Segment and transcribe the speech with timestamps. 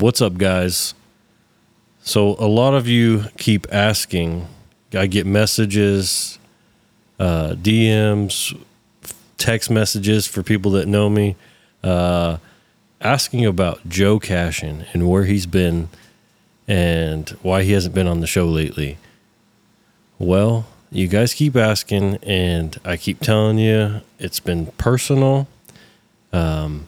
[0.00, 0.94] What's up, guys?
[2.00, 4.46] So, a lot of you keep asking.
[4.94, 6.38] I get messages,
[7.18, 8.58] uh, DMs,
[9.36, 11.36] text messages for people that know me,
[11.84, 12.38] uh,
[13.02, 15.90] asking about Joe Cashin and where he's been
[16.66, 18.96] and why he hasn't been on the show lately.
[20.18, 25.46] Well, you guys keep asking, and I keep telling you it's been personal.
[26.32, 26.86] Um,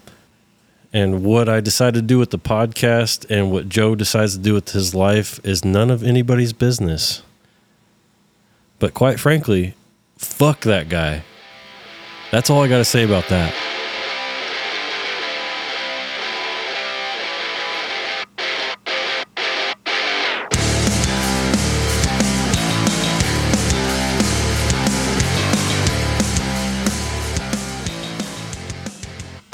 [0.92, 4.52] and what I decide to do with the podcast and what Joe decides to do
[4.52, 7.22] with his life is none of anybody's business.
[8.78, 9.74] But quite frankly,
[10.18, 11.24] fuck that guy.
[12.30, 13.54] That's all I got to say about that.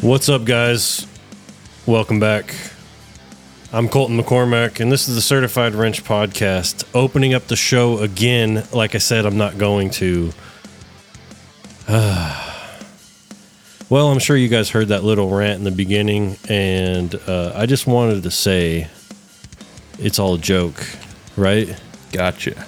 [0.00, 1.06] What's up, guys?
[1.88, 2.54] Welcome back.
[3.72, 6.84] I'm Colton McCormack, and this is the Certified Wrench Podcast.
[6.92, 8.62] Opening up the show again.
[8.74, 10.30] Like I said, I'm not going to.
[11.88, 12.36] well,
[13.88, 17.86] I'm sure you guys heard that little rant in the beginning, and uh, I just
[17.86, 18.88] wanted to say
[19.98, 20.86] it's all a joke,
[21.38, 21.74] right?
[22.12, 22.66] Gotcha.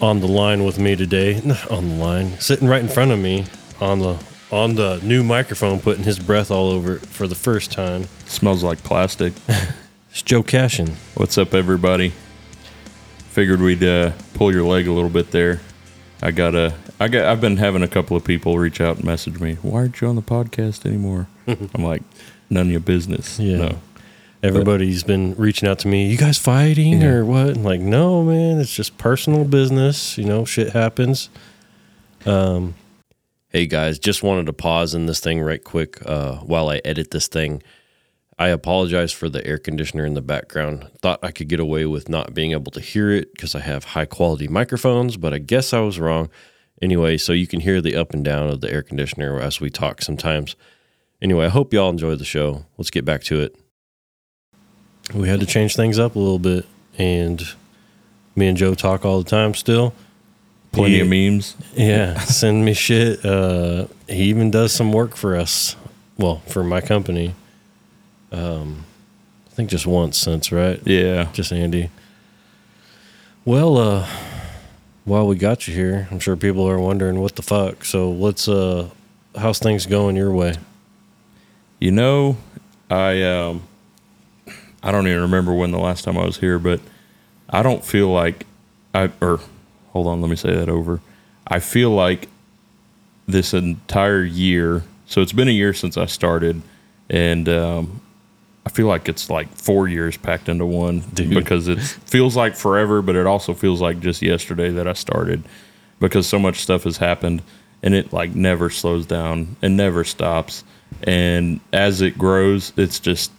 [0.00, 3.46] On the line with me today, on the line, sitting right in front of me
[3.80, 7.72] on the on the new microphone, putting his breath all over it for the first
[7.72, 8.04] time.
[8.26, 9.32] Smells like plastic.
[10.10, 10.96] It's Joe Cashin.
[11.14, 12.12] What's up, everybody?
[13.30, 15.62] Figured we'd uh, pull your leg a little bit there.
[16.20, 19.06] I got a, I got, I've been having a couple of people reach out and
[19.06, 19.54] message me.
[19.62, 21.28] Why aren't you on the podcast anymore?
[21.46, 22.02] I'm like,
[22.50, 23.38] none of your business.
[23.38, 23.56] Yeah.
[23.56, 23.78] No.
[24.42, 26.10] Everybody's been reaching out to me.
[26.10, 27.08] You guys fighting Yeah.
[27.12, 27.56] or what?
[27.56, 28.60] I'm like, no, man.
[28.60, 30.18] It's just personal business.
[30.18, 31.30] You know, shit happens.
[32.26, 32.74] Um,
[33.52, 37.10] hey guys, just wanted to pause in this thing right quick uh, while I edit
[37.10, 37.62] this thing.
[38.38, 40.90] I apologize for the air conditioner in the background.
[41.02, 43.84] Thought I could get away with not being able to hear it because I have
[43.84, 46.30] high quality microphones, but I guess I was wrong.
[46.80, 49.68] Anyway, so you can hear the up and down of the air conditioner as we
[49.68, 50.56] talk sometimes.
[51.20, 52.64] Anyway, I hope y'all enjoy the show.
[52.78, 53.54] Let's get back to it.
[55.14, 56.64] We had to change things up a little bit,
[56.96, 57.42] and
[58.34, 59.92] me and Joe talk all the time still.
[60.72, 61.56] Plenty He- of memes.
[61.74, 63.24] Yeah, send me shit.
[63.24, 65.76] Uh, he even does some work for us.
[66.18, 67.34] Well, for my company.
[68.30, 68.84] Um,
[69.50, 70.80] I think just once since, right?
[70.86, 71.28] Yeah.
[71.32, 71.90] Just Andy.
[73.44, 74.08] Well, uh,
[75.04, 77.84] while we got you here, I'm sure people are wondering what the fuck.
[77.84, 78.88] So let's uh,
[79.36, 80.54] how's things going your way?
[81.80, 82.36] You know,
[82.88, 83.64] I um,
[84.82, 86.80] I don't even remember when the last time I was here, but
[87.50, 88.46] I don't feel like
[88.94, 89.40] I or
[89.92, 91.00] hold on, let me say that over.
[91.46, 92.28] I feel like
[93.26, 94.82] this entire year.
[95.06, 96.62] So it's been a year since I started,
[97.10, 98.00] and um,
[98.64, 101.30] I feel like it's like four years packed into one Dude.
[101.30, 105.42] because it feels like forever, but it also feels like just yesterday that I started
[106.00, 107.42] because so much stuff has happened
[107.82, 110.64] and it like never slows down and never stops.
[111.04, 113.32] And as it grows, it's just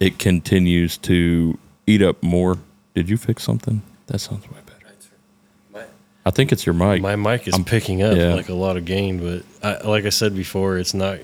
[0.00, 2.58] it continues to eat up more.
[2.94, 3.82] Did you fix something?
[4.06, 4.69] That sounds way better.
[6.24, 7.00] I think it's your mic.
[7.00, 8.34] My mic is picking up yeah.
[8.34, 11.18] like a lot of gain, but I, like I said before, it's not.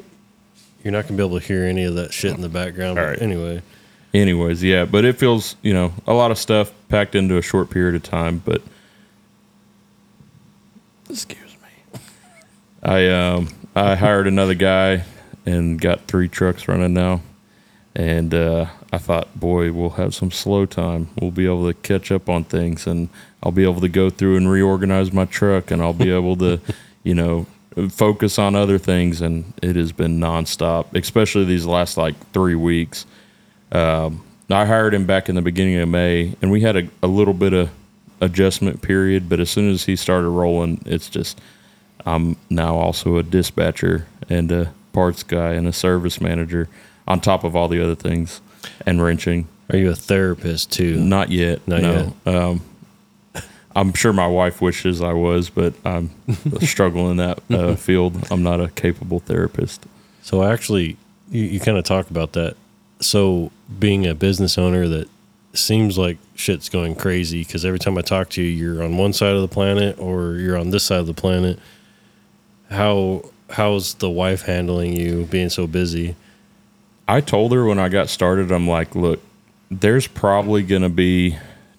[0.83, 2.99] You're not gonna be able to hear any of that shit in the background.
[2.99, 3.23] All But right.
[3.23, 3.63] Anyway,
[4.15, 7.69] Anyways, yeah, but it feels, you know, a lot of stuff packed into a short
[7.69, 8.63] period of time, but
[11.11, 12.01] excuse me.
[12.83, 15.05] I um I hired another guy
[15.45, 17.21] and got three trucks running now.
[17.95, 21.09] And uh, I thought, boy, we'll have some slow time.
[21.19, 23.09] We'll be able to catch up on things and
[23.43, 26.61] I'll be able to go through and reorganize my truck and I'll be able to,
[27.03, 27.47] you know,
[27.91, 33.07] focus on other things and it has been nonstop, especially these last like three weeks.
[33.73, 37.09] Um, I hired him back in the beginning of May, and we had a, a
[37.09, 37.71] little bit of
[38.21, 39.29] adjustment period.
[39.29, 41.41] But as soon as he started rolling, it's just
[42.05, 46.69] I'm now also a dispatcher and a parts guy and a service manager
[47.09, 48.41] on top of all the other things
[48.87, 49.47] and wrenching.
[49.71, 50.97] are you a therapist too?
[50.97, 51.67] Not yet.
[51.67, 52.17] Not no.
[52.25, 52.63] Um,
[53.77, 56.11] I'm sure my wife wishes I was, but I'm
[56.63, 58.27] struggling in that uh, field.
[58.31, 59.85] I'm not a capable therapist.
[60.23, 60.97] So actually,
[61.31, 62.57] you, you kind of talk about that.
[63.01, 65.11] So being a business owner that
[65.53, 69.13] seems like shit's going crazy because every time I talk to you, you're on one
[69.13, 71.59] side of the planet or you're on this side of the planet.
[72.71, 76.17] How how's the wife handling you being so busy?
[77.07, 79.21] I told her when I got started, I'm like, look,
[79.71, 81.37] there's probably going to be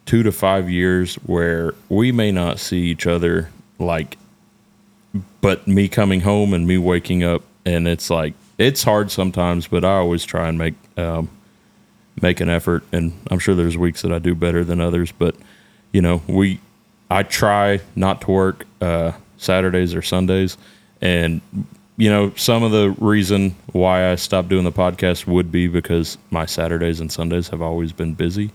[0.07, 4.17] two to five years where we may not see each other like,
[5.41, 9.85] but me coming home and me waking up, and it's like, it's hard sometimes, but
[9.85, 11.29] I always try and make, um,
[12.21, 15.35] make an effort, and I'm sure there's weeks that I do better than others, but
[15.91, 16.59] you know, we
[17.09, 20.57] I try not to work uh, Saturdays or Sundays,
[21.01, 21.41] and
[21.97, 26.17] you know, some of the reason why I stopped doing the podcast would be because
[26.29, 28.51] my Saturdays and Sundays have always been busy.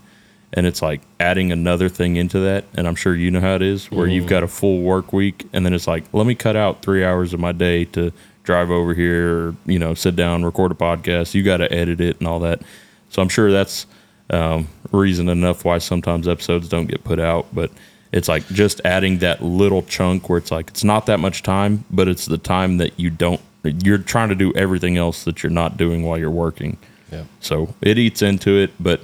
[0.55, 2.65] And it's like adding another thing into that.
[2.75, 5.47] And I'm sure you know how it is where you've got a full work week.
[5.51, 8.13] And then it's like, let me cut out three hours of my day to
[8.43, 11.33] drive over here, or, you know, sit down, record a podcast.
[11.33, 12.61] You got to edit it and all that.
[13.09, 13.87] So I'm sure that's
[14.29, 17.47] um, reason enough why sometimes episodes don't get put out.
[17.51, 17.71] But
[18.11, 21.83] it's like just adding that little chunk where it's like it's not that much time,
[21.89, 23.41] but it's the time that you don't.
[23.63, 26.77] You're trying to do everything else that you're not doing while you're working.
[27.11, 27.23] Yeah.
[27.39, 28.71] So it eats into it.
[28.79, 29.01] But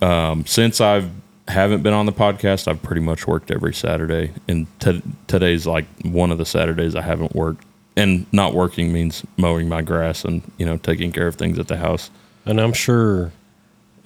[0.00, 1.10] um, since I've
[1.48, 5.86] haven't been on the podcast, I've pretty much worked every Saturday, and t- today's like
[6.02, 7.64] one of the Saturdays I haven't worked.
[7.96, 11.66] And not working means mowing my grass and you know taking care of things at
[11.68, 12.10] the house.
[12.46, 13.32] And I'm sure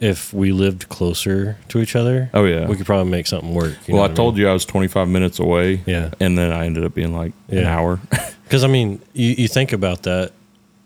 [0.00, 2.66] if we lived closer to each other, Oh yeah.
[2.66, 3.74] we could probably make something work.
[3.88, 5.82] well, I told you I was 25 minutes away.
[5.86, 6.10] Yeah.
[6.18, 8.00] And then I ended up being like an hour.
[8.44, 10.32] Because I mean, you, you think about that.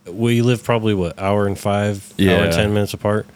[0.06, 3.26] We live probably what hour and five, hour and ten minutes apart.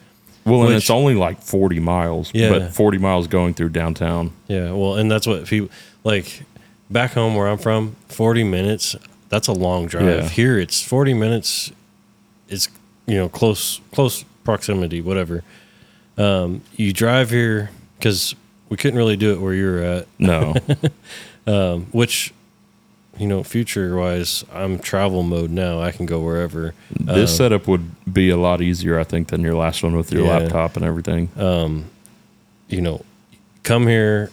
[0.45, 2.49] Well, and Which- it's only like 40 miles, Yeah.
[2.49, 4.31] but 40 miles going through downtown.
[4.47, 5.69] Yeah, well, and that's what people
[6.03, 6.43] like
[6.89, 7.95] back home where I'm from.
[8.09, 8.95] Forty minutes.
[9.29, 10.05] That's a long drive.
[10.05, 10.29] Yeah.
[10.29, 11.71] Here, it's forty minutes.
[12.49, 12.67] It's
[13.07, 15.43] you know close close proximity, whatever.
[16.17, 18.35] Um, you drive here because
[18.69, 20.53] we couldn't really do it where you're at, No.
[21.47, 22.33] um, which
[23.17, 25.81] you know future wise, I'm travel mode now.
[25.81, 26.73] I can go wherever.
[26.99, 30.11] this Um, setup would be a lot easier, I think, than your last one with
[30.11, 30.37] your Yeah.
[30.39, 31.29] laptop and everything.
[32.69, 33.03] you know,
[33.63, 34.31] come here.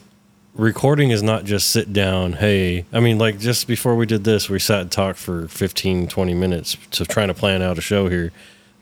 [0.55, 2.35] Recording is not just sit down.
[2.35, 6.09] Hey, I mean, like just before we did this, we sat and talked for 15,
[6.09, 8.33] 20 minutes to trying to plan out a show here.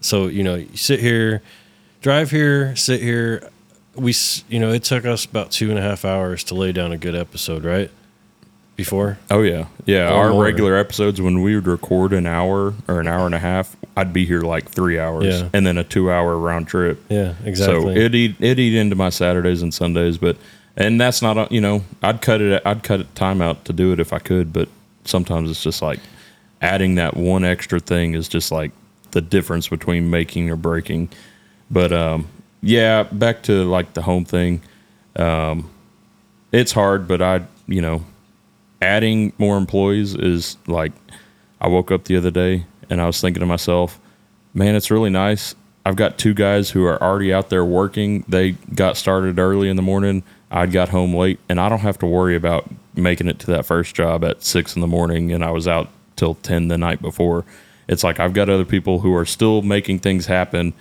[0.01, 1.43] So, you know, you sit here,
[2.01, 3.49] drive here, sit here.
[3.95, 4.15] We,
[4.49, 6.97] you know, it took us about two and a half hours to lay down a
[6.97, 7.91] good episode, right?
[8.79, 9.19] Before.
[9.29, 9.67] Oh, yeah.
[9.87, 10.09] Yeah.
[10.13, 10.45] Or Our more.
[10.45, 14.13] regular episodes, when we would record an hour or an hour and a half, I'd
[14.13, 15.49] be here like three hours Yeah.
[15.53, 17.03] and then a two hour round trip.
[17.09, 17.97] Yeah, exactly.
[17.97, 20.37] So it eat it eat into my Saturdays and Sundays, but
[20.77, 23.93] and that's not you know I'd cut it I'd cut it time out to do
[23.93, 24.69] it if I could, but
[25.05, 25.99] sometimes it's just like
[26.63, 28.71] adding that one extra thing is just like
[29.11, 31.09] the difference between making or breaking.
[31.69, 32.29] But um,
[32.63, 34.63] yeah, back to like the home thing.
[35.17, 35.69] Um,
[36.53, 38.05] it's hard, but I you know
[38.81, 40.93] adding more employees is like
[41.61, 44.01] I woke up the other day and I was thinking to myself,
[44.55, 45.55] man, it's really nice.
[45.85, 48.25] I've got two guys who are already out there working.
[48.29, 50.23] They got started early in the morning.
[50.51, 53.67] I got home late, and I don't have to worry about making it to that
[53.67, 55.33] first job at six in the morning.
[55.33, 57.45] And I was out till 10 the night before.
[57.89, 60.75] It's like I've got other people who are still making things happen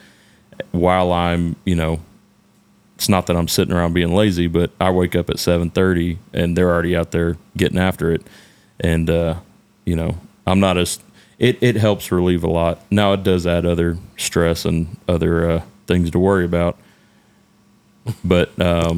[0.72, 2.02] while I'm, you know,
[2.98, 6.58] it's not that I'm sitting around being lazy, but I wake up at 7:30 and
[6.58, 8.26] they're already out there getting after it.
[8.80, 9.36] And uh,
[9.86, 10.18] you know,
[10.48, 11.00] I'm not as
[11.38, 12.82] it it helps relieve a lot.
[12.90, 16.76] Now it does add other stress and other uh, things to worry about.
[18.24, 18.98] But um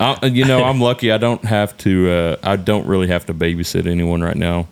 [0.00, 3.34] I, you know, I'm lucky I don't have to uh, I don't really have to
[3.34, 4.66] babysit anyone right now.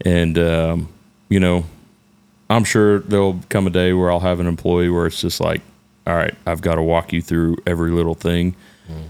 [0.00, 0.88] And um,
[1.28, 1.64] you know,
[2.48, 5.60] I'm sure there'll come a day where I'll have an employee where it's just like,
[6.08, 8.56] all right, I've got to walk you through every little thing.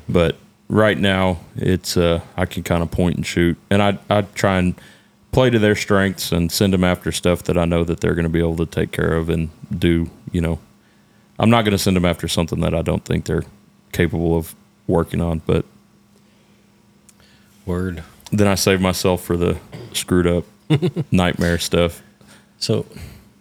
[0.09, 0.37] But
[0.69, 4.59] right now, it's uh, I can kind of point and shoot, and I I try
[4.59, 4.75] and
[5.31, 8.25] play to their strengths and send them after stuff that I know that they're going
[8.25, 10.11] to be able to take care of and do.
[10.33, 10.59] You know,
[11.39, 13.45] I'm not going to send them after something that I don't think they're
[13.93, 14.55] capable of
[14.89, 15.65] working on, but
[17.65, 18.03] Word.
[18.33, 19.59] then I save myself for the
[19.93, 20.45] screwed up
[21.13, 22.03] nightmare stuff.
[22.59, 22.87] So,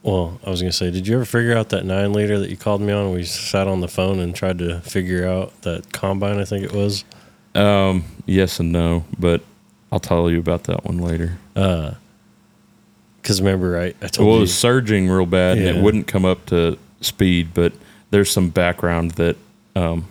[0.07, 2.55] well, I was gonna say, did you ever figure out that nine liter that you
[2.55, 3.11] called me on?
[3.11, 6.39] We sat on the phone and tried to figure out that combine.
[6.39, 7.03] I think it was.
[7.53, 9.41] Um, yes and no, but
[9.91, 11.37] I'll tell you about that one later.
[11.53, 16.23] Because remember, I, I told Well, it was surging real bad, and it wouldn't come
[16.23, 17.49] up to speed.
[17.53, 17.73] But
[18.09, 19.35] there's some background that
[19.75, 20.07] um,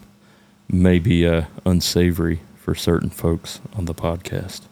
[0.69, 4.63] may be uh, unsavory for certain folks on the podcast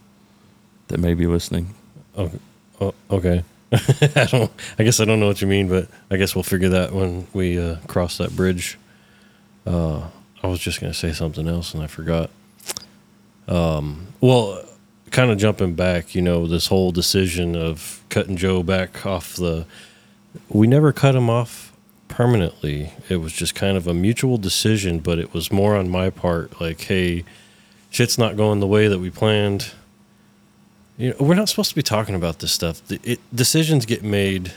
[0.88, 1.74] that may be listening.
[2.14, 2.30] Oh,
[2.78, 3.42] oh, okay.
[4.16, 4.50] I don't.
[4.78, 7.26] I guess I don't know what you mean, but I guess we'll figure that when
[7.32, 8.78] we uh, cross that bridge.
[9.66, 10.08] Uh,
[10.42, 12.30] I was just gonna say something else and I forgot.
[13.48, 14.62] Um, well,
[15.10, 19.66] kind of jumping back, you know, this whole decision of cutting Joe back off the.
[20.48, 21.72] We never cut him off
[22.08, 22.92] permanently.
[23.08, 26.60] It was just kind of a mutual decision, but it was more on my part.
[26.60, 27.24] Like, hey,
[27.90, 29.72] shit's not going the way that we planned
[30.96, 32.86] you know, we're not supposed to be talking about this stuff.
[32.88, 34.52] The- It, decisions get made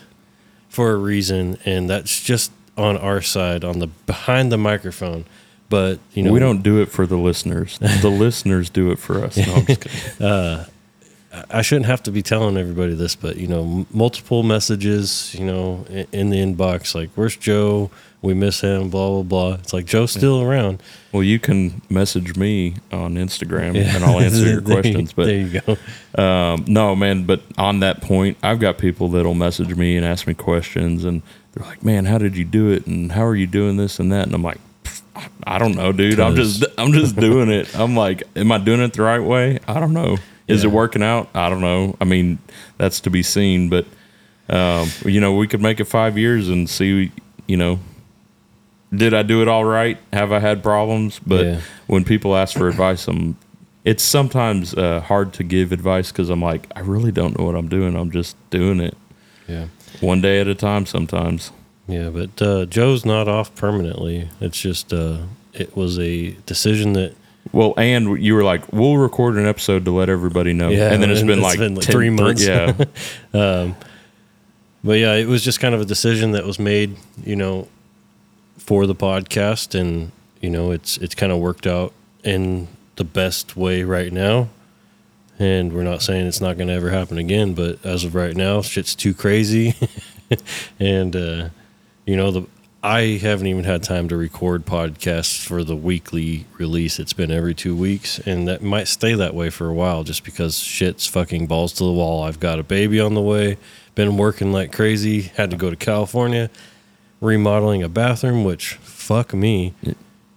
[0.70, 5.26] for a reason, and that's just on our side, on the behind the microphone.
[5.70, 7.78] But you know, we don't do it for the listeners.
[7.80, 9.36] The listeners do it for us.
[9.38, 10.02] No, I'm just kidding.
[10.28, 10.66] Uh,
[11.52, 15.46] I shouldn't have to be telling everybody this, but you know, m- multiple messages, you
[15.46, 17.92] know, in, in the inbox, like, "Where's Joe?
[18.28, 19.54] We miss him." Blah blah blah.
[19.56, 20.84] It's like Joe's still around.
[21.12, 25.14] Well, you can message me on Instagram and I'll answer your questions.
[25.14, 26.22] But there you go.
[26.22, 30.28] Um, no, man, but on that point, I've got people that'll message me and ask
[30.28, 31.22] me questions, and
[31.54, 32.86] they're like, "Man, how did you do it?
[32.86, 34.60] And how are you doing this and that?" And I'm like,
[35.46, 36.20] "I don't know, dude.
[36.20, 39.60] I'm just, I'm just doing it." I'm like, "Am I doing it the right way?
[39.68, 40.18] I don't know.
[40.48, 41.30] Is it working out?
[41.34, 41.98] I don't know.
[42.00, 42.38] I mean,
[42.78, 43.86] that's to be seen, but
[44.50, 47.12] um, you know, we could make it five years and see,
[47.48, 47.80] you know."
[48.96, 49.98] Did I do it all right?
[50.14, 51.20] Have I had problems?
[51.26, 51.60] But Yeah.
[51.88, 53.36] when people ask for advice, I'm
[53.84, 57.56] it's sometimes uh, hard to give advice because I'm like, I really don't know what
[57.56, 57.96] I'm doing.
[57.96, 58.98] I'm just doing it
[59.48, 59.68] Yeah.
[60.02, 61.52] one day at a time sometimes.
[61.88, 64.28] Yeah, but uh, Joe's not off permanently.
[64.42, 65.20] It's just uh,
[65.54, 67.14] it was a decision that
[67.54, 70.68] Well, and you were like, we'll record an episode to let everybody know.
[70.70, 72.46] Yeah, and then it's and been it's like, been like 10 three months.
[72.46, 72.74] yeah.
[74.84, 77.68] But yeah, it was just kind of a decision that was made, you know,
[78.68, 81.94] for the podcast, and you know, it's it's kind of worked out
[82.24, 84.50] in the best way right now.
[85.40, 88.36] And we're not saying it's not going to ever happen again, but as of right
[88.36, 89.76] now, shit's too crazy,
[90.80, 91.50] and uh,
[92.06, 92.46] you know, the
[92.84, 97.00] I haven't even had time to record podcasts for the weekly release.
[97.00, 100.24] It's been every two weeks, and that might stay that way for a while, just
[100.24, 102.24] because shit's fucking balls to the wall.
[102.24, 103.58] I've got a baby on the way,
[103.96, 106.50] been working like crazy, had to go to California,
[107.22, 109.74] remodeling a bathroom, which fuck me.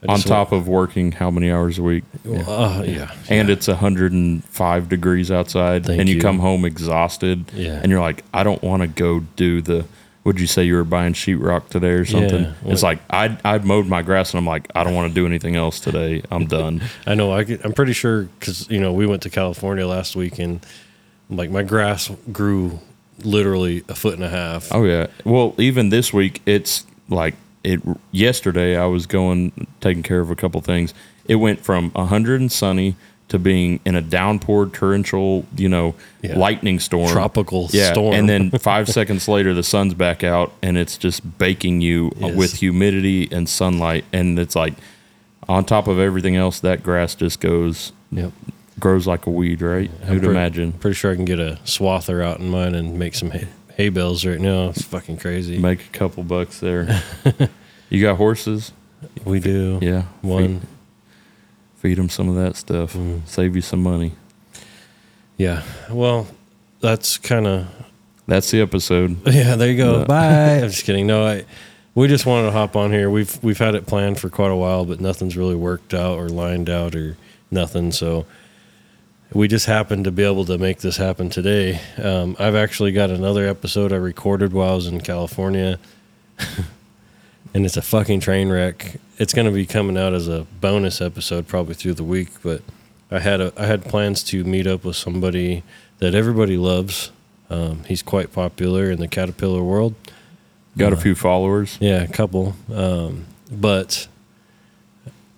[0.02, 2.04] I On just top of working how many hours a week?
[2.24, 6.20] want- uh, yeah, And it's 105 degrees outside, Thank and you, you.
[6.22, 7.80] come home exhausted, Yeah.
[7.82, 9.84] and you're like, I don't want to go do the.
[10.24, 12.42] Would you say you were buying sheetrock today or something?
[12.44, 15.14] Yeah, it's like I I mowed my grass, and I'm like, I don't want to
[15.14, 16.22] do anything else today.
[16.30, 16.82] I'm done.
[17.06, 17.32] I know.
[17.32, 20.60] I get, I'm pretty sure because you know we went to California last week, and
[21.30, 22.80] like my grass grew
[23.24, 24.72] literally a foot and a half.
[24.72, 25.06] Oh yeah.
[25.24, 27.34] Well, even this week, it's like
[27.64, 27.80] it.
[28.12, 30.94] Yesterday, I was going taking care of a couple things.
[31.26, 32.96] It went from hundred and sunny
[33.28, 36.36] to being in a downpour, torrential, you know, Yeah.
[36.36, 37.92] lightning storm, Tropical yeah.
[37.92, 38.12] storm.
[38.14, 42.26] And then five seconds later, the sun's back out, and it's just baking you uh,
[42.26, 42.36] Yes.
[42.36, 44.74] with humidity and sunlight, and it's like
[45.48, 48.32] on top of everything else, that grass just goes Yep.
[48.80, 49.90] Grows like a weed, right?
[49.90, 50.72] Who'd pre- imagine?
[50.72, 53.46] Pretty sure I can get a swather out in mine and make some hay,
[53.76, 54.70] hay bales right now.
[54.70, 55.58] It's fucking crazy.
[55.58, 57.02] Make a couple bucks there.
[57.88, 58.72] you got horses?
[59.24, 59.78] we do.
[59.80, 60.66] Yeah, One.
[61.76, 62.94] feed them some of that stuff.
[62.94, 63.26] Mm.
[63.26, 64.12] Save you some money.
[65.36, 65.62] Yeah.
[65.90, 66.26] Well,
[66.80, 67.66] that's kind of
[68.26, 69.16] That's the episode.
[69.26, 69.56] yeah.
[69.56, 70.04] There you go.
[70.04, 70.58] Bye.
[70.62, 71.06] I'm just kidding.
[71.06, 71.44] No, I.
[71.94, 73.10] We just wanted to hop on here.
[73.10, 76.28] We've we've had it planned for quite a while, but nothing's really worked out or
[76.28, 77.16] lined out or
[77.50, 77.90] nothing.
[77.90, 78.26] So
[79.32, 81.80] we just happened to be able to make this happen today.
[82.02, 85.78] Um, I've actually got another episode I recorded while I was in California,
[87.54, 88.96] and it's a fucking train wreck.
[89.18, 92.62] It's going to be coming out as a bonus episode probably through the week, but
[93.10, 95.62] I had a I had plans to meet up with somebody
[95.98, 97.10] that everybody loves.
[97.50, 99.94] Um, he's quite popular in the caterpillar world.
[100.78, 101.76] Got a Uh, few followers.
[101.80, 102.54] Yeah, a couple.
[102.72, 104.06] Um, but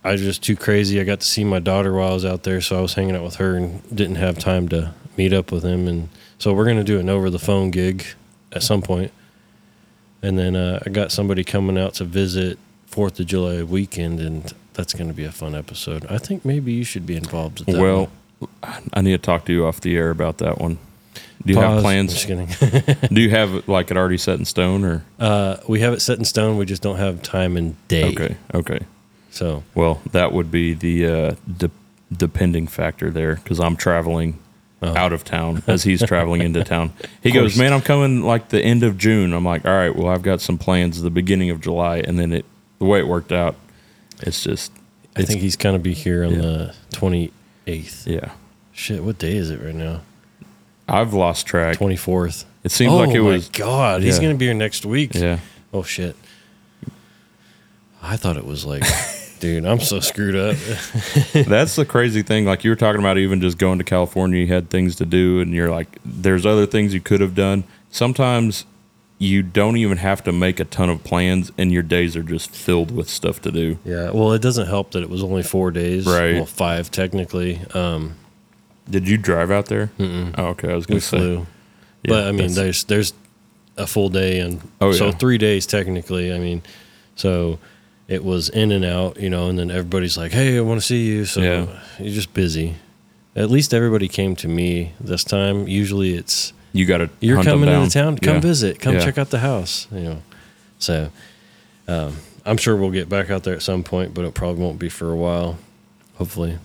[0.05, 1.01] I was just too crazy.
[1.01, 3.15] I got to see my daughter while I was out there, so I was hanging
[3.15, 5.87] out with her and didn't have time to meet up with him.
[5.87, 8.05] And so we're gonna do an over the phone gig
[8.51, 9.13] at some point.
[10.23, 14.53] And then uh, I got somebody coming out to visit Fourth of July weekend, and
[14.75, 16.07] that's gonna be a fun episode.
[16.11, 17.81] I think maybe you should be involved with that.
[17.81, 18.91] Well, one.
[18.93, 20.79] I need to talk to you off the air about that one.
[21.45, 22.13] Do you have plans?
[22.13, 22.49] Just kidding.
[23.13, 25.05] Do you have like it already set in stone or?
[25.19, 26.57] uh, we have it set in stone.
[26.57, 28.11] We just don't have time and day.
[28.13, 28.81] Okay, okay.
[29.33, 31.71] So Well, that would be the uh, de-
[32.17, 34.39] depending factor there because I'm traveling
[34.85, 34.97] Oh.
[34.97, 36.93] out of town as he's traveling into town.
[37.23, 40.09] He goes, "Man, I'm coming like the end of June." I'm like, "All right, well,
[40.09, 42.45] I've got some plans the beginning of July," and then it
[42.81, 43.55] the way it worked out,
[44.23, 44.73] it's just
[45.15, 46.41] I think he's gonna be here on Yeah.
[46.41, 47.31] the twenty
[47.69, 48.09] eighth.
[48.09, 48.33] yeah.
[48.73, 50.01] Shit, what day is it right now?
[50.89, 51.77] I've lost track.
[51.77, 52.45] Twenty fourth.
[52.65, 55.15] It seems oh like it was Oh God, he's gonna be here next week.
[55.15, 55.39] yeah.
[55.73, 56.17] Oh shit.
[58.03, 58.83] I thought it was like,
[59.43, 60.57] dude, I'm so screwed up.
[61.35, 62.47] That's the crazy thing.
[62.47, 65.41] Like you were talking about, even just going to California, you had things to do,
[65.41, 67.65] and you're like, there's other things you could have done.
[67.91, 68.65] Sometimes
[69.19, 72.51] you don't even have to make a ton of plans, and your days are just
[72.51, 73.79] filled with stuff to do.
[73.85, 74.11] yeah.
[74.11, 76.07] Well, it doesn't help that it was only four days.
[76.07, 76.35] Right.
[76.35, 77.61] Well, five technically.
[77.75, 78.15] Um,
[78.89, 79.91] Did you drive out there?
[80.01, 80.73] Oh, okay.
[80.73, 81.17] I was we to say.
[81.19, 81.37] flew.
[82.05, 83.15] Yeah, but I mean, that's- there's there's
[83.77, 85.11] a full day and Oh, so yeah.
[85.13, 86.33] three days technically.
[86.33, 86.63] I mean,
[87.17, 87.59] So
[88.13, 90.87] it was in and out, you know, and then everybody's like, "Hey, I want to
[90.87, 91.67] see you." So Yeah.
[91.99, 92.75] you're just busy.
[93.35, 95.67] At least everybody came to me this time.
[95.67, 97.09] Usually it's You got to.
[97.21, 98.41] you're coming into town, come Yeah.
[98.41, 99.05] visit, come Yeah.
[99.05, 100.19] check out the house, you know.
[100.79, 101.11] So
[101.89, 104.79] um, I'm sure we'll get back out there at some point, but it probably won't
[104.79, 105.59] be for a while.
[106.17, 106.59] Hopefully.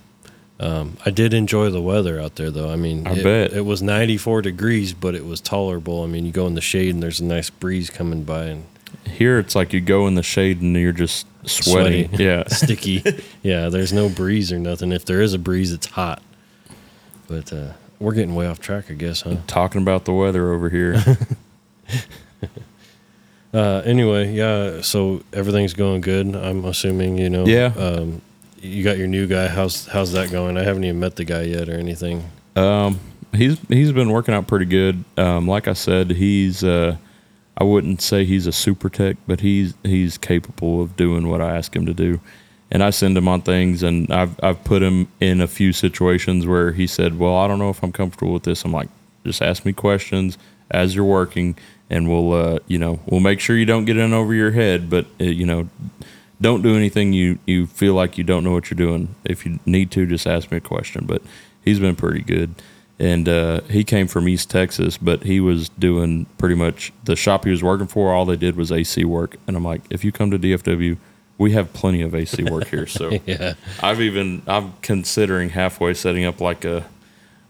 [0.60, 2.70] Um, I did enjoy the weather out there, though.
[2.72, 3.54] I mean, I it, bet.
[3.54, 6.04] it was 94 degrees, but it was tolerable.
[6.04, 8.64] I mean, you go in the shade and there's a nice breeze coming by and
[9.06, 12.10] Here it's like you go in the shade and you're just sweating.
[12.10, 12.24] Sweaty.
[12.24, 12.44] Yeah.
[12.48, 13.04] sticky.
[13.42, 14.92] yeah, there's no breeze or nothing.
[14.92, 16.22] If there is a breeze, it's hot.
[17.28, 19.38] But uh, we're getting way off track, I guess, huh?
[19.48, 21.04] Talking about the weather over here.
[23.54, 24.82] Uh, anyway, yeah.
[24.82, 26.36] So everything's going good.
[26.36, 27.46] I'm assuming, you know.
[27.46, 27.74] Yeah.
[27.78, 28.22] Um,
[28.60, 29.48] you got your new guy.
[29.48, 30.58] How's how's that going?
[30.58, 32.30] I haven't even met the guy yet or anything.
[32.56, 33.00] Um,
[33.34, 35.04] he's he's been working out pretty good.
[35.16, 36.98] Um, like I said, he's uh,
[37.58, 41.58] I wouldn't say he's a super tech, but he's he's capable of doing what I
[41.58, 42.20] ask him to do.
[42.70, 46.46] And I send him on things, and I've I've put him in a few situations
[46.46, 48.90] where he said, "Well, I don't know if I'm comfortable with this." I'm like,
[49.26, 50.38] "Just ask me questions
[50.70, 51.58] as you're working,
[51.90, 54.90] and we'll uh, you know we'll make sure you don't get in over your head,
[54.90, 55.70] but uh, you know."
[56.40, 59.16] Don't do anything you, you feel like you don't know what you're doing.
[59.24, 61.06] If you need to, just ask me a question.
[61.08, 61.24] But
[61.66, 62.54] he's been pretty good
[63.00, 67.46] and uh, he came from East Texas, but he was doing pretty much the shop
[67.46, 68.12] he was working for.
[68.14, 70.98] All they did was AC work, and I'm like, if you come to DFW,
[71.38, 72.88] we have plenty of AC work here.
[72.88, 73.54] So Yeah.
[73.84, 76.86] I've even I'm considering halfway setting up like a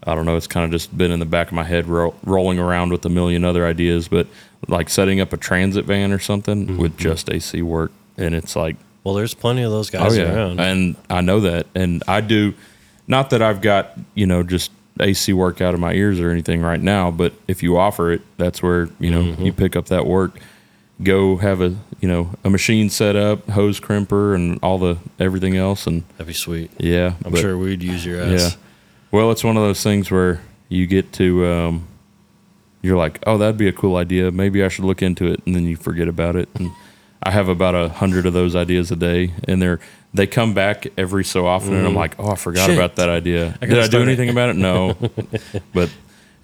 [0.03, 0.35] I don't know.
[0.37, 3.05] It's kind of just been in the back of my head, ro- rolling around with
[3.05, 4.27] a million other ideas, but
[4.67, 8.75] like setting up a transit van or something with just AC work, and it's like
[9.03, 10.59] Well, there's plenty of those guys around.
[10.59, 12.53] and I know that, and I do.
[13.07, 16.61] Not that I've got you know just AC work out of my ears or anything
[16.61, 19.41] right now, but if you offer it, that's where you know Mm-hmm.
[19.45, 20.37] you pick up that work.
[21.03, 25.55] Go have a you know a machine set up, hose crimper, and all the everything
[25.55, 26.71] else, and That'd be sweet.
[26.79, 28.41] yeah, I'm but- sure we'd use your ass.
[28.41, 28.49] yeah.
[29.11, 31.87] Well, it's one of those things where you get to, um,
[32.81, 34.31] you're like, oh, that'd be a cool idea.
[34.31, 36.49] Maybe I should look into it, and then you forget about it.
[36.55, 36.71] And
[37.23, 39.79] I have about a hundred of those ideas a day, and they're
[40.13, 42.67] they come back every so often, and I'm like, oh, I forgot.
[42.67, 42.77] Shit.
[42.77, 43.57] about that idea.
[43.61, 44.07] I Did I do start it.
[44.07, 44.55] anything about it?
[44.55, 44.97] No,
[45.73, 45.89] but.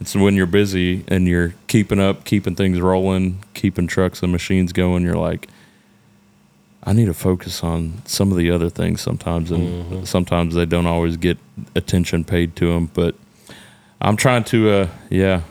[0.01, 4.73] It's when you're busy and you're keeping up, keeping things rolling, keeping trucks and machines
[4.73, 5.03] going.
[5.03, 5.47] You're like,
[6.83, 10.03] I need to focus on some of the other things sometimes, and Mm-hmm.
[10.03, 11.37] sometimes they don't always get
[11.73, 12.87] attention paid to them.
[12.93, 13.15] But
[14.01, 15.43] I'm trying to, uh, yeah,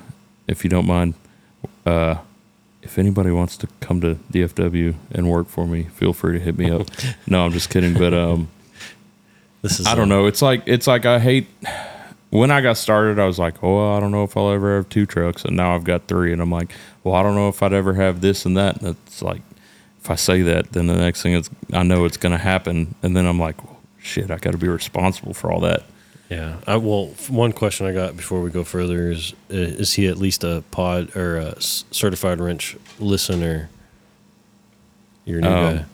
[0.46, 1.14] if you don't mind,
[1.86, 2.16] uh,
[2.82, 6.58] if anybody wants to come to DFW and work for me, feel free to hit
[6.58, 6.88] me up.
[7.26, 8.48] no, I'm just kidding, but um,
[9.62, 10.26] This is I don't uh, know.
[10.26, 11.46] It's like it's like I hate
[12.30, 13.18] when I got started.
[13.18, 15.74] I was like, oh, I don't know if I'll ever have two trucks, and now
[15.74, 16.72] I've got three, and I'm like,
[17.04, 18.80] well, I don't know if I'd ever have this and that.
[18.80, 19.42] And it's like,
[20.00, 22.96] if I say that, then the next thing is I know it's going to happen,
[23.02, 25.84] and then I'm like, well, shit, I got to be responsible for all that.
[26.32, 26.56] Yeah.
[26.66, 30.16] I, well, one question I got before we go further is: uh, Is he at
[30.16, 33.68] least a pod or a certified wrench listener?
[35.24, 35.84] Your new Um, guy.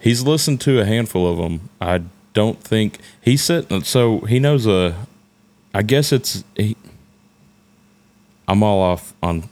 [0.00, 1.68] He's listened to a handful of them.
[1.80, 2.02] I
[2.34, 4.20] don't think he said so.
[4.20, 4.96] He knows a.
[5.74, 6.42] I guess it's.
[6.56, 6.76] He,
[8.48, 9.48] I'm all off on.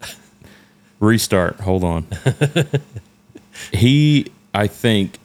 [1.00, 1.60] Restart.
[1.60, 2.06] Hold on.
[3.72, 5.18] he, I think,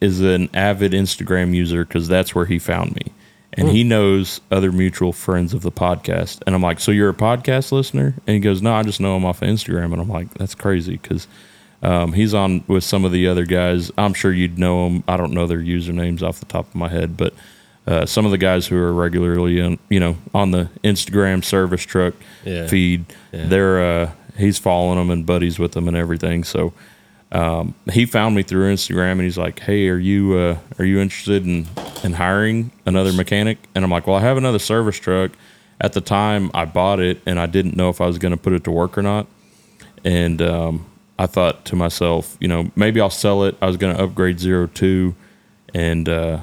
[0.00, 3.12] is an avid Instagram user because that's where he found me,
[3.58, 6.40] and he knows other mutual friends of the podcast.
[6.46, 9.16] And I'm like, "So you're a podcast listener?" And he goes, "No, I just know
[9.16, 11.26] him off of Instagram." And I'm like, "That's crazy because."
[11.80, 13.92] Um, he's on with some of the other guys.
[13.96, 15.04] I'm sure you'd know them.
[15.06, 17.34] I don't know their usernames off the top of my head, but
[17.86, 21.82] uh, some of the guys who are regularly, in, you know, on the Instagram service
[21.82, 22.66] truck Yeah.
[22.66, 23.46] feed, Yeah.
[23.46, 26.42] they're uh, he's following them and buddies with them and everything.
[26.42, 26.72] So
[27.32, 30.98] um, he found me through Instagram and he's like, "Hey, are you uh, are you
[31.00, 31.66] interested in
[32.02, 35.32] in hiring another mechanic?" And I'm like, "Well, I have another service truck."
[35.80, 38.36] At the time, I bought it and I didn't know if I was going to
[38.36, 39.28] put it to work or not
[40.04, 40.86] and um,
[41.18, 43.56] I thought to myself, you know, maybe I'll sell it.
[43.60, 45.14] I was going to upgrade zero two,
[45.74, 46.40] and uh,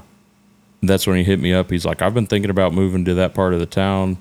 [0.82, 1.69] that's when he hit me up.
[1.69, 4.17] He's like, I've been thinking about moving to that part of the town.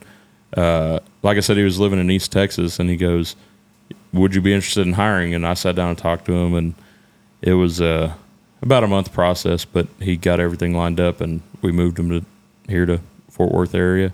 [0.57, 3.37] Uh, like I said, he was living in East Texas, and he goes,
[4.15, 6.75] "Would you be interested in hiring?" And I sat down and talked to him, and
[7.43, 8.15] it was uh,
[8.63, 12.25] about a month process, but he got everything lined up, and we moved him to
[12.69, 13.01] here to
[13.31, 14.13] Fort Worth area.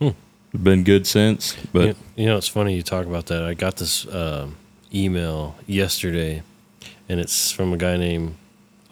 [0.00, 3.42] It's been good since, but you, know, it's funny you talk about that.
[3.44, 4.56] I got this um,
[4.94, 6.42] email yesterday,
[7.10, 8.36] and it's from a guy named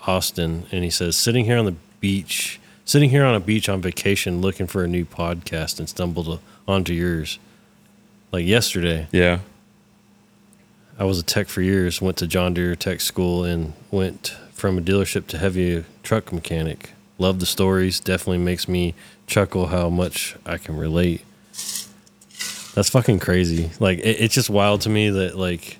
[0.06, 3.80] Austin, and he says, "Sitting here on the beach, sitting here on a beach on
[3.80, 7.38] vacation, looking for a new podcast, and stumbled onto yours."
[8.30, 9.38] Like yesterday, yeah,
[10.98, 12.00] I was a tech for years.
[12.00, 16.90] Went to John Deere Tech School and went from a dealership to heavy truck mechanic.
[17.18, 18.00] Love the stories.
[18.00, 18.94] Definitely makes me
[19.26, 21.24] chuckle how much I can relate.
[22.74, 23.70] That's fucking crazy.
[23.80, 25.78] Like it, it's just wild to me that like,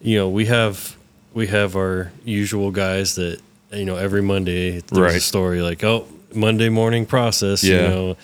[0.00, 0.96] you know, we have
[1.34, 3.40] we have our usual guys that
[3.72, 8.16] you know every Monday there's a story like oh Monday morning process you know,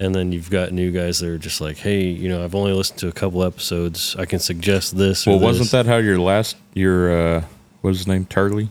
[0.00, 2.72] and then you've got new guys that are just like hey you know I've only
[2.72, 5.26] listened to a couple episodes I can suggest this.
[5.26, 7.40] or Well, wasn't that how your last your uh,
[7.80, 8.68] what was his name Turley?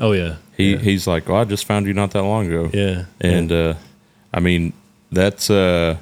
[0.00, 0.78] Oh yeah, He yeah.
[0.78, 2.70] he's like, well, I just found you not that long ago.
[2.72, 3.74] yeah, and uh,
[4.32, 4.72] I mean
[5.12, 5.96] that's uh,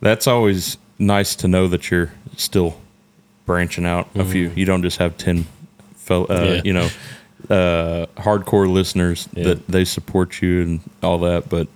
[0.00, 2.78] that's always nice to know that you're still
[3.46, 4.50] branching out a few.
[4.54, 5.46] You don't just have ten,
[5.96, 6.54] fel- uh, Mm-hmm.
[6.54, 6.62] Yeah.
[6.64, 6.88] you know,
[7.50, 9.44] uh, hardcore listeners Yeah.
[9.44, 11.48] that they support you and all that.
[11.48, 11.66] But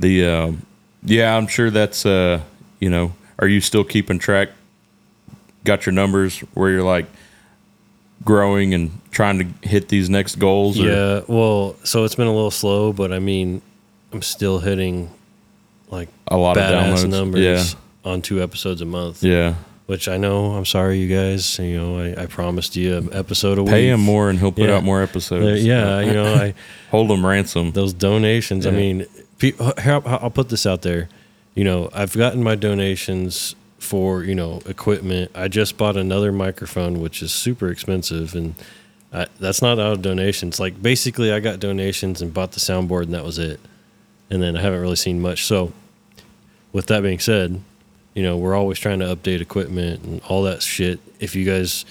[0.00, 0.66] the um,
[1.06, 2.40] yeah, I'm sure that's uh,
[2.80, 4.50] you know, are you still keeping track?
[5.64, 7.06] Got your numbers where you're like
[8.24, 10.78] growing and trying to hit these next goals?
[10.80, 11.20] or- yeah.
[11.26, 13.62] Well, so it's been a little slow, but I mean
[14.12, 15.10] I'm still hitting
[15.90, 17.08] like a lot of downloads.
[17.08, 17.64] numbers Yeah,
[18.10, 19.22] on two episodes a month.
[19.22, 19.54] yeah.
[19.86, 20.46] Which I know.
[20.56, 21.60] I'm sorry, you guys.
[21.60, 23.70] You know, I, I promised you an episode a week.
[23.70, 24.76] Pay him more and he'll put Yeah.
[24.78, 25.62] out more episodes.
[25.64, 26.54] yeah, you know, I
[26.90, 27.70] Hold him ransom.
[27.70, 28.66] those donations.
[28.66, 29.06] I mean,
[29.60, 31.08] I'll I'll put this out there.
[31.54, 35.30] You know, I've gotten my donations for you know equipment.
[35.34, 38.54] I just bought another microphone, which is super expensive, and
[39.12, 40.58] I, that's not out of donations.
[40.60, 43.60] Like basically, I got donations and bought the soundboard, and that was it.
[44.28, 45.44] And then I haven't really seen much.
[45.46, 45.72] So,
[46.72, 47.60] with that being said,
[48.14, 50.98] you know, we're always trying to update equipment and all that shit.
[51.20, 51.84] If you guys,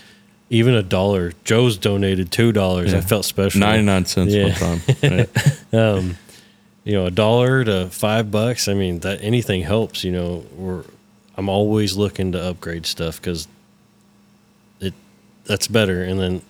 [0.50, 2.94] even a dollar, Joe's donated two dollars.
[2.94, 3.62] I felt special.
[3.62, 4.44] 99 cents Yeah.
[4.44, 5.28] one time.
[5.72, 5.90] Yeah.
[5.92, 6.18] um,
[6.86, 8.68] you know, a dollar to five bucks.
[8.70, 10.04] I mean, that anything helps.
[10.06, 10.84] You know, we're
[11.36, 13.48] I'm always looking to upgrade stuff because
[14.80, 14.94] it
[15.46, 16.02] that's better.
[16.04, 16.42] And then,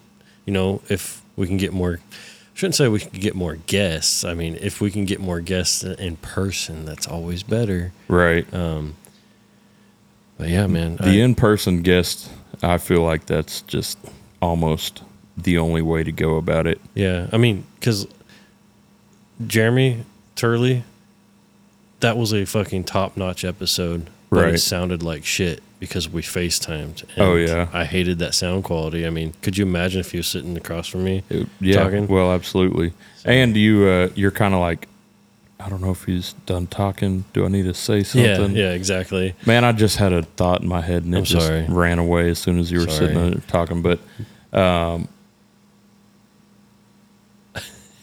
[0.45, 4.23] you know, if we can get more, I shouldn't say we can get more guests.
[4.23, 7.93] I mean, if we can get more guests in person, that's always better.
[8.07, 8.45] right.
[8.53, 8.95] Um,
[10.37, 12.29] but yeah, man, The I- in person guest,
[12.61, 13.97] I feel like that's just
[14.41, 15.01] almost
[15.37, 16.79] the only way to go about it.
[16.93, 18.05] Yeah, I mean, because
[19.47, 20.03] Jeremy
[20.35, 20.83] Turley,
[21.99, 27.03] that was a fucking top notch episode, but it sounded like shit because we FaceTimed.
[27.17, 27.67] Oh, and yeah.
[27.73, 29.05] I hated that sound quality.
[29.05, 31.23] I mean, could you imagine if you were sitting across from me?
[31.29, 31.83] It- yeah.
[31.83, 32.07] Talking.
[32.07, 32.93] Well, absolutely.
[33.23, 34.87] And you, uh, you're kind of like,
[35.59, 37.23] I don't know if he's done talking.
[37.33, 38.55] Do I need to say something?
[38.55, 39.33] Yeah, yeah, exactly.
[39.45, 41.65] Man, I just had a thought in my head and it I'm just sorry.
[41.69, 43.07] ran away as soon as you were Sorry.
[43.07, 43.81] sitting there talking.
[43.81, 43.99] But
[44.53, 45.07] um,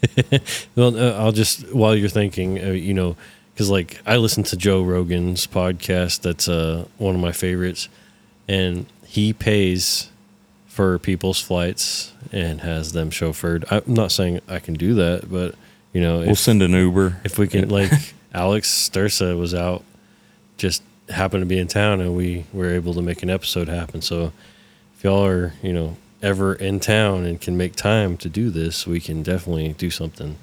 [0.77, 3.17] Well, uh, I'll just while you're thinking, uh, you know,
[3.53, 6.23] because like I listen to Joe Rogan's podcast.
[6.23, 7.89] That's uh, one of my favorites,
[8.49, 10.11] and he pays
[10.67, 13.65] for people's flights and has them chauffeured.
[13.71, 15.55] I'm not saying I can do that, but
[15.93, 17.21] you know, we'll if, send an Uber.
[17.25, 17.93] if we can, like
[18.33, 19.85] Alex Stursa was out,
[20.57, 24.01] just happened to be in town, and we were able to make an episode happen.
[24.01, 24.33] So
[24.97, 28.87] if y'all are, you know, ever in town and can make time to do this,
[28.87, 30.37] we can definitely do something.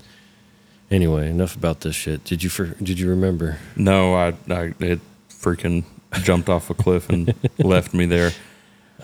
[0.92, 2.24] Anyway, enough about this shit.
[2.24, 3.60] Did you for, did you remember?
[3.76, 5.84] No, I, I it freaking
[6.24, 8.32] jumped off a cliff and left me there.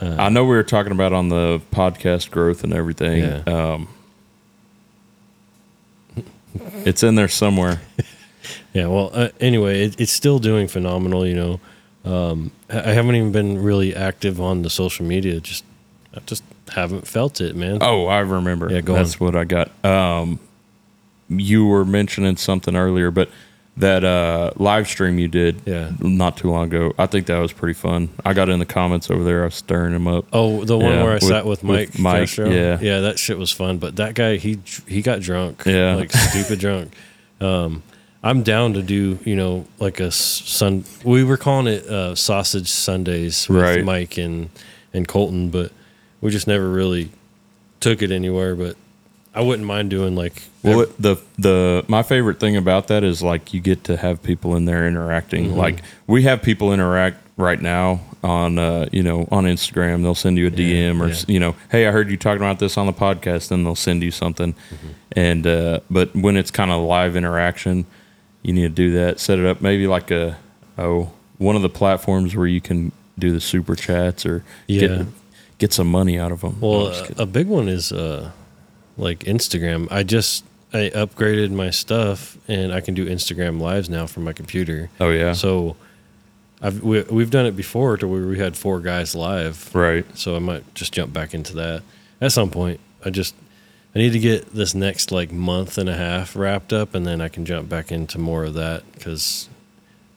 [0.02, 3.24] Uh, I know we were talking about on the podcast growth and everything.
[3.24, 3.44] Yeah.
[3.46, 3.88] Um,
[6.86, 7.82] it's in there somewhere.
[8.74, 8.88] Yeah.
[8.88, 11.26] Well, uh, anyway, it, it's still doing phenomenal.
[11.26, 11.60] You know,
[12.04, 15.40] um, I haven't even been really active on the social media.
[15.40, 15.64] Just
[16.14, 17.80] I just haven't felt it, man.
[17.82, 18.72] Oh, I remember.
[18.72, 19.72] Yeah, go That's what I got.
[19.86, 20.40] Um,
[21.30, 23.30] you were mentioning something earlier, but
[23.78, 25.92] that uh, live stream you did Yeah.
[26.00, 28.10] not too long ago, I think that was pretty fun.
[28.26, 29.42] I got in the comments over there.
[29.42, 30.26] I was stirring him up.
[30.32, 32.00] Oh, the one Yeah, where I with- sat with with Mike.
[32.00, 32.50] Mike, Castro?
[32.50, 32.78] yeah.
[32.82, 33.78] yeah, that shit was fun.
[33.80, 35.96] But that guy, he he got drunk, Yeah.
[35.96, 36.94] like stupid drunk.
[37.42, 37.84] Um,
[38.24, 40.86] I'm down to do, you know, like a sun.
[41.04, 43.84] We were calling it uh, sausage Sundays with Right.
[43.84, 44.50] Mike and
[44.94, 45.72] and Colton, but
[46.26, 47.12] we just never really
[47.82, 48.56] took it anywhere.
[48.56, 48.76] But
[49.36, 53.22] I wouldn't mind doing like Well, it, the the my favorite thing about that is
[53.22, 55.50] like you get to have people in there interacting.
[55.50, 55.58] Mm-hmm.
[55.58, 60.02] Like we have people interact right now on uh, you know on Instagram.
[60.02, 61.24] They'll send you a DM or yeah.
[61.28, 63.50] you know, hey, I heard you talking about this on the podcast.
[63.50, 64.54] Then they'll send you something.
[64.54, 64.88] Mm-hmm.
[65.12, 67.86] And uh, but when it's kind of live interaction,
[68.42, 69.20] you need to do that.
[69.20, 70.40] Set it up maybe like a
[70.80, 74.88] oh one of the platforms where you can do the super chats or Yeah.
[74.88, 75.08] get
[75.58, 76.58] get some money out of them.
[76.60, 78.32] Well, uh, a big one is uh,
[78.98, 79.88] like Instagram.
[79.92, 84.34] I just I upgraded my stuff and I can do Instagram lives now from my
[84.34, 84.90] computer.
[85.00, 85.76] oh yeah, So
[86.62, 90.06] I've we, we've done it before to where we had four guys live, Right.
[90.18, 91.84] so I might just jump back into that
[92.22, 92.80] at some point.
[93.06, 93.36] I just
[93.94, 97.22] I need to get this next like month and a half wrapped up, and then
[97.22, 99.48] I can jump back into more of that because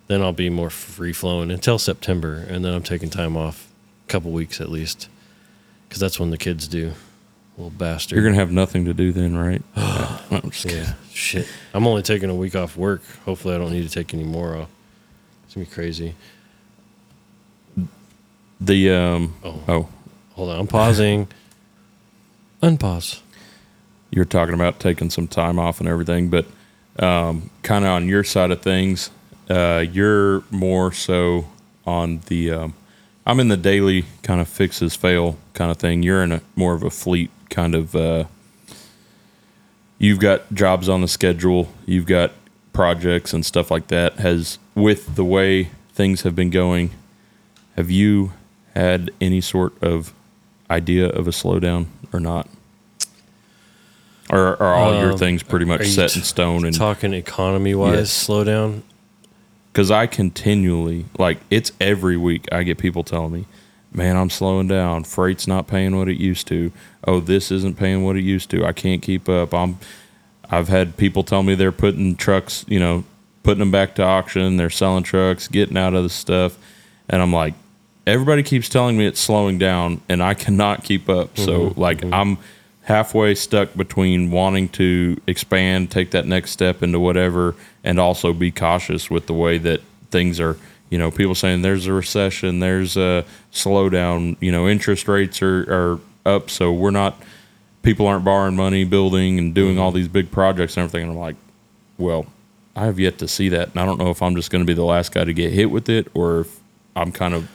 [0.09, 3.69] then I'll be more free flowing until September, and then I'm taking time off,
[4.07, 5.09] a couple weeks at least,
[5.89, 6.93] because that's when the kids do.
[7.57, 8.17] Little bastard.
[8.17, 9.63] You're gonna have nothing to do then, right?
[10.31, 10.41] Yeah.
[10.43, 11.49] I'm yeah, shit.
[11.73, 13.03] I'm only taking a week off work.
[13.25, 14.69] Hopefully, I don't need to take any more off.
[15.45, 16.15] It's gonna be crazy.
[18.61, 19.35] The um.
[19.43, 19.63] Oh.
[19.69, 19.89] Oh,
[20.35, 21.29] Hold on, I'm pausing.
[22.63, 23.21] Unpause.
[24.11, 26.47] you're talking about taking some time off and everything, but
[26.99, 29.11] um, kind of on your side of things,
[29.49, 31.47] uh, you're more so
[31.87, 32.51] on the.
[32.53, 32.75] Um,
[33.29, 36.03] I'm in the daily kind of fixes fail kind of thing.
[36.03, 37.95] You're in a more of a fleet kind of.
[37.95, 38.25] Uh,
[39.99, 41.69] you've got jobs on the schedule.
[41.85, 42.33] You've got
[42.73, 44.15] projects and stuff like that.
[44.15, 46.91] Has with the way things have been going,
[47.77, 48.33] have you
[48.75, 50.15] had any sort of
[50.71, 52.49] idea of a slowdown or not?
[54.31, 56.65] Or are all your Um, things pretty much set in stone?
[56.65, 58.11] And Talking economy wise, Yes.
[58.13, 58.83] slow down.
[59.73, 63.47] Because I continually like it's every week I get people telling me,
[63.93, 65.05] "Man, I'm slowing down.
[65.05, 66.73] Freight's not paying what it used to.
[67.05, 68.65] Oh, this isn't paying what it used to.
[68.65, 69.79] I can't keep up." I'm.
[70.51, 73.05] I've had people tell me they're putting trucks, you know,
[73.43, 74.57] putting them back to auction.
[74.57, 76.57] They're selling trucks, getting out of the stuff,
[77.09, 77.53] and I'm like,
[78.07, 81.37] everybody keeps telling me it's slowing down, and I cannot keep up.
[81.37, 81.81] So mm-hmm.
[81.81, 82.15] like mm-hmm.
[82.15, 82.39] I'm
[82.89, 88.51] halfway stuck between wanting to expand, take that next step into whatever, and also be
[88.51, 90.57] cautious with the way that things are.
[90.89, 94.39] You know, people saying there's a recession, there's a slowdown.
[94.41, 97.23] You know, interest rates are are up, so we're not.
[97.83, 99.83] People aren't borrowing money, building and doing mm-hmm.
[99.83, 101.03] all these big projects and everything.
[101.03, 101.37] And I'm like,
[101.99, 102.27] well,
[102.75, 104.67] I have yet to see that, and I don't know if I'm just going to
[104.67, 106.61] be the last guy to get hit with it, or if
[106.97, 107.49] I'm kind of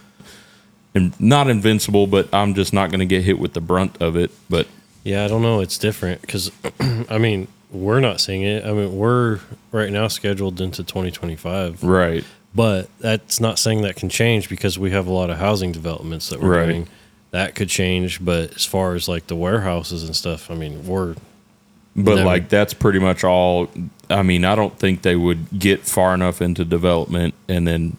[1.20, 4.30] not invincible, but I'm just not going to get hit with the brunt of it.
[4.48, 4.68] But
[5.04, 5.60] Yeah, I don't know.
[5.60, 6.52] It's different because,
[7.10, 8.66] I mean, we're not seeing it.
[8.66, 9.40] I mean, we're
[9.72, 12.24] right now scheduled into 2025, right,
[12.56, 16.30] but that's not saying that can change because we have a lot of housing developments
[16.30, 16.66] that we're Right.
[16.68, 16.88] doing.
[17.32, 21.16] That could change, but as far as like the warehouses and stuff, I mean, we're
[21.96, 22.26] but Never.
[22.26, 23.70] like that's pretty much all.
[24.10, 27.98] I mean, I don't think they would get far enough into development and then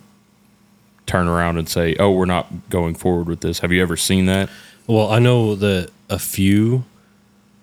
[1.06, 4.26] turn around and say, "Oh, we're not going forward with this." Have you ever seen
[4.26, 4.48] that?
[4.88, 6.84] Well, I know that a few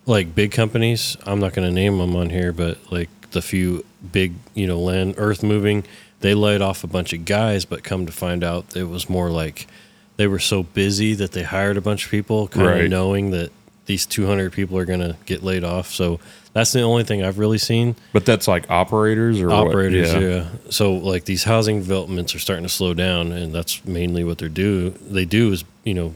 [0.05, 3.85] like big companies, I'm not going to name them on here, but like the few
[4.11, 5.83] big, you know, land earth moving,
[6.21, 9.29] they laid off a bunch of guys, but come to find out it was more
[9.29, 9.67] like
[10.17, 12.83] they were so busy that they hired a bunch of people kind Right.
[12.85, 13.51] of knowing that
[13.85, 15.91] these 200 people are going to get laid off.
[15.91, 16.19] So
[16.53, 19.67] that's the only thing I've really seen But that's like operators or what?
[19.67, 20.47] operators yeah.
[20.69, 24.49] so like these housing developments are starting to slow down and that's mainly what they're
[24.49, 26.13] do they do is you know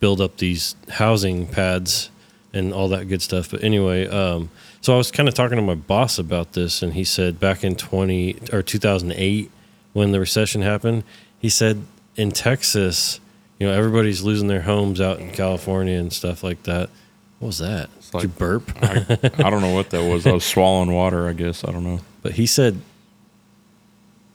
[0.00, 2.10] build up these housing pads
[2.58, 5.62] and all that good stuff but anyway um so i was kind of talking to
[5.62, 9.50] my boss about this and he said back in 20 or 2008
[9.92, 11.02] when the recession happened
[11.38, 11.82] he said
[12.16, 13.20] in texas
[13.58, 16.90] you know everybody's losing their homes out in california and stuff like that
[17.38, 19.06] what was that Did you like- burp I,
[19.46, 20.26] I don't know what that was.
[20.26, 21.28] I was swallowing water.
[21.28, 22.00] I guess I don't know.
[22.20, 22.80] But he said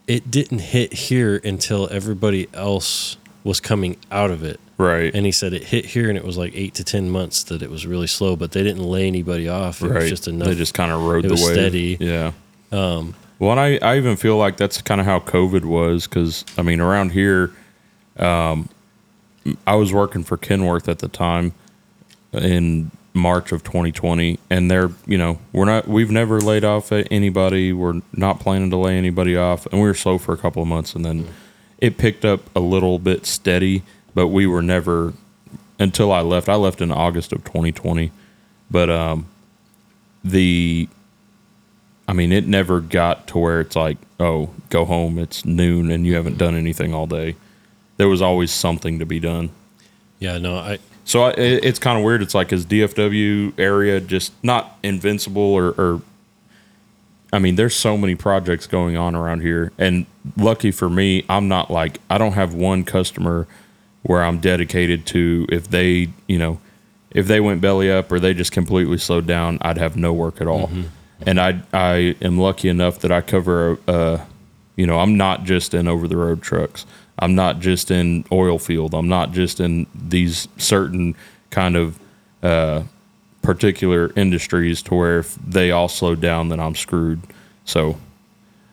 [0.08, 4.60] it didn't hit here until everybody else was coming out of it.
[4.78, 5.14] Right.
[5.14, 7.62] And he said it hit here and it was like eight to 10 months that
[7.62, 9.82] it was really slow, but they didn't lay anybody off.
[9.82, 10.02] It right.
[10.02, 10.48] was just enough.
[10.48, 11.54] They just kind of rode it the was wave.
[11.54, 11.98] steady.
[12.00, 12.32] Yeah.
[12.72, 16.46] Um, well, and I, I even feel like that's kind of how COVID was because,
[16.58, 17.52] I mean, around here,
[18.18, 18.70] um,
[19.68, 21.54] I was working for Kenworth at the time
[22.32, 27.74] in March of 2020, and they're, you know, we're not, we've never laid off anybody.
[27.74, 29.66] We're not planning to lay anybody off.
[29.68, 31.28] And we were slow for a couple of months, and then
[31.78, 35.14] it picked up a little bit steady, but we were never,
[35.80, 38.12] until I left, I left in August of 2020.
[38.70, 39.28] But, um,
[40.24, 40.88] the
[42.08, 46.06] I mean, it never got to where it's like, oh, go home, it's noon and
[46.06, 47.36] you haven't done anything all day.
[47.98, 49.52] There was always something to be done.
[50.20, 52.22] Yeah, no, I, So I, it, it's kind of weird.
[52.22, 56.02] It's like, is DFW area just not invincible or, or,
[57.32, 59.72] I mean, there's so many projects going on around here.
[59.78, 60.06] And
[60.38, 63.48] lucky for me, I'm not like, I don't have one customer
[64.04, 66.60] where I'm dedicated to if they, you know,
[67.12, 70.42] if they went belly up or they just completely slowed down, I'd have no work
[70.42, 70.70] at all.
[71.26, 74.28] And I I am lucky enough that I cover a, a
[74.76, 76.86] you know, I'm not just in over the road trucks.
[77.20, 78.94] I'm not just in oil field.
[78.96, 81.16] I'm not just in these certain
[81.52, 82.00] kind of
[82.42, 82.84] uh,
[83.44, 87.22] particular industries to where if they all slow down, then I'm screwed.
[87.66, 87.98] So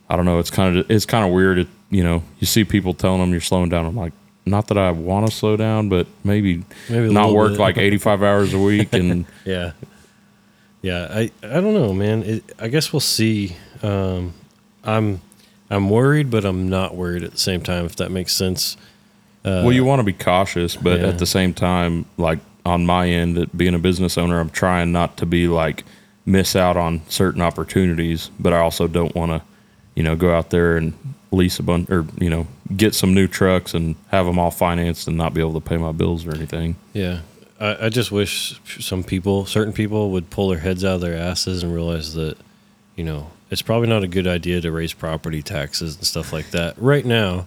[0.08, 0.38] I don't know.
[0.38, 1.58] It's kind of it's kind of weird.
[1.58, 3.84] It, you know, you see people telling them you're slowing down.
[3.84, 4.14] I'm like,
[4.46, 7.60] not that I want to slow down, but maybe, Maybe not work bit.
[7.60, 8.92] like 85 hours a week.
[8.92, 9.72] And Yeah.
[10.82, 12.22] Yeah, I I don't know, man.
[12.22, 13.56] It, I guess we'll see.
[13.82, 14.32] Um,
[14.82, 15.20] I'm
[15.68, 17.84] I'm worried, but I'm not worried at the same time.
[17.84, 18.76] If that makes sense.
[19.44, 21.08] Uh, well, you want to be cautious, but yeah.
[21.08, 24.90] at the same time, like on my end, at being a business owner, I'm trying
[24.92, 25.84] not to be like
[26.26, 29.42] miss out on certain opportunities, but I also don't want to,
[29.94, 30.94] you know, go out there and
[31.32, 35.06] lease a bunch or you know get some new trucks and have them all financed
[35.08, 36.76] and not be able to pay my bills or anything.
[36.92, 37.20] Yeah.
[37.58, 41.16] I, I just wish some people, certain people, would pull their heads out of their
[41.16, 42.38] asses and realize that,
[42.96, 46.50] you know, it's probably not a good idea to raise property taxes and stuff like
[46.52, 46.74] that.
[46.78, 47.46] Right now,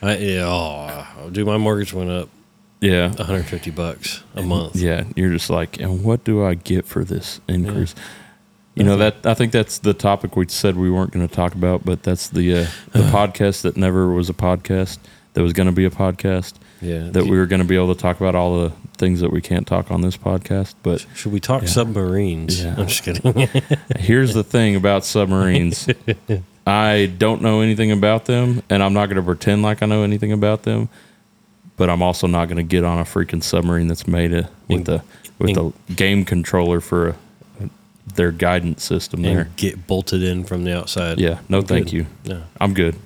[0.00, 0.44] I yeah,
[1.18, 2.28] oh, dude, my mortgage went up
[2.80, 4.76] Yeah, 150 bucks a month.
[4.76, 7.94] Yeah, you're just like, and what do I get for this increase?
[8.76, 11.54] You know that I think that's the topic we said we weren't going to talk
[11.54, 14.98] about, but that's the uh, the podcast that never was a podcast
[15.32, 17.08] that was going to be a podcast Yeah.
[17.10, 19.40] that we were going to be able to talk about all the things that we
[19.40, 20.74] can't talk on this podcast.
[20.82, 21.68] But Should we talk Yeah.
[21.68, 22.62] submarines?
[22.62, 22.74] Yeah.
[22.76, 23.48] I'm just kidding.
[23.98, 25.88] here's the thing about submarines:
[26.66, 30.02] I don't know anything about them, and I'm not going to pretend like I know
[30.02, 30.88] anything about them.
[31.78, 34.84] But I'm also not going to get on a freaking submarine that's made a, with
[34.86, 35.02] the
[35.38, 37.16] with the game controller for a,
[38.14, 39.48] their guidance system there.
[39.56, 41.18] get bolted in from the outside.
[41.18, 41.92] Yeah, no, I'm thank good.
[41.92, 42.06] you.
[42.24, 42.42] No.
[42.60, 42.96] I'm good.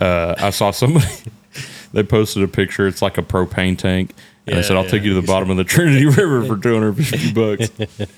[0.00, 1.06] Uh, I saw somebody.
[1.92, 2.86] they posted a picture.
[2.86, 4.14] It's like a propane tank,
[4.46, 4.90] and I said, "I'll yeah.
[4.90, 7.32] take you to the bottom of the Trinity River for 250
[7.88, 8.08] bucks."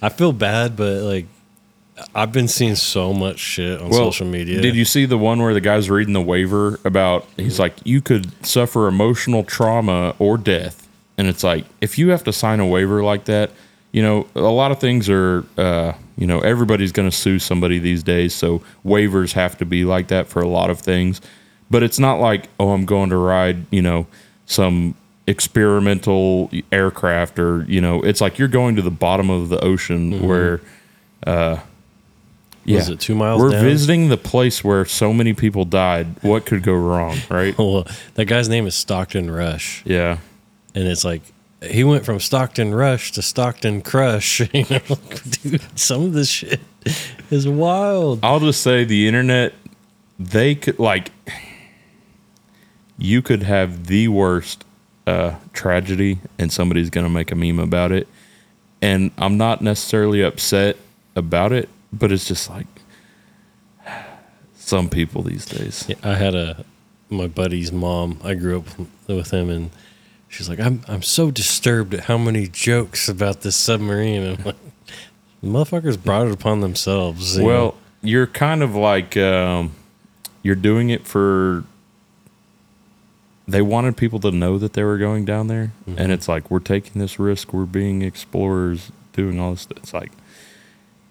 [0.00, 1.26] I feel bad, but like,
[2.14, 4.60] I've been seeing so much shit on Well, social media.
[4.60, 7.26] Did you see the one where the guy's reading the waiver about?
[7.36, 10.86] He's like, "You could suffer emotional trauma or death,"
[11.18, 13.50] and it's like, if you have to sign a waiver like that,
[13.92, 17.78] you know, a lot of things are, uh, you know, everybody's going to sue somebody
[17.78, 21.20] these days, so waivers have to be like that for a lot of things.
[21.70, 24.06] But it's not like, oh, I'm going to ride, you know,
[24.46, 24.94] some
[25.26, 30.24] experimental aircraft or you know it's like you're going to the bottom of the ocean
[30.26, 30.60] where
[31.26, 31.58] uh
[32.64, 32.78] yeah.
[32.78, 33.62] Was it two miles we're down?
[33.62, 36.20] visiting the place where so many people died.
[36.22, 37.54] What could go wrong right?
[37.58, 40.18] Well, that guy's name is Stockton Rush, yeah.
[40.74, 41.22] And it's like
[41.70, 44.40] he went from Stockton Rush to Stockton Crush.
[44.54, 44.96] You know,
[45.42, 46.60] dude, some of this shit
[47.30, 48.20] is wild.
[48.22, 49.52] i'll just say the internet
[50.20, 51.10] they could like
[52.98, 54.64] you could have the worst
[55.06, 58.06] uh tragedy and somebody's gonna make a meme about it
[58.80, 60.76] and i'm not necessarily upset
[61.16, 62.66] about it but it's just like
[64.54, 66.64] some people these days Yeah, I had a
[67.08, 68.18] my buddy's mom.
[68.24, 68.64] I grew up
[69.06, 69.70] with him, and
[70.28, 74.44] she's like, "I'm I'm so disturbed at how many jokes about this submarine." And I'm
[74.44, 74.56] like,
[75.42, 77.36] the motherfuckers brought it upon themselves.
[77.36, 77.48] you know?
[77.48, 79.72] Well, you're kind of like um,
[80.42, 81.64] you're doing it for.
[83.48, 86.58] They wanted people to know that they were going down there, and it's like we're
[86.58, 87.52] taking this risk.
[87.52, 89.68] We're being explorers, doing all this.
[89.76, 90.10] It's like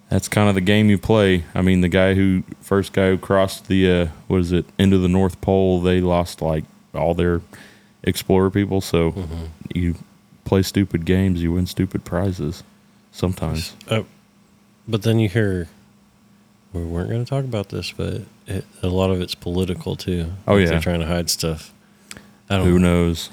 [0.10, 1.45] that's kind of the game you play.
[1.54, 4.97] I mean, the guy who first guy who crossed the uh, what is it into
[4.97, 7.39] the North Pole, they lost like all their
[8.06, 8.82] explorer people.
[8.82, 9.13] So
[9.74, 9.96] you
[10.46, 12.63] play stupid games, you win stupid prizes.
[13.12, 13.76] Sometimes.
[13.89, 14.04] Uh,
[14.88, 15.70] but then you hear
[16.74, 20.34] we weren't going to talk about this, but it, a lot of it's political too.
[20.46, 20.68] Oh, yeah.
[20.68, 21.74] they're trying to hide stuff.
[22.50, 22.68] I don't.
[22.68, 23.30] Who knows?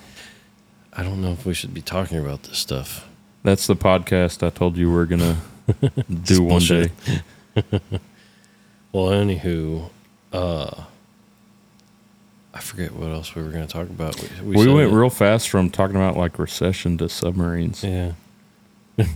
[0.93, 3.09] I don't know if we should be talking about this stuff.
[3.43, 5.39] That's the podcast I told you we're gonna
[6.23, 6.93] do one day.
[8.93, 9.89] Well, anywho,
[10.35, 10.85] uh,
[12.55, 14.21] I forget what else we were going to talk about.
[14.43, 14.95] We, said went it.
[14.95, 17.83] real fast from talking about like recession to submarines.
[17.83, 18.13] Yeah.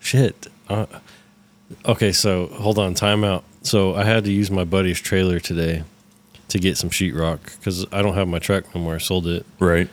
[0.00, 0.46] Shit.
[0.68, 0.86] Uh,
[1.84, 3.44] okay, so hold on, time out.
[3.62, 5.84] So I had to use my buddy's trailer today
[6.48, 8.94] to get some sheetrock because I don't have my truck no more.
[8.94, 9.44] I sold it.
[9.58, 9.88] Right.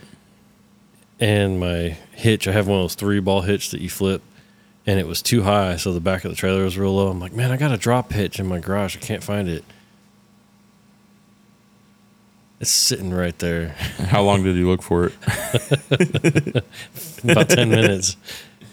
[1.20, 4.22] And my hitch, I have one of those three ball hitch that you flip,
[4.86, 7.10] and it was too high, so the back of the trailer was real low.
[7.10, 8.98] I'm like, man, I got a drop hitch in my garage.
[8.98, 9.64] I can't find it.
[12.62, 13.70] It's sitting right there.
[14.10, 15.14] How long did you look for it?
[17.24, 18.18] About 10 minutes.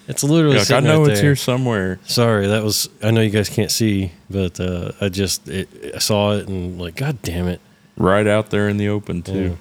[0.07, 1.31] It's literally You're I know right it's there.
[1.31, 1.99] here somewhere.
[2.05, 2.89] Sorry, that was.
[3.03, 6.81] I know you guys can't see, but uh, I just it, I saw it and
[6.81, 7.61] like, god damn it!
[7.97, 9.43] Right out there in the open too.
[9.43, 9.55] Yeah.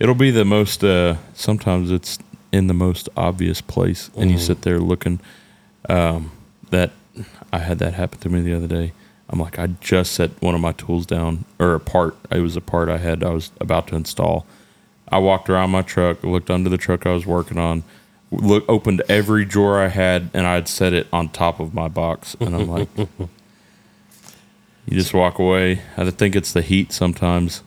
[0.00, 2.18] It'll be the most uh sometimes it's
[2.52, 4.40] in the most obvious place and you Mhm.
[4.40, 5.20] sit there looking
[5.88, 6.32] um
[6.70, 6.90] that
[7.52, 8.92] I had that happen to me the other day.
[9.28, 12.56] I'm like I just set one of my tools down or a part it was
[12.56, 14.46] a part I had I was about to install.
[15.08, 17.82] I walked around my truck, looked under the truck I was working on,
[18.30, 22.36] look opened every drawer I had and I'd set it on top of my box
[22.40, 22.88] and I'm like
[24.88, 25.80] You just walk away.
[25.96, 27.62] I think it's the heat sometimes.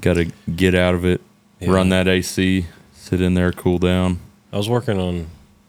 [0.00, 1.22] Got to get out of it,
[1.60, 1.70] Yeah.
[1.70, 4.18] run that AC, sit in there, cool down.
[4.52, 5.26] I was working on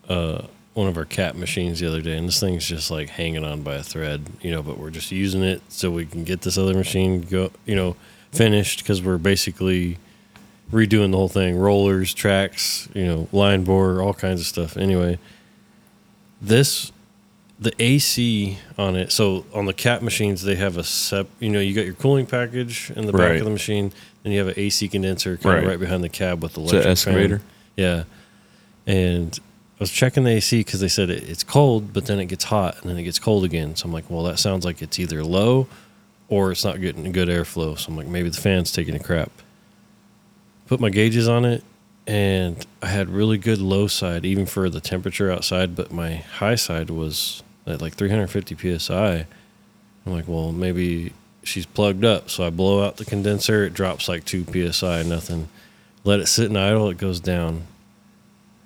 [0.09, 0.43] uh,
[0.80, 3.61] one of our Cat machines the other day, and this thing's just like hanging on
[3.61, 4.63] by a thread, you know.
[4.63, 7.97] But we're just using it so we can get this other machine go, you know,
[8.32, 9.97] finished because we're basically
[10.71, 14.77] redoing the whole thing: rollers, tracks, you know, line bore, all kinds of stuff.
[14.77, 15.19] Anyway,
[16.41, 16.93] this
[17.59, 19.11] the AC on it.
[19.11, 21.27] So on the Cat machines, they have a sep.
[21.41, 23.39] You know, you got your cooling package in the back Right.
[23.39, 23.91] of the machine,
[24.23, 25.71] then you have an AC condenser kind of Right.
[25.71, 26.71] right behind the cab with the It's
[27.05, 27.41] an electric fan.
[27.75, 28.03] Yeah,
[28.88, 29.38] and
[29.80, 32.82] was checking the AC because they said it, it's cold, but then it gets hot
[32.82, 33.75] and then it gets cold again.
[33.75, 35.67] So I'm like, well, that sounds like it's either low
[36.27, 37.77] or it's not getting good airflow.
[37.77, 39.32] So I'm like, maybe the fan's taking a crap.
[40.67, 41.63] Put my gauges on it,
[42.05, 45.75] and I had really good low side, even for the temperature outside.
[45.75, 49.25] But my high side was at like 350 psi.
[50.05, 51.13] I'm like, well, maybe
[51.43, 52.30] she's plugged up.
[52.30, 53.63] So I blow out the condenser.
[53.63, 55.49] It drops like two psi, nothing.
[56.03, 56.89] Let it sit in idle.
[56.89, 57.63] It goes down.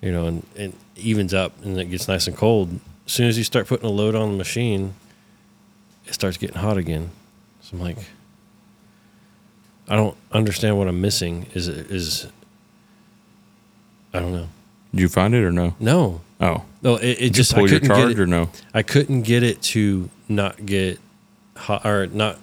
[0.03, 2.79] You know, and it evens up, and it gets nice and cold.
[3.05, 4.95] As soon as you start putting a load on the machine,
[6.05, 7.09] it starts getting hot again.
[7.61, 7.97] So I'm like,
[9.87, 11.47] I don't understand what I'm missing.
[11.53, 12.27] Is it is
[14.13, 14.47] I don't know.
[14.91, 15.75] Did you find it or no?
[15.79, 16.95] No, Oh, no.
[16.97, 18.19] It, it did just you pull I your charge get it.
[18.19, 18.49] or no?
[18.73, 20.99] I couldn't get it to not get
[21.55, 22.37] hot or not.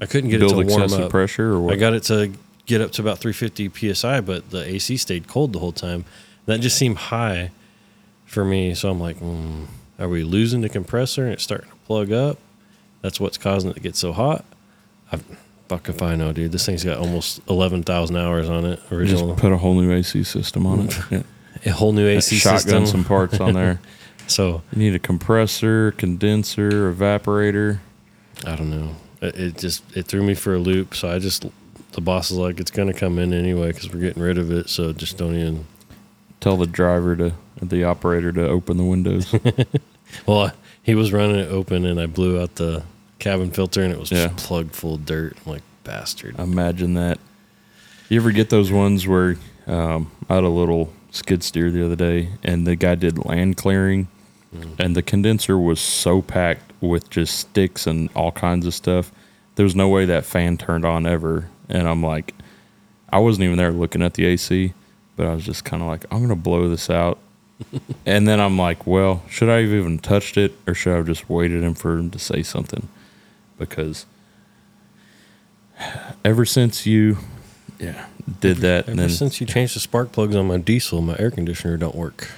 [0.00, 1.10] I couldn't get Build it to warm up.
[1.10, 1.72] pressure or what?
[1.74, 2.32] I got it to
[2.66, 6.04] get up to about 350 psi, but the AC stayed cold the whole time.
[6.46, 7.50] That just seemed high
[8.24, 8.74] for me.
[8.74, 9.66] So I'm like, mm,
[9.98, 12.38] are we losing the compressor and it's starting to plug up?
[13.02, 14.44] That's what's causing it to get so hot.
[15.10, 15.18] I,
[15.68, 16.52] fuck if I know, dude.
[16.52, 18.80] This thing's got almost 11,000 hours on it.
[18.90, 19.28] Original.
[19.28, 20.98] just put a whole new AC system on it.
[21.10, 21.72] Yeah.
[21.72, 22.86] a whole new AC Shotgun system.
[22.86, 23.80] some parts on there.
[24.28, 27.80] So You need a compressor, condenser, evaporator.
[28.46, 28.94] I don't know.
[29.20, 30.94] It, it just it threw me for a loop.
[30.94, 31.44] So I just
[31.92, 34.70] the boss is like, it's gonna come in anyway because we're getting rid of it.
[34.70, 35.66] So just don't even.
[36.42, 37.32] Tell the driver to,
[37.62, 39.34] the operator to open the windows.
[40.26, 42.82] Well, he was running it open, and I blew out the
[43.18, 44.26] cabin filter, and it was Yeah.
[44.28, 45.38] just plugged full of dirt.
[45.46, 46.38] I'm like, bastard.
[46.38, 47.18] Imagine that.
[48.10, 49.36] You ever get those ones where
[49.66, 53.56] um, I had a little skid steer the other day, and the guy did land
[53.56, 54.08] clearing,
[54.78, 59.10] and the condenser was so packed with just sticks and all kinds of stuff.
[59.54, 62.34] There was no way that fan turned on ever, and I'm like,
[63.08, 64.74] I wasn't even there looking at the AC,
[65.16, 67.18] but I was just kind of like, I'm gonna blow this out.
[68.06, 71.06] and then I'm like, well, should I have even touched it, or should I have
[71.06, 72.88] just waited him for him to say something?
[73.58, 74.06] Because
[76.24, 77.18] ever since you,
[77.78, 78.06] yeah,
[78.40, 81.16] did that, and Ever then since you changed the spark plugs on my diesel, my
[81.18, 82.30] air conditioner don't work.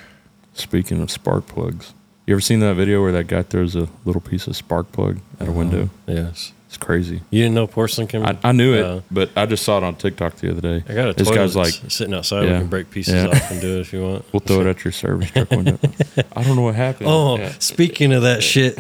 [0.54, 1.92] speaking of spark plugs,
[2.26, 5.18] you ever seen that video where that guy throws a little piece of spark plug
[5.38, 5.58] at a uh-huh.
[5.58, 5.90] window?
[6.06, 6.53] Yes.
[6.74, 7.20] It's crazy.
[7.30, 8.26] You didn't know porcelain can.
[8.26, 10.82] I, I knew it, Uh, but I just saw it on TikTok the other day.
[10.88, 12.46] I got a This guy's like, sitting outside.
[12.46, 12.54] Yeah.
[12.54, 13.28] We can break pieces Yeah.
[13.28, 14.24] off and do it if you want.
[14.32, 15.78] we'll throw it at your service truck window.
[16.34, 17.08] I don't know what happened.
[17.08, 17.52] Oh, Yeah.
[17.60, 18.76] speaking of that shit,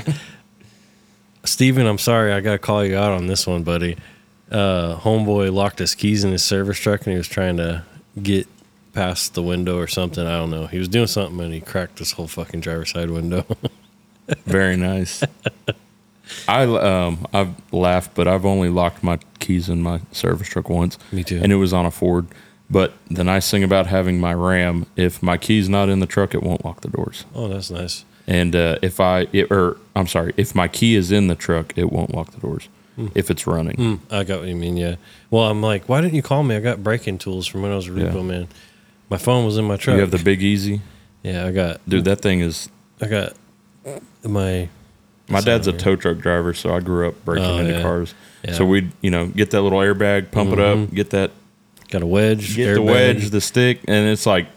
[1.44, 3.96] Steven, I'm sorry, I gotta call you out on this one, buddy.
[4.50, 7.84] Uh, homeboy locked his keys in his service truck and he was trying to
[8.20, 8.48] get
[8.92, 10.26] past the window or something.
[10.26, 10.66] I don't know.
[10.66, 13.46] He was doing something and he cracked his whole fucking driver's side window.
[14.46, 15.22] very nice.
[16.48, 20.98] I um I've laughed, but I've only locked my keys in my service truck once.
[21.12, 21.40] Me too.
[21.42, 22.26] And it was on a Ford.
[22.70, 26.34] But the nice thing about having my Ram, if my key's not in the truck,
[26.34, 27.24] it won't lock the doors.
[27.34, 28.04] oh, that's nice.
[28.26, 31.76] And uh, if I, it, or I'm sorry, if my key is in the truck,
[31.76, 32.68] it won't lock the doors
[33.14, 33.76] if it's running.
[33.76, 34.78] Hmm, I got what you mean.
[34.78, 34.96] Yeah.
[35.30, 36.56] Well, I'm like, why didn't you call me?
[36.56, 38.22] I got break-in tools from when I was a repo Yeah.
[38.22, 38.48] man.
[39.10, 39.96] My phone was in my truck.
[39.96, 40.80] You have the Big Easy,
[41.22, 41.44] yeah.
[41.46, 42.06] I got dude.
[42.06, 42.70] That thing is.
[43.02, 43.34] I got
[44.24, 44.70] my
[45.28, 47.82] My dad's a tow truck driver, so I grew up breaking Oh, into yeah.
[47.82, 48.14] cars.
[48.44, 48.52] Yeah.
[48.52, 51.30] So we'd, you know, get that little airbag, pump it up, get that
[51.88, 52.56] got a wedge.
[52.56, 54.48] get the wedge, the stick, and it's like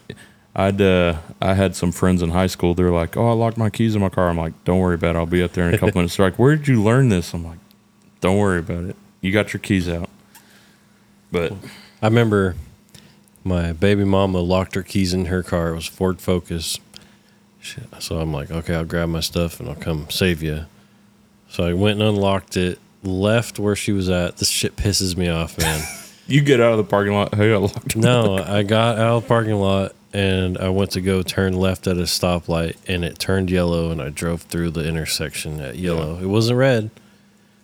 [0.56, 2.74] I'd uh, I had some friends in high school.
[2.74, 5.16] They're like, "Oh, I locked my keys in my car." I'm like, "Don't worry about
[5.16, 5.20] it.
[5.20, 7.34] I'll be up there in a couple minutes." They're like, "Where did you learn this?"
[7.34, 7.60] I'm like,
[8.22, 8.96] "Don't worry about it.
[9.22, 10.10] You got your keys out."
[11.32, 11.54] But
[12.02, 12.56] I remember
[13.44, 15.70] my baby mama locked her keys in her car.
[15.70, 16.80] It was Ford Focus.
[17.68, 17.84] Shit.
[18.00, 20.66] So I'm like, okay, I'll grab my stuff and I'll come save you.
[21.50, 24.38] So I went and unlocked it, left where she was at.
[24.38, 25.82] This shit pisses me off, man.
[26.28, 27.36] you get out of the parking lot.
[27.36, 27.98] Hey, I locked.
[27.98, 31.88] no, I got out of the parking lot and I went to go turn left
[31.88, 36.20] at a stoplight and it turned yellow and I drove through the intersection at yellow.
[36.22, 36.90] It wasn't red.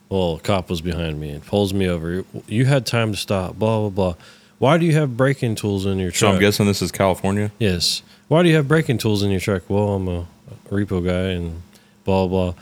[0.10, 2.26] Well, a cop was behind me and pulls me over.
[2.48, 4.16] You had time to stop, blah, blah, blah.
[4.60, 6.32] Why do you have braking tools in your truck?
[6.32, 6.34] So?
[6.34, 7.52] I'm guessing this is California.
[7.58, 8.04] Yes.
[8.28, 9.70] Why do you have braking tools in your truck?
[9.70, 10.28] Well, I'm a
[10.70, 11.62] repo guy and
[12.04, 12.54] blah blah.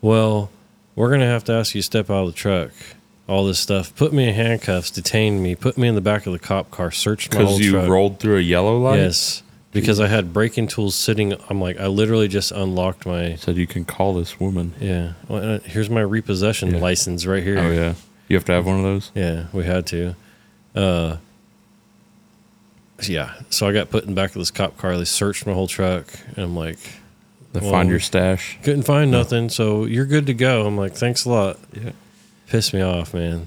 [0.00, 0.50] Well,
[0.96, 2.70] we're gonna have to ask you to step out of the truck.
[3.28, 3.94] All this stuff.
[3.94, 6.90] Put me in handcuffs, detain me, put me in the back of the cop car,
[6.90, 7.88] search my Because you truck.
[7.88, 8.98] rolled through a yellow light.
[8.98, 11.34] Yes, because I had braking tools sitting.
[11.48, 13.36] I'm like, I literally just unlocked my.
[13.36, 14.74] Said you can call this woman.
[14.80, 16.80] Yeah, well, uh, here's my repossession Yeah.
[16.80, 17.58] license right here.
[17.58, 17.94] Oh yeah.
[18.28, 19.12] You have to have one of those.
[19.14, 20.14] Yeah, we had to.
[20.74, 21.16] Uh,
[23.08, 24.96] yeah, so I got put in the back of this cop car.
[24.96, 26.78] They searched my whole truck, and I'm like,
[27.54, 28.58] To Well, find your stash.
[28.62, 29.48] couldn't find nothing.
[29.48, 30.66] So you're good to go.
[30.66, 31.58] I'm like, thanks a lot.
[31.72, 31.90] Yeah.
[32.48, 33.46] Pissed me off, man.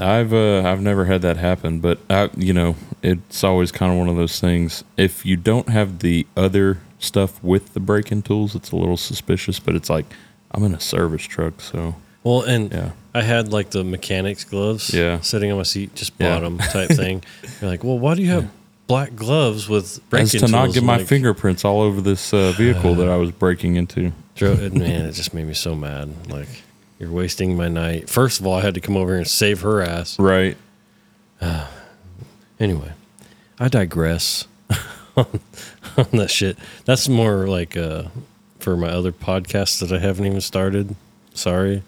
[0.00, 3.98] I've uh, I've never had that happen, but I, you know, it's always kind of
[3.98, 4.84] one of those things.
[4.96, 9.58] If you don't have the other stuff with the break-in tools, it's a little suspicious.
[9.58, 10.06] But it's like
[10.52, 14.94] I'm in a service truck, so Well, and yeah, I had like the mechanics gloves,
[14.94, 15.20] Yeah.
[15.22, 16.34] sitting on my seat, just Yeah.
[16.38, 17.24] bought them type thing.
[17.60, 18.48] You're like, well, why do you have
[18.90, 22.50] black gloves with as breaking to not get my like, fingerprints all over this uh,
[22.56, 24.12] vehicle that I was breaking into.
[24.40, 26.12] Man, it just made me so mad.
[26.28, 26.48] Like,
[26.98, 28.10] you're wasting my night.
[28.10, 30.18] First of all, I had to come over here and save her ass.
[30.18, 30.56] Right.
[32.58, 32.92] Anyway,
[33.58, 34.46] I digress
[35.16, 35.40] on,
[35.96, 36.58] on that shit.
[36.84, 38.02] That's more like uh,
[38.58, 40.94] for my other podcasts that I haven't even started.
[41.32, 41.82] Sorry.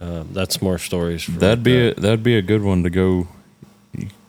[0.00, 1.22] Um, that's more stories.
[1.22, 1.98] For That'd be that.
[1.98, 3.28] a, that'd be a good one to go.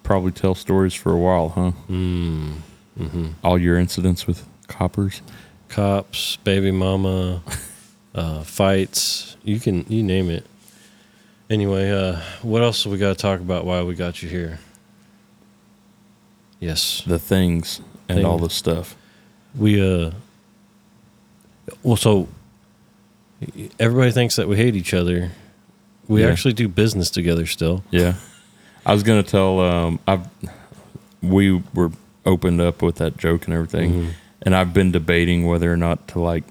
[0.04, 1.72] Probably tell stories for a while, huh?
[1.89, 2.56] Mm,
[2.97, 5.22] hmm All your incidents with coppers.
[5.70, 7.41] cops, baby mama,
[8.16, 9.38] uh, fights.
[9.43, 10.45] You can you name it.
[11.49, 13.66] Anyway, uh, what else we got to talk about?
[13.66, 14.60] Why we got you here?
[16.60, 18.95] Yes, the things and all the stuff.
[19.56, 19.82] we.
[19.82, 20.12] uh
[21.82, 22.28] Well, so
[23.80, 25.32] everybody thinks that we hate each other.
[26.08, 26.30] We Yeah.
[26.32, 27.84] actually do business together still.
[27.91, 28.14] Yeah,
[28.86, 29.59] I was gonna tell.
[29.59, 30.27] Um, I've
[31.21, 31.91] we were
[32.25, 34.07] opened up with that joke and everything, Mhm.
[34.41, 36.43] and I've been debating whether or not to like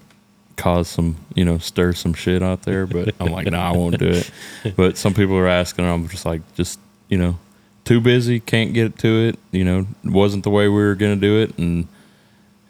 [0.57, 2.87] cause some, you know, stir some shit out there.
[2.87, 4.31] But I'm like, nah, I won't do it.
[4.77, 6.79] But some people are asking, and I'm just like, just
[7.09, 7.39] you know,
[7.85, 9.39] too busy, can't get to it.
[9.51, 11.87] You know, wasn't the way we were gonna do it, and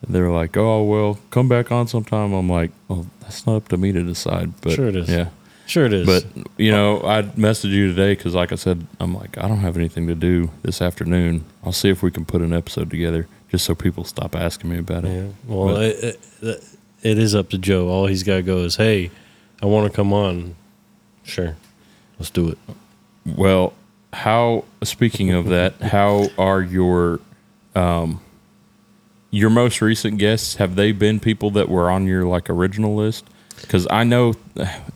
[0.08, 2.32] they're like, oh well, come back on sometime.
[2.32, 4.52] I'm like, well, that's not up to me to decide.
[4.60, 5.08] But Sure it is.
[5.08, 5.28] Yeah.
[5.66, 6.06] Sure, it is.
[6.06, 6.24] But
[6.58, 9.76] you know, I messaged you today because, like I said, I'm like, I don't have
[9.76, 11.44] anything to do this afternoon.
[11.64, 14.78] I'll see if we can put an episode together, just so people stop asking me
[14.78, 15.12] about it.
[15.12, 15.28] Yeah.
[15.46, 16.64] Well, But- it, it,
[17.02, 17.88] it is up to Joe.
[17.88, 19.10] All he's got to go is, hey,
[19.62, 20.56] I want to come on.
[21.24, 21.56] Sure.
[22.18, 22.58] Let's do it.
[23.24, 23.72] Well,
[24.12, 24.64] how?
[24.82, 27.20] Speaking of that, how are your
[27.74, 28.20] um
[29.30, 30.56] your most recent guests?
[30.56, 33.24] Have they been people that were on your like original list?
[33.62, 34.34] Because I know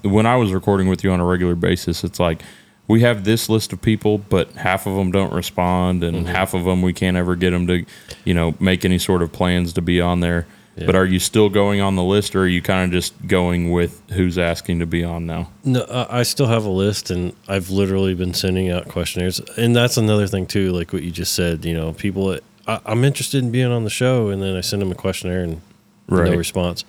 [0.02, 2.42] when I was recording with you on a regular basis, it's like
[2.88, 6.26] we have this list of people, but half of them don't respond, and mm-hmm.
[6.26, 7.84] half of them we can't ever get them to,
[8.24, 10.46] you know, make any sort of plans to be on there.
[10.76, 10.84] Yeah.
[10.84, 13.70] But are you still going on the list, or are you kind of just going
[13.70, 15.48] with who's asking to be on now?
[15.64, 19.40] No, I I still have a list, and I've literally been sending out questionnaires.
[19.56, 21.64] And that's another thing too, like what you just said.
[21.64, 24.82] You know, people, I, I'm interested in being on the show, and then I send
[24.82, 25.62] them a questionnaire and
[26.08, 26.30] Right.
[26.30, 26.84] no response.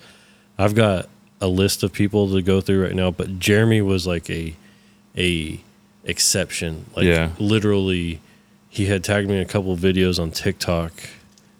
[0.57, 1.09] I've got
[1.41, 4.55] a list of people to go through right now, but Jeremy was like a
[5.17, 5.59] a
[6.03, 6.85] exception.
[6.95, 7.29] Like Yeah.
[7.39, 8.19] literally,
[8.69, 10.93] he had tagged me a couple of videos on TikTok.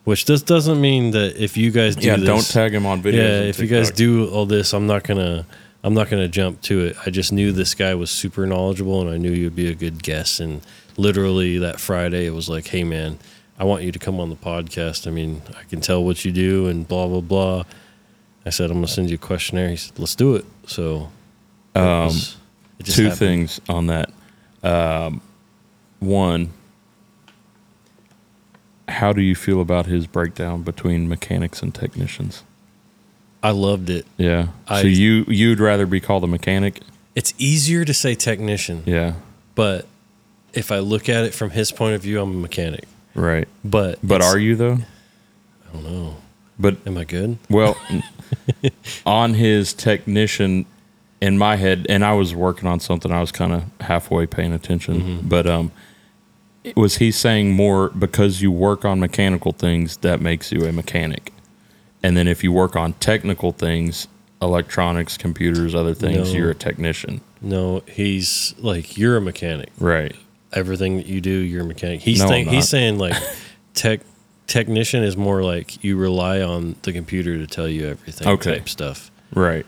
[0.04, 3.04] Which this doesn't mean that if you guys do yeah, this, don't tag him on
[3.04, 3.14] videos.
[3.18, 5.46] yeah, on if you guys do all this, I'm not gonna
[5.84, 6.96] I'm not gonna jump to it.
[7.06, 10.02] I just knew this guy was super knowledgeable, and I knew you'd be a good
[10.02, 10.40] guest.
[10.40, 10.62] And
[10.96, 13.20] literally that Friday, it was like, hey man,
[13.60, 15.08] I want you to come on the podcast.
[15.08, 17.64] I mean, I can tell what you do, and blah blah blah.
[18.48, 19.70] I said I'm gonna send you a questionnaire.
[19.70, 20.46] He said, let's do it.
[20.66, 21.10] So
[21.76, 22.38] it Um, was-
[22.80, 23.20] it just two happened.
[23.20, 24.10] things on that.
[24.64, 25.22] Um,
[26.00, 26.50] one,
[28.88, 32.44] how do you feel about his breakdown between mechanics and technicians?
[33.44, 34.06] I loved it.
[34.18, 34.48] Yeah.
[34.68, 36.82] I- so you you'd rather be called a mechanic?
[37.16, 39.14] It's easier to say technician, Yeah.
[39.56, 39.88] but
[40.54, 42.86] if I look at it from his point of view, I'm a mechanic.
[43.14, 43.48] Right.
[43.64, 44.80] But But are you though?
[45.70, 46.18] I don't know.
[46.60, 47.38] But Am I good?
[47.50, 47.76] well,
[49.06, 50.66] on his technician
[51.22, 53.12] in my head, and I was working on something.
[53.12, 55.28] I was kind of halfway paying attention, Mm-hmm.
[55.30, 55.72] but um,
[56.76, 61.32] was he saying more because you work on mechanical things that makes you a mechanic,
[62.04, 64.08] and then if you work on technical things,
[64.42, 66.38] electronics, computers, other things, No.
[66.40, 69.70] you're a technician, No, he's like you're a mechanic.
[69.80, 70.16] right?
[70.54, 72.02] Everything that you do, you're a mechanic.
[72.02, 73.16] He's No, saying he's saying like
[73.74, 74.02] tech
[74.48, 78.56] technician is more like you rely on the computer to tell you everything Okay.
[78.56, 79.12] type stuff.
[79.34, 79.66] Right.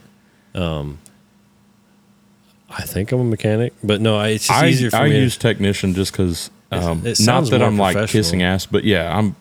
[2.72, 5.12] I think I'm a mechanic, but no, I, it's just I, easier for I me.
[5.12, 9.16] to- use technician just because, um, it not that I'm like kissing ass, but yeah,
[9.18, 9.36] I'm,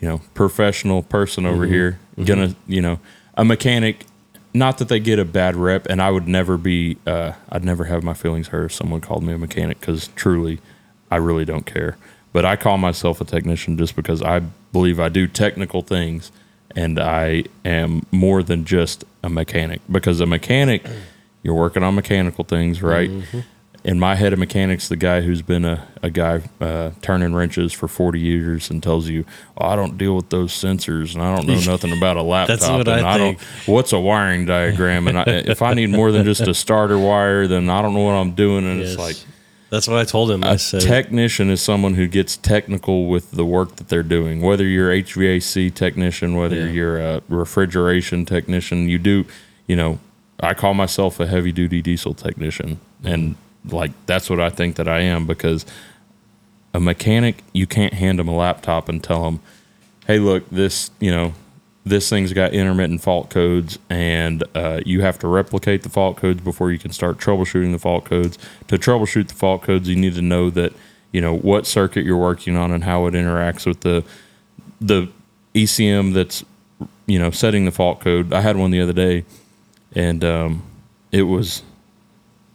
[0.00, 1.72] you know, professional person over Mm-hmm.
[1.72, 1.98] here.
[2.24, 2.98] Gonna, you know,
[3.36, 4.04] a mechanic
[4.52, 7.84] not that they get a bad rep, and I would never be, uh, I'd never
[7.84, 10.60] have my feelings hurt if someone called me a mechanic because truly,
[11.10, 11.96] I really don't care.
[12.32, 14.40] But I call myself a technician just because I
[14.72, 16.32] believe I do technical things
[16.74, 20.86] and I am more than just a mechanic because a mechanic,
[21.42, 23.10] you're working on mechanical things, right?
[23.84, 27.72] In my head, a mechanic's the guy who's been a, a guy uh, turning wrenches
[27.72, 29.24] for 40 years and tells you,
[29.58, 32.60] oh, I don't deal with those sensors and I don't know nothing about a laptop.
[32.60, 33.38] That's what I and think.
[33.38, 35.08] don't, what's a wiring diagram?
[35.08, 38.04] And I, if I need more than just a starter wire, then I don't know
[38.04, 38.64] what I'm doing.
[38.64, 39.16] And it's like,
[39.72, 40.44] That's what I told him.
[40.44, 44.42] I a said, technician is someone who gets technical with the work that they're doing.
[44.42, 46.72] Whether you're HVAC technician, whether Yeah.
[46.72, 49.24] you're a refrigeration technician, you do,
[49.66, 49.98] you know,
[50.40, 54.86] I call myself a heavy duty diesel technician, and like that's what I think that
[54.88, 55.64] I am because
[56.74, 59.40] a mechanic you can't hand them a laptop and tell them,
[60.06, 61.32] hey, look, this you know.
[61.84, 66.40] This thing's got intermittent fault codes, and uh, you have to replicate the fault codes
[66.40, 68.38] before you can start troubleshooting the fault codes.
[68.68, 70.72] To troubleshoot the fault codes, you need to know that
[71.10, 74.04] you know what circuit you're working on and how it interacts with the
[74.80, 75.08] the
[75.54, 76.44] ECM that's
[77.06, 78.32] you know setting the fault code.
[78.32, 79.24] I had one the other day,
[79.94, 80.62] and um,
[81.10, 81.62] it was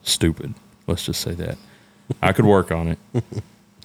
[0.03, 0.53] stupid.
[0.87, 1.57] Let's just say that
[2.21, 2.99] I could work on it.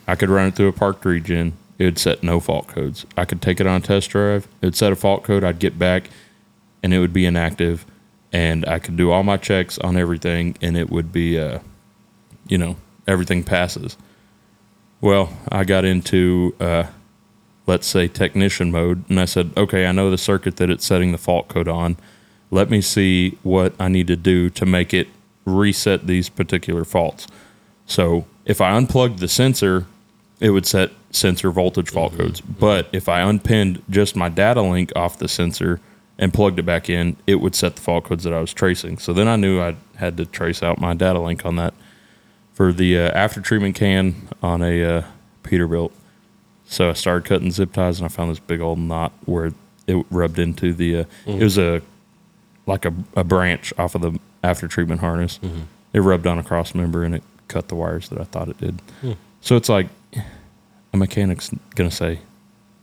[0.07, 1.55] I could run it through a parked regen.
[1.79, 3.07] It would set no fault codes.
[3.16, 4.47] I could take it on a test drive.
[4.61, 5.43] It would set a fault code.
[5.43, 6.11] I'd get back,
[6.83, 7.85] and it would be inactive.
[8.33, 11.59] And I could do all my checks on everything, and it would be, uh,
[12.47, 13.97] you know, everything passes.
[15.01, 16.85] Well, I got into, uh,
[17.66, 21.12] let's say, technician mode, and I said, okay, I know the circuit that it's setting
[21.12, 21.97] the fault code on.
[22.51, 25.09] Let me see what I need to do to make it
[25.45, 27.27] reset these particular faults.
[27.87, 29.87] So if I unplugged the sensor,
[30.39, 32.41] it would set sensor voltage fault codes.
[32.41, 35.81] But if I unpinned just my data link off the sensor
[36.19, 38.99] and plugged it back in, it would set the fault codes that I was tracing.
[38.99, 41.75] So then I knew I had to trace out my data link on that
[42.55, 45.03] for the uh, after treatment can on a uh,
[45.45, 45.93] Peterbilt.
[46.67, 49.53] So I started cutting zip ties and I found this big old knot where
[49.87, 51.01] it rubbed into the.
[51.01, 51.83] Uh, It was a
[52.67, 55.39] like a, a branch off of the after treatment harness.
[55.93, 58.59] It rubbed on a cross member and it cut the wires that I thought it
[58.59, 58.81] did.
[59.41, 59.89] So it's like
[60.93, 62.18] a mechanic's gonna say,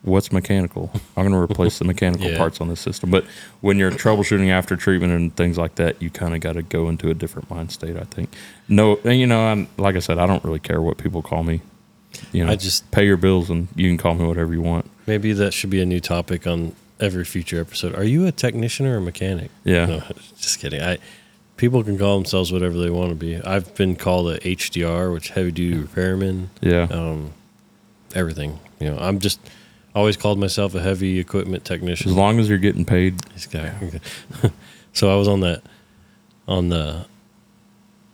[0.04, 2.38] "What's mechanical?" I'm gonna replace the mechanical Yeah.
[2.38, 3.10] parts on this system.
[3.12, 3.26] But
[3.62, 6.90] when you're troubleshooting after treatment and things like that, you kind of got to go
[6.90, 7.98] into a different mind state.
[7.98, 8.30] I think.
[8.68, 11.44] No, and you know, I'm like I said, I don't really care what people call
[11.44, 11.62] me.
[12.32, 14.90] You know, I just- pay your bills and you can call me whatever you want.
[15.06, 17.96] maybe that should be a new topic on every future episode.
[17.96, 19.52] Are you a technician or a mechanic?
[19.64, 19.86] Yeah.
[19.86, 20.04] No,
[20.38, 20.82] just kidding.
[20.82, 20.98] I
[21.58, 23.38] people can call themselves whatever they want to be.
[23.38, 26.50] I've been called a HDR, which heavy duty repairman.
[26.62, 26.88] Yeah.
[26.90, 27.32] Um,
[28.16, 28.60] everything.
[28.80, 29.40] You know, I'm just
[29.96, 32.10] always called myself a heavy equipment technician.
[32.10, 33.20] as long as you're getting paid.
[33.34, 33.74] This guy.
[34.94, 35.62] so I was on that
[36.48, 37.06] on the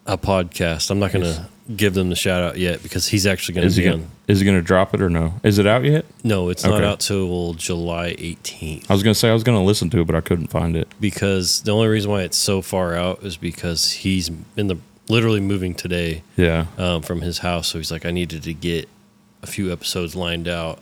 [0.06, 0.92] a podcast.
[0.92, 3.76] I'm not going to give them the shout out yet because he's actually going Is
[3.76, 4.12] to he be gonna, on.
[4.28, 5.34] is he gonna drop it or no?
[5.42, 6.06] Is it out yet?
[6.24, 8.86] No, it's not out till July 18th.
[8.88, 10.88] I was gonna say I was gonna listen to it, but I couldn't find it.
[11.02, 14.78] because the only reason why it's so far out is because he's in the
[15.10, 16.68] literally moving today Yeah.
[16.78, 17.68] um, from his house.
[17.70, 18.88] So he's like, I needed to get
[19.48, 20.80] a few episodes lined out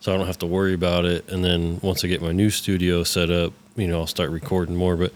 [0.00, 1.28] so I don't have to worry about it.
[1.30, 4.74] And then once I get my new studio set up, you know, I'll start recording
[4.76, 4.96] more.
[4.96, 5.12] But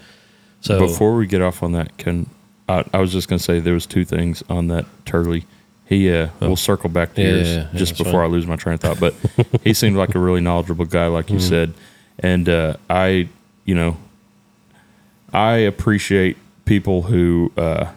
[0.60, 2.28] so Before we get off on that, can
[2.68, 5.44] I, I was just gonna say there was two things on that Turley.
[5.86, 7.24] He uh, we'll circle back to Oh.
[7.26, 8.22] Yeah, yours yeah, just before fine.
[8.22, 9.00] I lose my train of thought.
[9.00, 9.14] But
[9.62, 11.34] he seemed like a really knowledgeable guy, like Mm-hmm.
[11.34, 11.74] you said,
[12.18, 13.28] and uh, I,
[13.64, 13.96] you know,
[15.32, 17.90] I appreciate people who uh,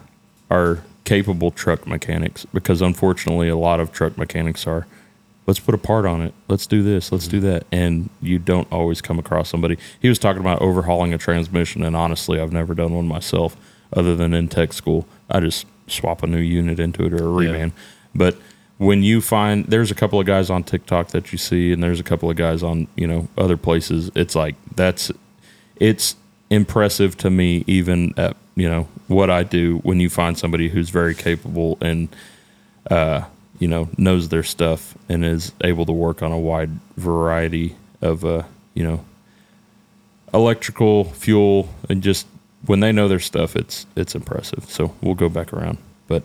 [0.50, 4.86] are capable truck mechanics because unfortunately a lot of truck mechanics are
[5.46, 6.34] let's put a part on it.
[6.48, 7.10] Let's do this.
[7.10, 7.46] Let's do mm-hmm.
[7.46, 7.66] that.
[7.72, 9.78] And you don't always come across somebody.
[9.98, 13.56] He was talking about overhauling a transmission and honestly i've never done one myself
[13.90, 15.06] other than in tech school.
[15.30, 17.52] I just swap a new unit into it or a Yeah.
[17.52, 17.72] reman.
[18.14, 18.36] But
[18.76, 22.00] when you find there's a couple of guys on tiktok that you see and there's
[22.00, 24.10] a couple of guys on you know other places.
[24.14, 25.10] It's like that's
[25.76, 26.16] it's
[26.50, 30.90] impressive to me even at you know what I do when you find somebody who's
[30.90, 32.08] very capable and
[32.90, 33.22] uh,
[33.58, 38.24] you know knows their stuff and is able to work on a wide variety of
[38.24, 38.42] uh,
[38.74, 39.04] you know
[40.34, 42.26] electrical fuel and just
[42.66, 44.64] when they know their stuff it's it's impressive.
[44.68, 45.78] So we'll go back around.
[46.06, 46.24] But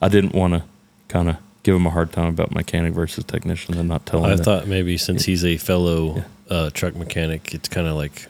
[0.00, 0.62] I didn't want to
[1.08, 4.32] kind of give him a hard time about mechanic versus technician and not tell him
[4.32, 4.44] I that.
[4.44, 8.26] thought maybe since he's a fellow uh, truck mechanic, it's kind of like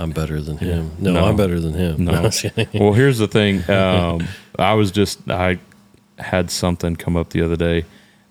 [0.00, 0.90] I'm better than him.
[0.98, 1.24] No, No.
[1.26, 2.04] I'm better than him.
[2.04, 2.30] No.
[2.32, 2.68] Kidding.
[2.74, 3.62] well, here's the thing.
[3.70, 4.26] Um,
[4.58, 5.58] I was just I
[6.18, 7.84] had something come up the other day,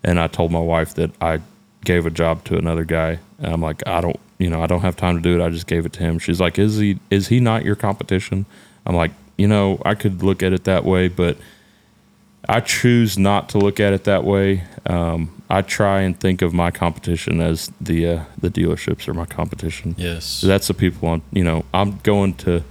[0.03, 1.39] and I told my wife that I
[1.85, 3.19] gave a job to another guy.
[3.39, 5.43] And I'm like, I don't, you know, I don't have time to do it.
[5.43, 6.19] I just gave it to him.
[6.19, 8.45] She's like, Is he is he not your competition?
[8.85, 11.37] I'm like, you know, I could look at it that way, but
[12.47, 14.63] I choose not to look at it that way.
[14.85, 19.25] Um, I try and think of my competition as the uh, the dealerships are my
[19.25, 19.95] competition.
[19.97, 20.41] Yes.
[20.41, 21.21] That's the people on.
[21.31, 22.63] You know, I'm going to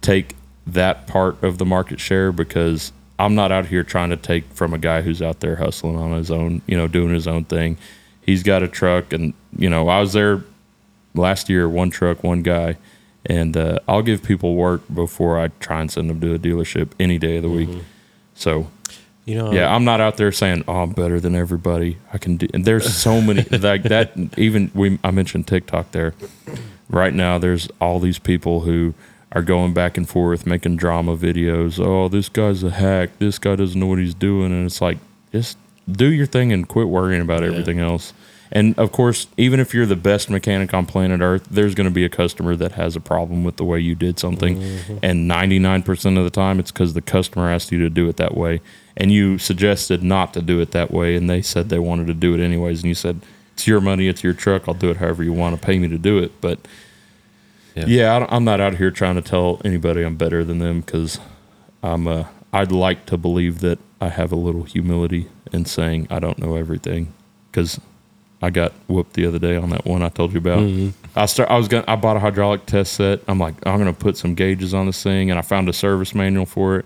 [0.00, 0.34] take
[0.66, 4.74] that part of the market share because I'm not out here trying to take from
[4.74, 6.62] a guy who's out there hustling on his own.
[6.66, 7.76] You know, doing his own thing.
[8.20, 10.42] He's got a truck, and you know, I was there
[11.14, 11.68] last year.
[11.68, 12.76] One truck, one guy.
[13.26, 16.90] And uh, I'll give people work before I try and send them to a dealership
[17.00, 17.70] any day of the week.
[18.34, 18.66] So
[19.24, 22.36] you know, yeah, I'm not out there saying, "Oh, I'm better than everybody." I can
[22.36, 22.46] do.
[22.52, 24.12] And there's so many like that.
[24.36, 26.14] Even we, I mentioned TikTok there.
[26.90, 28.94] Right now, there's all these people who
[29.32, 31.84] are going back and forth making drama videos.
[31.84, 33.18] Oh, this guy's a hack.
[33.18, 34.98] This guy doesn't know what he's doing, and it's like,
[35.32, 35.56] just
[35.90, 38.12] do your thing and quit worrying about everything else.
[38.54, 41.94] And of course, even if you're the best mechanic on planet Earth, there's going to
[41.94, 44.62] be a customer that has a problem with the way you did something.
[45.02, 48.36] And 99% of the time, it's because the customer asked you to do it that
[48.36, 48.60] way.
[48.96, 51.16] And you suggested not to do it that way.
[51.16, 52.82] And they said they wanted to do it anyways.
[52.82, 53.20] And you said,
[53.54, 54.68] it's your money, it's your truck.
[54.68, 56.40] I'll do it however you want to pay me to do it.
[56.40, 56.60] But
[57.74, 57.86] Yeah.
[57.86, 61.18] yeah, I I'm not out here trying to tell anybody I'm better than them because
[61.82, 62.06] I'm.
[62.06, 66.38] Uh, I'd like to believe that I have a little humility in saying I don't
[66.38, 67.12] know everything
[67.50, 67.80] because
[68.44, 70.92] I got whooped the other day on that one I told you about.
[71.16, 71.50] I start.
[71.50, 71.84] I was gonna.
[71.88, 73.20] I bought a hydraulic test set.
[73.26, 76.14] I'm like, I'm gonna put some gauges on this thing, and I found a service
[76.14, 76.84] manual for it,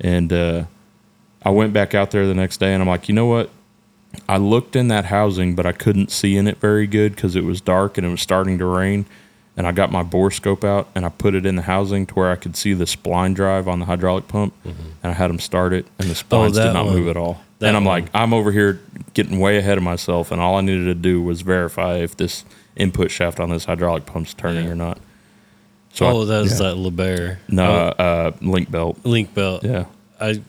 [0.00, 0.64] and uh,
[1.42, 3.50] I went back out there the next day, and I'm like, you know what?
[4.28, 7.42] I looked in that housing, but I couldn't see in it very good because it
[7.44, 9.06] was dark and it was starting to rain.
[9.56, 12.14] And I got my bore scope out and I put it in the housing to
[12.14, 14.54] where I could see the spline drive on the hydraulic pump.
[14.64, 16.58] And I had them start it, and the splines Mm-hmm.
[16.58, 16.94] Oh, did not one.
[16.96, 17.42] move at all.
[17.60, 18.80] That and I'm like, I'm over here
[19.14, 22.44] getting way ahead of myself, and all I needed to do was verify if this
[22.76, 24.70] input shaft on this hydraulic pump's turning Yeah.
[24.72, 24.98] or not.
[25.92, 26.70] So oh, I- that's yeah.
[26.70, 27.36] that LeBaron.
[27.48, 28.98] no Oh, uh, link belt.
[29.04, 29.62] link belt.
[29.64, 29.84] Yeah,
[30.20, 30.40] I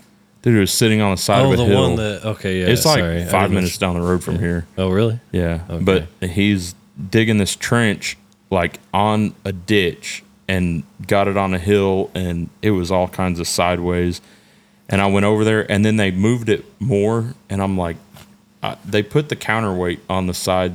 [0.41, 1.81] dude, it was sitting on the side oh of a the hill.
[1.89, 2.67] one that okay yeah.
[2.67, 3.21] it's like sorry.
[3.21, 4.65] I five minutes down the road from here.
[4.77, 5.19] Oh really?
[5.31, 5.83] Yeah, Okay.
[5.83, 6.73] but he's
[7.11, 8.17] digging this trench
[8.49, 13.39] like on a ditch and got it on a hill, and it was all kinds
[13.39, 14.21] of sideways.
[14.88, 17.97] And I went over there, and then they moved it more, and I'm like,
[18.61, 20.73] I, they put the counterweight on the side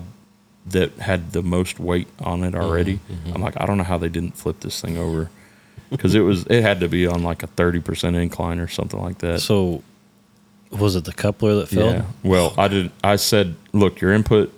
[0.67, 2.99] that had the most weight on it already.
[3.11, 5.31] Mm-hmm, I'm like, I don't know how they didn't flip this thing over
[5.91, 9.01] because it was it had to be on like a thirty percent incline or something
[9.01, 9.41] like that.
[9.41, 9.83] So
[10.71, 11.95] was it the coupler that failed?
[11.97, 12.05] Yeah.
[12.23, 12.91] Well, I did.
[13.03, 14.53] I said, look, your input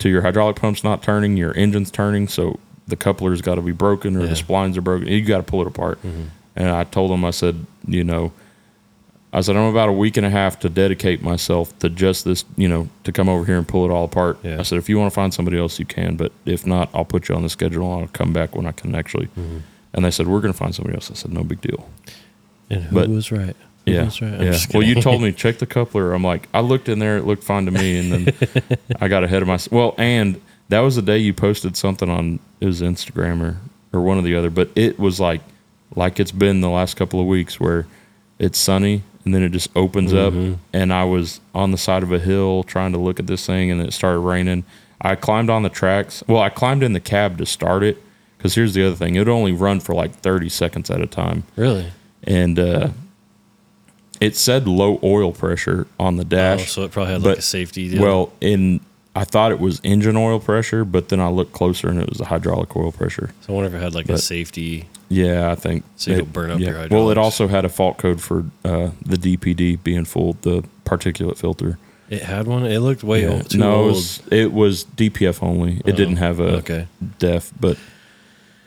[0.00, 1.36] to your hydraulic pump's not turning.
[1.36, 4.26] Your engine's turning, so the coupler's got to be broken or Yeah.
[4.26, 5.08] the splines are broken.
[5.08, 5.98] You got to pull it apart.
[6.04, 8.32] And I told him, I said, you know,
[9.36, 12.44] I said I'm about a week and a half to dedicate myself to just this,
[12.56, 14.38] you know, to come over here and pull it all apart.
[14.42, 14.58] Yeah.
[14.58, 17.04] I said, if you want to find somebody else, you can, but if not, I'll
[17.04, 17.92] put you on the schedule.
[17.92, 19.26] and I'll come back when I can actually.
[19.26, 19.58] Mm-hmm.
[19.92, 21.10] And they said, we're going to find somebody else.
[21.10, 21.88] I said, no big deal.
[22.70, 23.54] And who But- was right?
[23.84, 24.04] Who Yeah.
[24.06, 24.40] was right?
[24.40, 24.58] Yeah.
[24.74, 26.12] Well, you told me check the coupler.
[26.14, 29.22] I'm like, I looked in there, it looked fine to me, and then I got
[29.22, 29.70] ahead of myself.
[29.72, 33.58] Well, and that was the day you posted something on was Instagram or
[33.92, 35.40] or one or the other, but it was like
[35.94, 37.86] like it's been the last couple of weeks where
[38.40, 40.52] it's sunny and then it just opens Mm-hmm.
[40.54, 43.44] up, and I was on the side of a hill trying to look at this
[43.44, 44.64] thing, and it started raining.
[45.02, 46.24] I climbed on the tracks.
[46.26, 48.02] Well, I climbed in the cab to start it
[48.38, 51.06] because here's the other thing: it would only run for like 30 seconds at a
[51.06, 51.88] time really.
[52.24, 52.88] and uh,
[54.20, 56.70] it said low oil pressure on the Oh, dash.
[56.72, 58.02] so it probably had like a safety deal.
[58.02, 58.80] Well, in
[59.14, 62.18] I thought it was engine oil pressure, but then I looked closer and it was
[62.18, 63.30] the hydraulic oil pressure.
[63.42, 64.86] so I wonder if it had like a safety.
[65.08, 67.96] Yeah, I think So you don't burn up your Well, it also had a fault
[67.98, 71.78] code for uh, the DPD being full, the particulate filter.
[72.10, 72.64] It had one.
[72.66, 73.30] It looked way Yeah.
[73.30, 73.50] old.
[73.50, 75.78] Too no, it was, it was DPF only.
[75.84, 76.86] It Oh, didn't have a okay.
[77.18, 77.76] def, but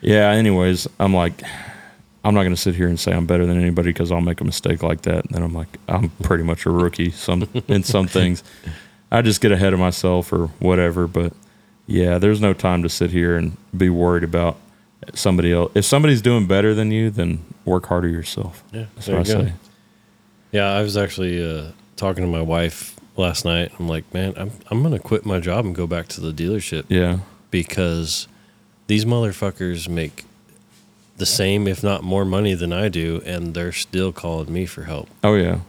[0.00, 0.28] yeah.
[0.30, 1.42] Anyways, I'm like,
[2.24, 4.40] I'm not going to sit here and say I'm better than anybody because I'll make
[4.40, 7.82] a mistake like that, and then I'm like, I'm pretty much a rookie some in
[7.82, 8.42] some things.
[9.10, 11.06] I just get ahead of myself or whatever.
[11.06, 11.32] But
[11.86, 14.58] yeah, there's no time to sit here and be worried about
[15.14, 15.72] somebody else.
[15.74, 18.62] If somebody's doing better than you, then work harder yourself.
[18.72, 19.44] Yeah, That's what I go.
[19.44, 19.52] say.
[20.52, 23.72] Yeah, I was actually uh, talking to my wife last night.
[23.78, 26.84] I'm like, man, I'm I'm gonna quit my job and go back to the dealership
[26.88, 27.18] Yeah,
[27.50, 28.26] because
[28.88, 30.24] these motherfuckers make
[31.16, 34.84] the same, if not more, money than I do, and they're still calling me for
[34.84, 35.08] help.
[35.22, 35.60] oh yeah.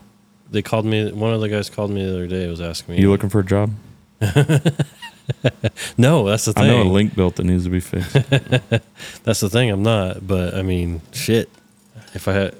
[0.50, 1.10] They called me.
[1.12, 2.46] One of the guys called me the other day.
[2.48, 3.00] Was asking me.
[3.00, 3.70] You looking for a job?
[5.96, 6.64] no, that's the thing.
[6.64, 8.12] I know a link belt that needs to be fixed.
[9.24, 9.70] That's the thing.
[9.70, 10.26] I'm not.
[10.26, 11.48] But I mean, shit.
[12.14, 12.54] If I had,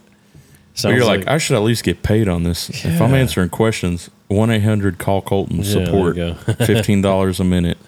[0.82, 2.70] But you're like, I should at least get paid on this.
[2.84, 6.34] If I'm answering questions, one eight hundred call Colton support, go.
[6.64, 7.78] fifteen dollars a minute.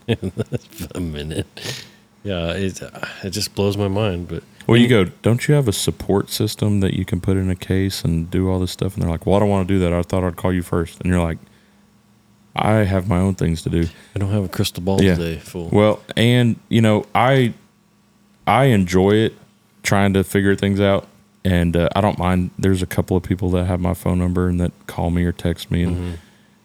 [0.94, 1.84] a minute.
[2.22, 4.28] yeah, it uh, it just blows my mind.
[4.28, 7.48] But Well, you go, don't you have a support system that you can put in
[7.50, 8.94] a case and do all this stuff?
[8.94, 9.92] And they're like, well, I don't want to do that.
[9.92, 11.00] I thought I'd call you first.
[11.00, 11.38] And you're like,
[12.56, 13.86] I have my own things to do.
[14.14, 15.16] I don't have a crystal ball Yeah.
[15.16, 15.38] today.
[15.40, 15.68] Fool.
[15.72, 17.52] Well, and you know, I
[18.46, 19.34] I enjoy it
[19.82, 21.06] trying to figure things out,
[21.44, 22.50] and uh, I don't mind.
[22.58, 25.32] There's a couple of people that have my phone number and that call me or
[25.32, 26.18] text me and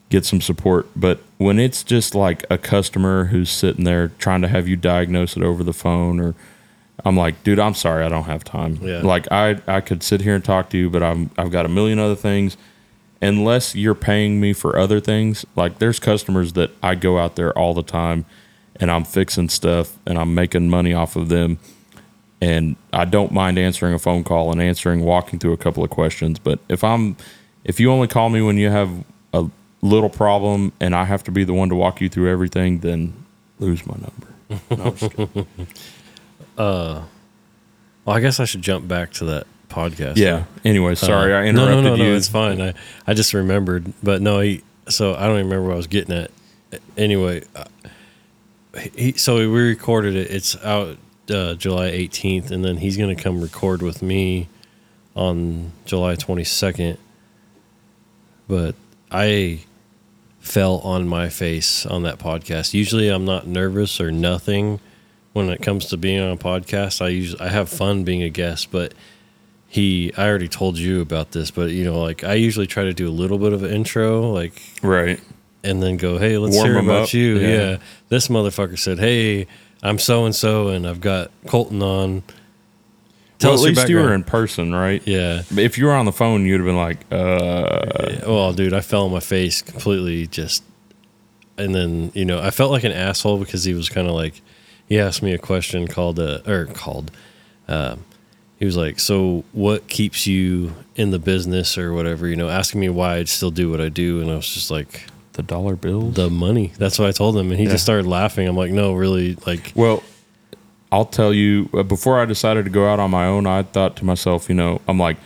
[0.09, 0.87] get some support.
[0.95, 5.35] But when it's just like a customer who's sitting there trying to have you diagnose
[5.37, 6.35] it over the phone, or
[7.05, 8.77] I'm like, dude, I'm sorry, I don't have time.
[8.81, 9.01] Yeah.
[9.01, 11.69] Like I I could sit here and talk to you, but I'm I've got a
[11.69, 12.57] million other things.
[13.21, 17.57] Unless you're paying me for other things, like there's customers that I go out there
[17.57, 18.25] all the time
[18.77, 21.59] and I'm fixing stuff and I'm making money off of them.
[22.41, 25.89] And I don't mind answering a phone call and answering, walking through a couple of
[25.89, 26.39] questions.
[26.39, 27.17] But if I'm,
[27.65, 28.89] if you only call me when you have
[29.33, 29.45] a
[29.81, 33.13] little problem and I have to be the one to walk you through everything, then
[33.59, 34.83] lose my number.
[34.83, 35.47] No, kidding.
[36.57, 37.03] Uh,
[38.03, 40.17] well, I guess I should jump back to that podcast.
[40.17, 40.45] yeah.
[40.65, 42.11] Anyway, sorry I Uh, no, interrupted no, no, you.
[42.11, 42.61] No, it's fine.
[42.61, 42.73] I,
[43.07, 46.15] I just remembered, but no, he, so I don't even remember what I was getting
[46.15, 46.31] at.
[46.97, 47.65] Anyway, uh,
[48.95, 50.31] he, so we recorded it.
[50.31, 50.97] It's out
[51.29, 54.47] uh, July 18th, and then he's going to come record with me
[55.15, 56.97] on July 22nd.
[58.47, 58.75] But
[59.11, 59.61] I
[60.39, 62.73] fell on my face on that podcast.
[62.73, 64.79] Usually, I'm not nervous or nothing
[65.33, 67.01] when it comes to being on a podcast.
[67.01, 68.93] I usually I have fun being a guest, but
[69.69, 72.93] he I already told you about this, but you know, like I usually try to
[72.93, 75.19] do a little bit of an intro, like right.
[75.63, 77.37] and then go, Hey, let's Warm hear about up, you.
[77.37, 77.47] yeah.
[77.47, 77.77] Yeah.
[78.09, 79.45] This motherfucker said, Hey,
[79.83, 82.23] I'm so and so and I've got Colton on.
[83.37, 85.01] Tell well, us at least you were in person, right?
[85.05, 85.43] Yeah.
[85.55, 89.05] If you were on the phone, you'd have been like, uh, Well, dude, I fell
[89.05, 90.63] on my face completely just
[91.59, 94.41] and then, you know, I felt like an asshole because he was kind of like
[94.87, 97.11] he asked me a question called uh or called
[97.67, 98.03] um
[98.59, 102.81] he was like, "So what keeps you in the business or whatever, you know, asking
[102.81, 105.75] me why I'd still do what I do." And I was just like, the dollar
[105.75, 106.15] bills.
[106.15, 107.71] "The money." That's what I told him and he Yeah.
[107.71, 108.47] just started laughing.
[108.47, 110.03] I'm like, "No, really, like Well,
[110.91, 113.95] I'll tell you, uh, before I decided to go out on my own, I thought
[113.97, 115.17] to myself, you know, I'm like,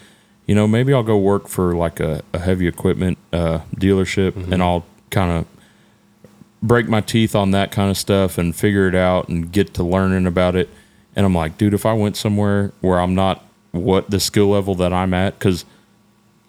[0.45, 4.61] you know, maybe I'll go work for like a, a heavy equipment uh, dealership and
[4.61, 5.45] I'll kind of
[6.61, 9.84] break my teeth on that kind of stuff and figure it out and get to
[9.84, 10.69] learning about it.
[11.16, 14.76] And I'm like, dude, if I went somewhere where I'm not what the skill level
[14.76, 15.66] that I'm at, because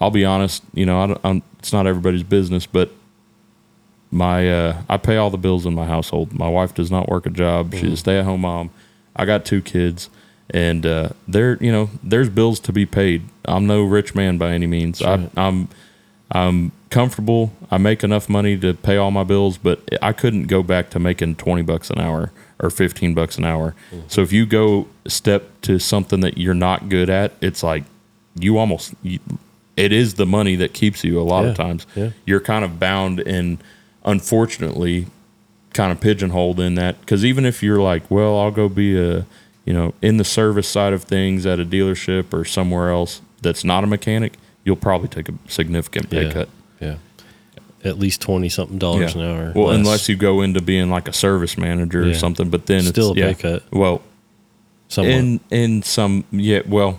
[0.01, 2.91] I'll be honest, you know, I don't, I'm, it's not everybody's business, but
[4.11, 6.33] my uh, I pay all the bills in my household.
[6.33, 8.71] My wife does not work a job; she's a stay-at-home mom.
[9.17, 10.09] I got two kids,
[10.51, 13.23] and uh, there, you know, there's bills to be paid.
[13.45, 15.03] I'm no rich man by any means.
[15.03, 15.29] I.
[15.37, 15.69] I'm
[16.31, 17.53] I'm comfortable.
[17.71, 20.99] I make enough money to pay all my bills, but I couldn't go back to
[20.99, 22.31] making twenty bucks an hour
[22.65, 23.75] or fifteen bucks an hour.
[24.09, 27.85] So if you go step to something that you're not good at, it's like
[28.39, 29.21] you almost you,
[29.77, 31.87] it is the money that keeps you a lot of times.
[31.95, 32.11] yeah.
[32.25, 33.59] You're kind of bound and
[34.05, 35.07] unfortunately
[35.73, 39.27] kind of pigeonholed in that because even if you're like, well, I'll go be a
[39.65, 43.65] you know in the service side of things at a dealership or somewhere else that's
[43.65, 44.35] not a mechanic,
[44.65, 46.49] you'll probably take a significant pay yeah, cut.
[46.81, 46.97] yeah.
[47.85, 49.53] At least 20 something dollars an hour.
[49.55, 49.77] Well, less.
[49.77, 52.17] unless you go into being like a service manager or Yeah.
[52.17, 53.35] something, but then it's Still it's a pay yeah.
[53.59, 53.63] cut.
[53.73, 54.01] Well,
[54.89, 55.13] somewhat.
[55.13, 56.99] in in some yeah, well,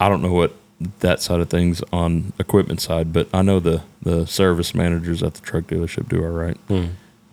[0.00, 0.54] I don't know what
[1.00, 5.34] that side of things on equipment side, but I know the the service managers at
[5.34, 6.86] the truck dealership do all right Hmm.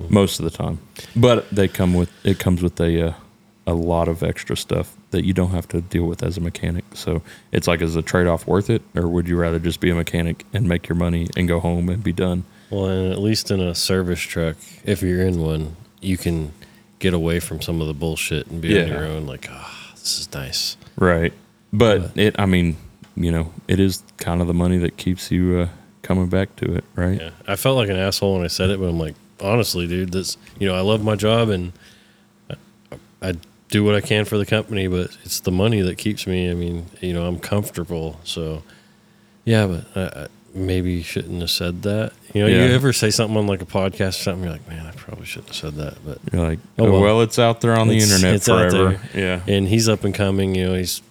[0.09, 0.79] most of the time.
[1.15, 3.13] But they come with it comes with a uh,
[3.71, 6.85] a lot of extra stuff that you don't have to deal with as a mechanic.
[6.93, 9.89] So it's like, is the trade off worth it, or would you rather just be
[9.89, 12.43] a mechanic and make your money and go home and be done?
[12.69, 14.55] Well, and at least in a service truck,
[14.85, 16.51] if you're in one, you can
[16.99, 19.25] get away from some of the bullshit and be on your own.
[19.25, 20.77] Like, ah, this is nice.
[20.97, 21.33] Right.
[21.73, 22.77] But But- it, I mean,
[23.15, 25.69] you know, it is kind of the money that keeps you uh,
[26.01, 27.19] coming back to it, right?
[27.19, 30.11] Yeah, I felt like an asshole when I said it, but I'm like, honestly, dude,
[30.11, 31.73] this, you know, I love my job and
[32.49, 32.55] I,
[33.21, 33.33] I
[33.71, 36.51] do what I can for the company, but it's the money that keeps me.
[36.51, 38.61] I mean, you know, I'm comfortable, so
[39.45, 42.13] yeah, but I, I maybe shouldn't have said that.
[42.33, 42.67] You know, Yeah.
[42.67, 45.25] you ever say something on like a podcast or something, you're like, man, I probably
[45.25, 47.01] shouldn't have said that, but You're like, Oh, well.
[47.01, 47.21] well.
[47.21, 48.99] it's out there on the It's- internet it's forever.
[49.15, 49.41] Yeah.
[49.47, 50.53] and he's up and coming.
[50.53, 51.01] You know, he's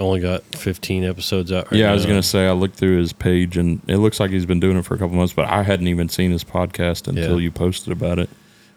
[0.00, 1.70] only got 15 episodes out.
[1.70, 4.18] Right yeah, I was going to say, I looked through his page and it looks
[4.20, 6.42] like he's been doing it for a couple months, but I hadn't even seen his
[6.44, 7.44] podcast until Yeah.
[7.44, 8.28] you posted about it.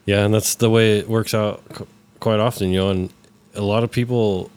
[0.06, 1.62] Yeah, and that's the way it works out
[2.20, 2.90] quite often, you know.
[2.90, 3.14] And
[3.56, 4.50] a lot of people,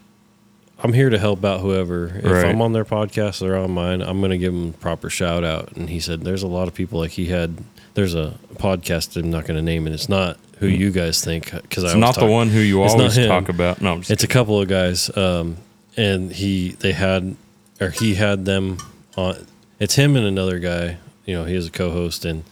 [0.83, 2.07] I'm here to help out whoever.
[2.17, 2.47] If Right.
[2.47, 5.73] I'm on their podcast or on mine, I'm going to give them proper shout out.
[5.77, 7.59] And he said, there's a lot of people like he had.
[7.95, 9.17] There's a podcast.
[9.17, 9.93] I'm not going to name it.
[9.93, 12.83] It's not who you guys think because I It's always not the one who you
[12.83, 13.81] always talk about.
[13.83, 15.57] No, I'm just It's a couple of guys, um,
[15.97, 17.37] and he they had
[17.81, 18.79] or he had them
[19.17, 19.47] on.
[19.79, 20.97] It's him and another guy.
[21.27, 22.45] You know, he is a co-host, and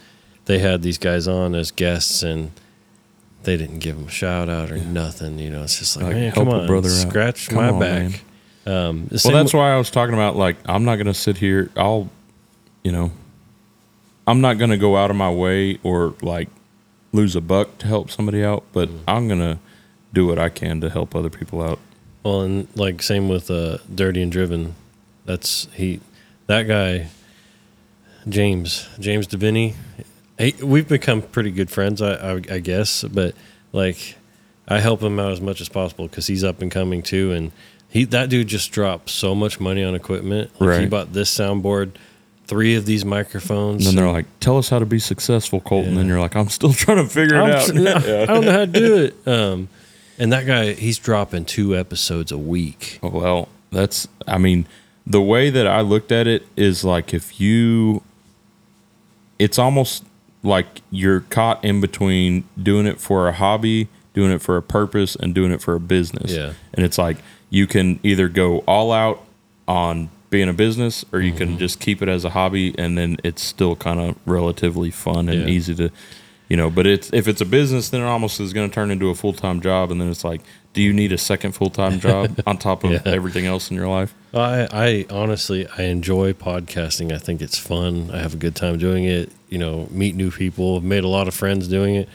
[0.45, 2.51] they had these guys on as guests, and
[3.43, 5.39] they didn't give him a shout out or nothing.
[5.39, 6.93] You know, it's just like, Like, man, help come a on, brother out.
[7.09, 8.21] scratch Come my on, back.
[8.65, 11.13] Um, the Well, same that's why I was talking about like I'm not going to
[11.13, 11.69] sit here.
[11.75, 12.09] I'll,
[12.83, 13.11] you know,
[14.27, 16.49] I'm not going to go out of my way or like
[17.11, 18.99] lose a buck to help somebody out, but Mm.
[19.07, 19.57] I'm going to
[20.13, 21.79] do what I can to help other people out.
[22.23, 24.75] Well, and like same with uh, Dirty and Driven.
[25.25, 25.99] That's he,
[26.47, 27.07] that guy,
[28.29, 29.73] James James Deviney.
[30.41, 33.03] He, we've become pretty good friends, I, I, I guess.
[33.03, 33.35] But
[33.73, 34.15] like,
[34.67, 37.31] I help him out as much as possible because he's up and coming too.
[37.31, 37.51] And
[37.89, 40.51] he that dude just dropped so much money on equipment.
[40.59, 41.91] Like He bought this soundboard,
[42.47, 43.85] three of these microphones.
[43.85, 46.35] And then they're like, "Tell us how to be successful, Colton." And then you're like,
[46.35, 47.69] "I'm still trying to figure it I'm out." s-
[48.21, 49.27] I don't know how to do it.
[49.27, 49.69] Um,
[50.17, 52.99] and that guy, he's dropping two episodes a week.
[53.01, 54.67] Well, that's, I mean,
[55.07, 58.03] the way that I looked at it is like if you,
[59.39, 60.03] it's almost
[60.43, 65.15] like you're caught in between doing it for a hobby, doing it for a purpose,
[65.15, 66.31] and doing it for a business.
[66.31, 66.53] Yeah.
[66.73, 67.17] And it's like
[67.49, 69.23] you can either go all out
[69.67, 71.37] on being a business or you Mm-hmm.
[71.37, 75.27] can just keep it as a hobby and then it's still kind of relatively fun
[75.29, 75.47] and Yeah.
[75.47, 75.89] easy to
[76.47, 78.91] you know but it's if it's a business then it almost is going to turn
[78.91, 80.39] into a full-time job and then it's like
[80.73, 83.01] do you need a second full-time job on top of Yeah.
[83.05, 87.11] everything else in your life I, I honestly I enjoy podcasting.
[87.11, 88.09] I think it's fun.
[88.13, 89.29] I have a good time doing it.
[89.49, 90.77] You know, meet new people.
[90.77, 92.07] I've made a lot of friends doing it.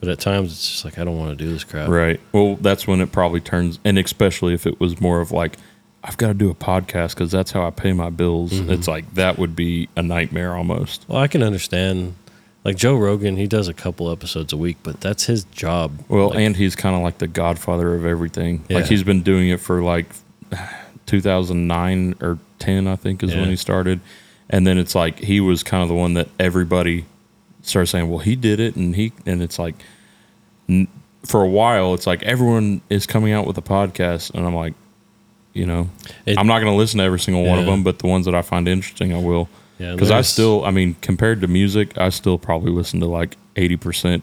[0.00, 1.88] But at times it's just like I don't want to do this crap.
[1.88, 5.58] right well that's when it probably turns and especially if it was more of like
[6.02, 8.70] i've got to do a podcast because that's how i pay my bills Mm-hmm.
[8.72, 12.14] it's like that would be a nightmare almost Well, I can understand.
[12.64, 15.92] Like Joe Rogan, he does a couple episodes a week, but that's his job.
[16.08, 18.64] Well, Like, and he's kind of like the godfather of everything.
[18.68, 18.76] Yeah.
[18.78, 20.06] Like he's been doing it for like
[21.06, 23.40] 2009 or 10, I think, is Yeah.
[23.40, 24.00] when he started.
[24.48, 27.04] And then it's like he was kind of the one that everybody
[27.62, 29.76] started saying, "Well, he did it," and he and it's like
[31.26, 34.74] for a while, it's like everyone is coming out with a podcast, and I'm like,
[35.52, 35.88] you know,
[36.26, 38.24] It- I'm not going to listen to every single one of them, but the ones
[38.26, 39.48] that I find interesting, I will.
[39.80, 43.36] Yeah, Because I still, I mean, compared to music, I still probably listen to like
[43.56, 44.20] 80%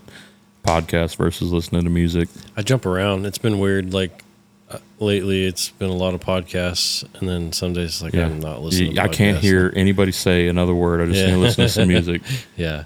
[0.64, 2.30] podcast versus listening to music.
[2.56, 3.26] I jump around.
[3.26, 3.94] It's been weird.
[3.94, 4.24] Like
[4.70, 8.62] uh, lately, it's been a lot of podcasts, and then some days like I'm not
[8.62, 8.96] listening.
[8.96, 11.02] to I can't hear anybody say another word.
[11.02, 11.26] I just Yeah.
[11.28, 12.22] need to listen to some music.
[12.58, 12.84] Yeah,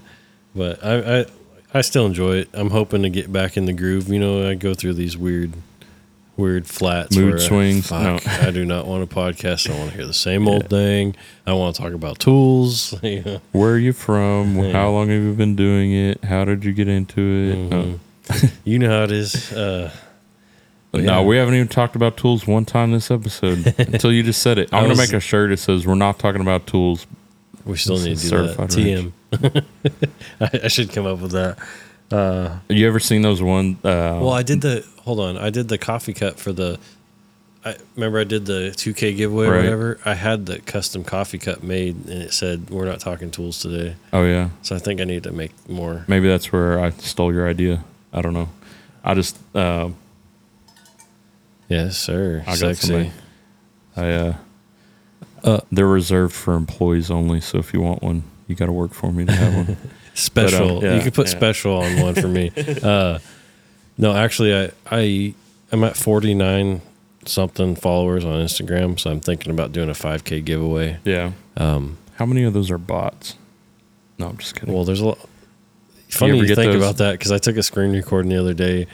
[0.54, 1.26] but I, I
[1.74, 2.48] I still enjoy it.
[2.54, 4.08] I'm hoping to get back in the groove.
[4.08, 5.52] You know, I go through these weird
[6.36, 7.88] weird flats, Mood swings.
[7.88, 8.32] Fuck, No.
[8.32, 9.70] I do not want a podcast.
[9.70, 11.14] I want to hear the same old thing.
[11.46, 12.92] I want to talk about tools.
[13.52, 14.56] Where are you from?
[14.58, 14.72] Yeah.
[14.72, 16.24] How long have you been doing it?
[16.24, 17.70] How did you get into it?
[17.70, 18.50] Mhm.
[18.64, 19.52] you know how it is.
[19.52, 19.90] Uh,
[20.94, 21.02] Yeah.
[21.02, 24.58] No, we haven't even talked about tools one time this episode until you just said
[24.58, 24.68] it.
[24.72, 27.06] I'm going to make a shirt that says, We're not talking about tools.
[27.64, 28.56] we still need to do that.
[28.68, 29.64] TM.
[30.40, 31.58] I, I should come up with that.
[32.12, 33.78] Uh, You ever seen those one?
[33.84, 34.84] Uh, well, I did the.
[35.02, 36.78] Hold on, I did the coffee cup for the.
[37.64, 39.98] I remember I did the 2K giveaway or whatever.
[40.04, 43.94] I had the custom coffee cup made, and it said we're not talking tools today.
[44.12, 44.48] oh, yeah.
[44.62, 46.04] So I think I need to make more.
[46.08, 47.84] Maybe that's where I stole your idea.
[48.12, 48.48] I don't know.
[49.04, 49.90] I just, uh,
[51.68, 52.42] Yes, sir.
[52.46, 52.86] I got Sexy.
[52.88, 53.12] somebody.
[53.96, 54.34] I, uh,
[55.44, 57.40] Uh, they're reserved for employees only.
[57.40, 59.76] So if you want one, you got to work for me to have one.
[60.14, 60.68] Special.
[60.68, 61.32] But, um, yeah, you could put yeah.
[61.36, 62.50] special on one for me.
[62.82, 63.18] Uh,
[63.98, 65.34] no, actually, I I
[65.70, 66.80] I'm at 49
[67.26, 70.98] something followers on Instagram, so I'm thinking about doing a 5K giveaway.
[71.04, 71.32] yeah.
[71.56, 73.36] Um, How many of those are bots?
[74.18, 74.74] No, I'm just kidding.
[74.74, 75.18] well, there's a lot.
[76.08, 78.54] Funny ever you think those- about that because I took a screen recording the other
[78.54, 78.86] day.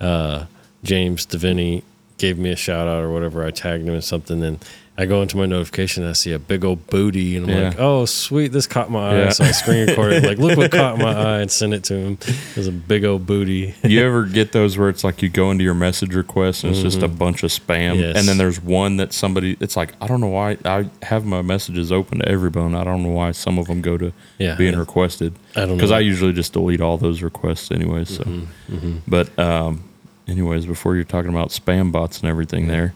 [0.00, 0.46] Uh,
[0.82, 1.82] James Deviney
[2.18, 3.44] gave me a shout out or whatever.
[3.44, 4.64] I tagged him in something, and
[5.00, 7.68] I go into my notification and I see a big old booty, and I'm Yeah.
[7.68, 8.48] like, "Oh, sweet!
[8.50, 9.28] This caught my eye." Yeah.
[9.30, 12.18] So I screen recorded, like, "Look what caught my eye," and sent it to him.
[12.26, 13.74] It was a big old booty.
[13.84, 16.82] you ever get those where it's like you go into your message request and it's
[16.82, 18.00] just a bunch of spam, Mm-hmm.
[18.00, 18.16] Yes.
[18.18, 19.56] and then there's one that somebody.
[19.60, 22.74] It's like I don't know why I have my messages open to everyone.
[22.74, 24.56] I don't know why some of them go to Yeah.
[24.56, 25.32] being requested.
[25.54, 25.92] I don't because.
[25.92, 28.04] I usually just delete all those requests anyway.
[28.04, 28.96] So, Mm-hmm.
[29.06, 29.84] but um,
[30.26, 32.70] anyways, before you're talking about spam bots and everything Mm-hmm.
[32.72, 32.94] there,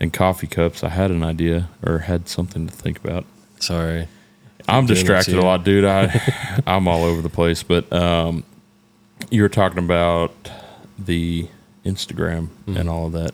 [0.00, 3.24] and coffee cups, I had an idea or had something to think about.
[3.60, 4.08] Sorry.
[4.68, 5.84] I'm distracted a lot, dude.
[5.84, 7.62] I I'm all over the place.
[7.62, 8.44] But um,
[9.30, 10.32] you were talking about
[10.98, 11.48] the
[11.84, 12.76] Instagram Mm-hmm.
[12.78, 13.32] and all of that.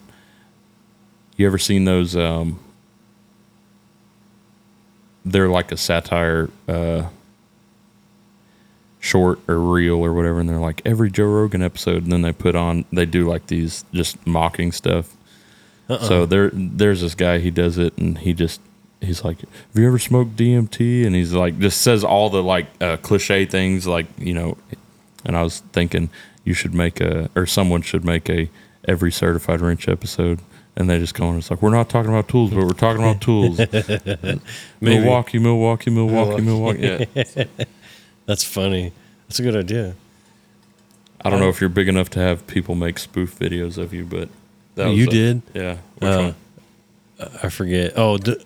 [1.37, 2.17] You ever seen those?
[2.17, 2.59] Um,
[5.25, 7.09] they're like a satire uh,
[8.99, 12.33] short or reel or whatever, and they're like every Joe Rogan episode, and then they
[12.33, 15.15] put on they do like these just mocking stuff.
[15.91, 15.99] Uh-uh.
[16.05, 17.39] So there, there's this guy.
[17.39, 18.61] He does it, and he just
[19.01, 22.67] he's like, "Have you ever smoked DMT?" And he's like, just says all the like
[22.81, 24.57] uh, cliche things, like you know.
[25.25, 26.09] And I was thinking
[26.45, 28.49] you should make a, or someone should make a
[28.87, 30.41] every certified wrench episode.
[30.77, 31.37] And they just go on.
[31.37, 33.59] It's like we're not talking about tools, but we're talking about tools.
[34.81, 37.07] Milwaukee, Milwaukee, Milwaukee, Milwaukee.
[37.15, 37.45] Yeah.
[38.27, 38.93] That's funny.
[39.27, 39.95] That's a good idea.
[41.23, 44.05] I don't know if you're big enough to have people make spoof videos of you,
[44.05, 44.29] but
[44.89, 45.43] that you a- did.
[45.55, 45.77] Yeah.
[46.01, 46.33] Uh?
[47.43, 47.93] I forget.
[47.97, 48.37] Oh, d-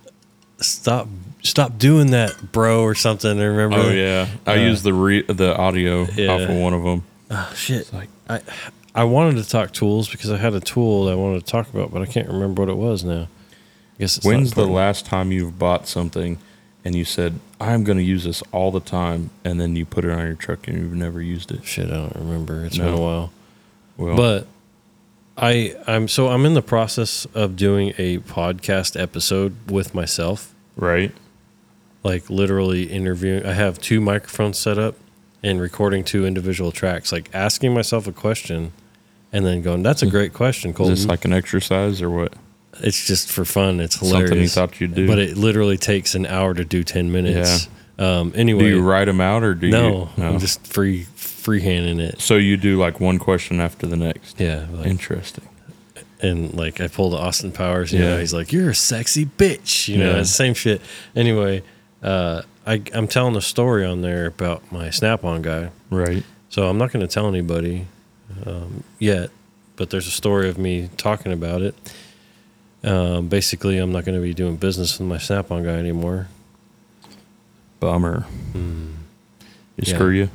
[0.59, 1.09] stop!
[1.43, 3.39] Stop doing that, bro, or something.
[3.39, 3.77] I remember.
[3.77, 6.33] Oh yeah, I uh, used the re- the audio Yeah.
[6.33, 7.05] off of one of them.
[7.31, 7.93] Oh, shit.
[7.93, 8.41] like- I
[8.95, 11.69] I wanted to talk tools because I had a tool that I wanted to talk
[11.73, 13.23] about, but I can't remember what it was now.
[13.53, 16.39] I guess it's When's the last time you've bought something
[16.85, 20.05] and you said, "I'm going to use this all the time," and then you put
[20.05, 21.65] it on your truck and you've never used it?
[21.65, 22.65] Shit, I don't remember.
[22.65, 22.85] It's No.
[22.87, 23.33] been a while.
[23.97, 24.47] Well, But
[25.37, 31.13] I I'm so I'm in the process of doing a podcast episode with myself, right,
[32.03, 33.45] like literally interviewing.
[33.45, 34.97] I have two microphones set up
[35.43, 38.73] and recording two individual tracks, like asking myself a question
[39.33, 42.35] and then going, "That's a great question, is Colton." this like an exercise or what?
[42.81, 43.81] it's just for fun.
[43.81, 44.31] It's hilarious.
[44.31, 45.07] Something you thought you'd do?
[45.07, 47.69] But it literally takes an hour to do 10 minutes.
[47.99, 50.09] Um, anyway, do you write them out or do no, you?
[50.17, 51.07] No, I'm just free
[51.45, 52.21] freehanding it.
[52.21, 54.41] so you do like one question after the next.
[54.41, 54.67] Yeah.
[54.73, 55.47] Like, Interesting.
[56.21, 58.21] and like I pulled Austin Powers, you know, Yeah.
[58.21, 59.89] he's like, You're a sexy bitch.
[59.89, 60.19] You know, Yeah.
[60.19, 60.81] the same shit.
[61.15, 61.63] Anyway,
[62.03, 65.71] uh, I, I'm telling a story on there about my Snap on guy.
[65.91, 66.25] Right.
[66.49, 67.87] So I'm not going to tell anybody
[68.47, 69.29] um, yet,
[69.77, 71.75] but there's a story of me talking about it.
[72.83, 76.29] Um, basically, I'm not going to be doing business with my Snap on guy anymore.
[77.81, 78.27] Bummer.
[78.55, 78.87] You Hmm.
[79.77, 79.95] Yeah.
[79.95, 80.31] screw you,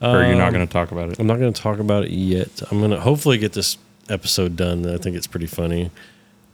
[0.00, 1.18] or you're not Um, going to talk about it.
[1.18, 2.62] I'm not going to talk about it yet.
[2.70, 3.76] I'm going to hopefully get this
[4.08, 4.86] episode done.
[4.88, 5.90] I think it's pretty funny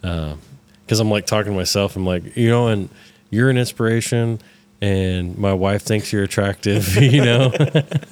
[0.00, 1.96] because I'm like talking to myself.
[1.96, 2.88] I'm like, you know, and
[3.30, 4.40] you're an inspiration,
[4.80, 6.96] and my wife thinks you're attractive.
[7.00, 7.52] You know,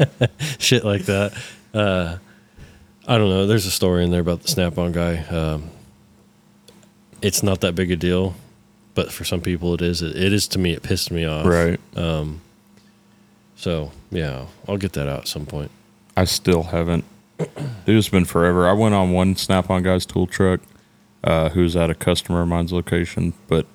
[0.59, 1.33] shit like that.
[1.75, 2.17] Uh,
[3.07, 3.47] I don't know.
[3.47, 5.19] There's a story in there about the Snap-on guy.
[5.25, 5.71] Um,
[7.21, 8.35] it's not that big a deal,
[8.95, 10.03] but for some people it is.
[10.03, 10.73] It, it is to me.
[10.73, 11.47] It pissed me off.
[11.47, 11.81] Right.
[13.63, 15.71] So yeah, I'll get that out at some point.
[16.17, 17.05] I still haven't.
[17.87, 18.69] It's been forever.
[18.69, 20.61] I went on one Snap on guy's tool truck,
[21.23, 23.67] uh, who's at a customer of mine's location, but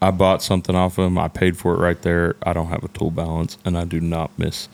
[0.00, 1.18] I bought something off of him.
[1.18, 2.36] I paid for it right there.
[2.42, 4.68] I don't have a tool balance, and I do not miss.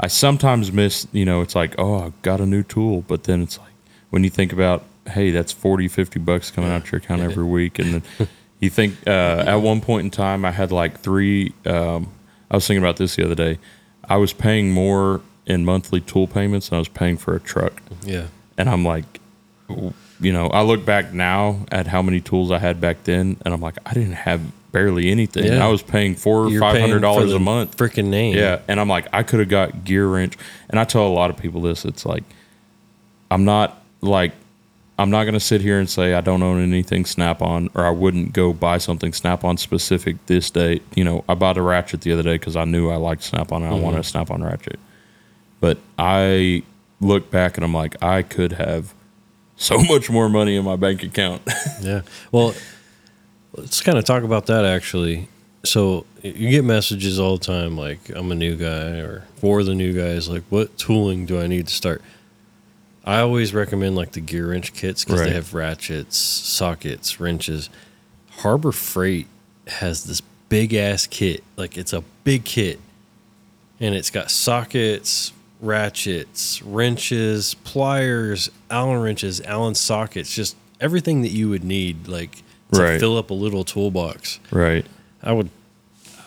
[0.00, 3.42] I sometimes miss, you know, it's like, oh, I got a new tool, but then
[3.42, 3.72] it's like,
[4.10, 7.78] when you think about, hey, that's 40, 50 bucks coming out your account every week.
[7.78, 8.28] And then
[8.60, 12.08] you think, uh, at one point in time, I had like three, um,
[12.50, 13.58] I was thinking about this the other day.
[14.08, 17.82] I was paying more in monthly tool payments than I was paying for a truck.
[18.02, 18.26] Yeah.
[18.58, 19.04] And I'm like,
[20.20, 23.52] you know, I look back now at how many tools I had back then, and
[23.52, 24.40] I'm like, I didn't have
[24.72, 25.44] barely anything.
[25.44, 25.64] Yeah.
[25.64, 27.76] I was paying four or five hundred dollars a month.
[27.76, 28.36] Freaking name.
[28.36, 30.36] Yeah, and I'm like, I could have got gear wrench,
[30.70, 31.84] and I tell a lot of people this.
[31.84, 32.24] It's like,
[33.30, 34.32] I'm not like,
[34.98, 37.90] I'm not gonna sit here and say I don't own anything Snap on, or I
[37.90, 40.80] wouldn't go buy something Snap on specific this day.
[40.94, 43.52] You know, I bought a ratchet the other day because I knew I liked Snap
[43.52, 44.06] on and I wanted a mm-hmm.
[44.06, 44.78] Snap on ratchet.
[45.60, 46.62] But I
[47.00, 48.94] look back and I'm like, I could have
[49.56, 51.42] so much more money in my bank account.
[51.82, 52.02] Yeah.
[52.32, 52.54] Well,
[53.52, 55.28] let's kind of talk about that actually.
[55.64, 59.74] So you get messages all the time like I'm a new guy or for the
[59.74, 62.02] new guys like what tooling do I need to start?
[63.06, 65.28] I always recommend like the gear wrench kits because Right.
[65.28, 67.70] they have ratchets, sockets, wrenches.
[68.38, 69.28] Harbor Freight
[69.68, 71.44] has this big ass kit.
[71.56, 72.80] Like it's a big kit.
[73.78, 81.48] And it's got sockets, ratchets, wrenches, pliers, Allen wrenches, Allen sockets, just everything that you
[81.48, 82.42] would need like
[82.72, 83.00] to Right.
[83.00, 84.40] fill up a little toolbox.
[84.50, 84.84] right.
[85.22, 85.50] I would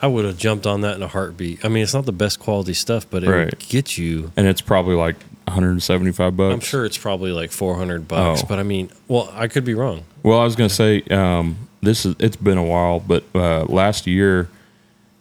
[0.01, 1.65] I would have jumped on that in a heartbeat.
[1.65, 3.45] I mean, it's not the best quality stuff, but it Right.
[3.47, 5.17] would get you And it's probably like
[5.49, 6.53] 175 bucks.
[6.53, 8.45] I'm sure it's probably like 400 bucks, Oh.
[8.47, 10.03] but I mean, well, I could be wrong.
[10.23, 14.07] Well, I was gonna say um, this is it's been a while, but uh, last
[14.07, 14.49] year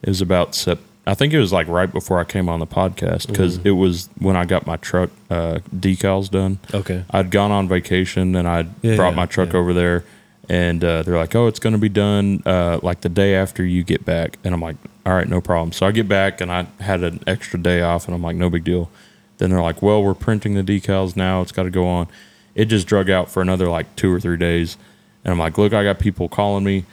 [0.03, 3.29] is about sep- I think it was like right before I came on the podcast
[3.29, 3.69] because Mm-hmm.
[3.69, 6.59] it was when I got my truck uh, decals done.
[6.75, 7.05] Okay.
[7.11, 9.59] I'd gone on vacation and I'd Yeah, brought yeah, my truck yeah.
[9.59, 10.05] over there,
[10.51, 13.65] and uh, they're like, "Oh, it's going to be done uh, like the day after
[13.65, 14.77] you get back." And I'm like,
[15.07, 18.07] "All right, no problem." So I get back and I had an extra day off,
[18.07, 18.91] and I'm like, "No big deal."
[19.39, 21.41] Then they're like, "Well, we're printing the decals now.
[21.41, 22.09] It's got to go on."
[22.55, 24.77] It just drug out for another like two or three days,
[25.25, 26.85] and I'm like, "Look, I got people calling me."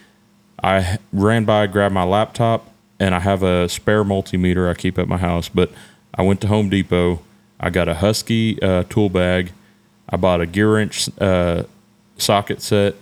[0.63, 5.07] I ran by, grabbed my laptop, and I have a spare multimeter I keep at
[5.07, 5.71] my house, but
[6.13, 7.21] I went to Home Depot.
[7.59, 9.51] I got a Husky uh, tool bag.
[10.09, 11.63] I bought a gear wrench uh,
[12.17, 12.95] socket set,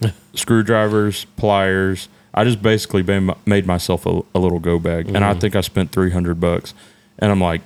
[0.34, 2.08] screwdrivers, pliers.
[2.34, 3.02] I just basically
[3.44, 6.72] made, myself a, a little go bag, and I think I spent three hundred bucks.
[7.18, 7.60] And I'm like,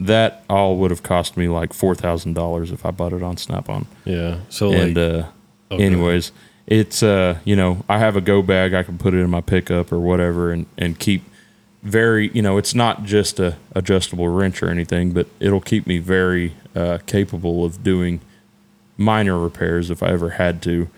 [0.00, 3.36] that all would have cost me like four thousand dollars if I bought it on
[3.36, 3.86] Snap On.
[4.04, 4.38] Yeah.
[4.48, 5.26] So And like, uh,
[5.72, 5.84] Okay.
[5.84, 6.32] anyways,
[6.66, 8.74] it's uh, you know, I have a go bag.
[8.74, 11.22] I can put it in my pickup or whatever, and and keep
[11.82, 15.98] very, you know, it's not just a adjustable wrench or anything, but it'll keep me
[15.98, 18.20] very uh, capable of doing
[18.98, 20.88] minor repairs if I ever had to.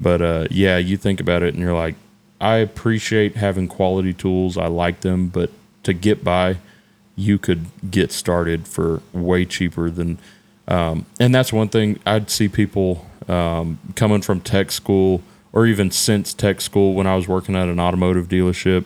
[0.00, 1.96] But uh, yeah, you think about it, and you're like,
[2.40, 4.56] I appreciate having quality tools.
[4.56, 5.50] I like them, but
[5.82, 6.58] to get by,
[7.22, 10.18] you could get started for way cheaper than.
[10.68, 15.22] Um, and that's one thing I'd see people um, coming from tech school
[15.52, 18.84] or even since tech school when I was working at an automotive dealership.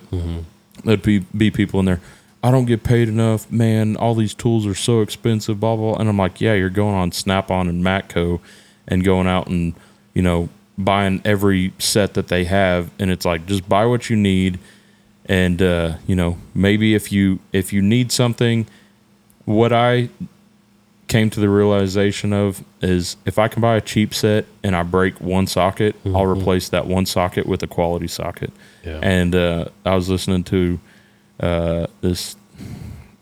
[0.83, 2.01] There'd be, be people in there.
[2.43, 3.95] I don't get paid enough, man.
[3.97, 5.95] All these tools are so expensive, blah blah.
[5.95, 8.39] And I'm like, yeah, you're going on Snap On and Matco,
[8.87, 9.73] and going out and
[10.13, 14.15] you know buying every set that they have, and it's like just buy what you
[14.15, 14.59] need,
[15.27, 18.67] and uh, you know maybe if you if you need something,
[19.45, 20.09] what I
[21.07, 24.83] came to the realization of is if I can buy a cheap set and I
[24.83, 28.51] break one socket, I'll replace that one socket with a quality socket.
[28.83, 28.99] Yeah.
[29.01, 30.79] And uh, I was listening to
[31.39, 32.35] uh, this,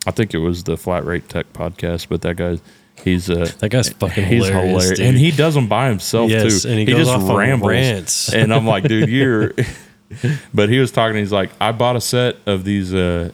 [0.08, 2.58] I think it was the Flat Rate Tech podcast, but that guy,
[3.04, 6.64] he's uh, that guy's fucking he's hilarious, hilarious, and he does them by himself Yes,
[6.64, 6.70] too.
[6.70, 8.34] and he goes off on rants.
[8.34, 9.54] and I'm like, dude, you're.
[10.54, 11.18] but he was talking.
[11.18, 13.32] He's like, I bought a set of these, uh,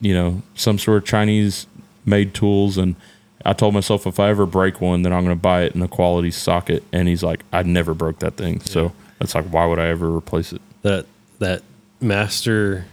[0.00, 1.66] you know, some sort of Chinese
[2.04, 2.96] made tools, and
[3.44, 5.82] I told myself if I ever break one, then I'm going to buy it in
[5.82, 6.82] a quality socket.
[6.92, 10.14] And he's like, I never broke that thing, so it's like, why would I ever
[10.14, 10.60] replace it?
[10.84, 11.06] that
[11.38, 11.62] that
[12.00, 12.84] master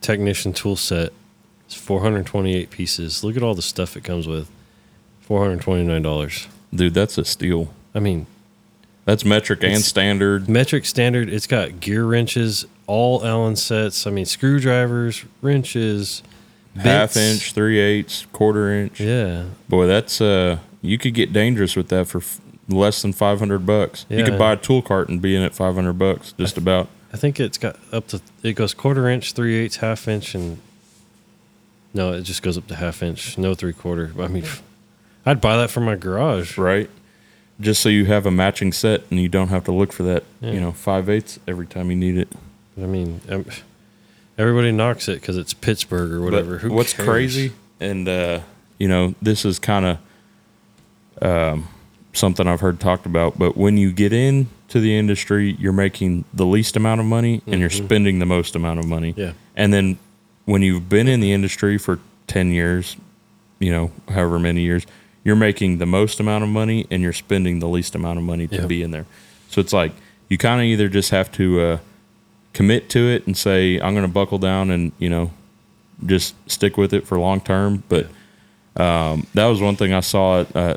[0.00, 1.12] technician tool set
[1.68, 3.22] is 428 pieces.
[3.22, 4.48] Look at all the stuff it comes with.
[5.28, 6.46] $429.
[6.72, 7.74] Dude, that's a steal.
[7.94, 8.26] I mean,
[9.06, 10.48] That's metric and It's- standard.
[10.48, 14.06] metric standard, it's got gear wrenches, all Allen sets.
[14.06, 16.22] I mean, screwdrivers, wrenches,
[16.76, 17.16] half bits.
[17.16, 19.00] inch, three eighths, quarter inch.
[19.00, 19.44] Yeah.
[19.68, 23.64] Boy, that's uh, you could get dangerous with that for f- less than five hundred
[23.64, 24.04] bucks.
[24.10, 26.88] You could buy a tool cart and be in at five hundred bucks, just about.
[27.12, 30.58] I think it's got up to, it goes quarter inch, three eighths, half inch, and
[31.94, 34.10] no, it just goes up to half inch, no three quarter.
[34.18, 34.44] I mean,
[35.24, 36.58] I'd buy that for my garage.
[36.58, 36.90] right?
[37.60, 40.24] Just so you have a matching set and you don't have to look for that,
[40.40, 40.52] Yeah.
[40.52, 42.28] you know, five eighths every time you need it.
[42.76, 43.46] I mean, um,
[44.36, 46.58] everybody knocks it because it's Pittsburgh or whatever.
[46.68, 47.08] What's cares?
[47.08, 48.40] crazy, and uh,
[48.78, 49.98] you know, this is kind of
[51.22, 51.68] um,
[52.12, 53.38] something I've heard talked about.
[53.38, 57.60] But when you get into the industry, you're making the least amount of money and
[57.60, 59.12] you're spending the most amount of money.
[59.12, 59.20] Mm-hmm.
[59.20, 59.32] Yeah.
[59.56, 59.98] And then
[60.44, 62.96] when you've been in the industry for ten years,
[63.58, 64.84] you know, however many years,
[65.26, 68.46] you're making the most amount of money and you're spending the least amount of money
[68.46, 68.66] to Yeah.
[68.66, 69.06] be in there.
[69.50, 69.90] So it's like
[70.28, 71.78] you kind of either just have to uh,
[72.52, 75.32] commit to it and say, I'm going to buckle down and, you know,
[76.04, 77.82] just stick with it for long term.
[77.88, 78.06] But
[78.76, 80.76] um, that was one thing I saw at uh,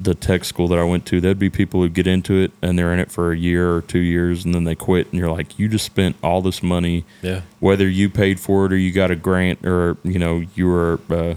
[0.00, 1.20] the tech school that I went to.
[1.20, 3.82] There'd be people who get into it and they're in it for a year or
[3.82, 5.06] two years and then they quit.
[5.12, 7.42] And you're like, you just spent all this money, Yeah.
[7.60, 10.98] whether you paid for it or you got a grant or, you know, you were
[11.08, 11.34] uh,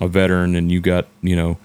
[0.00, 1.58] a veteran and you got, you know,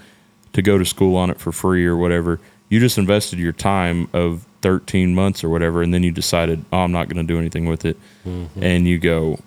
[0.53, 2.39] to go to school on it for free or whatever.
[2.69, 6.80] You just invested your time of 13 months or whatever, and then you decided, oh,
[6.80, 7.97] I'm not going to do anything with it.
[8.63, 9.39] And you go,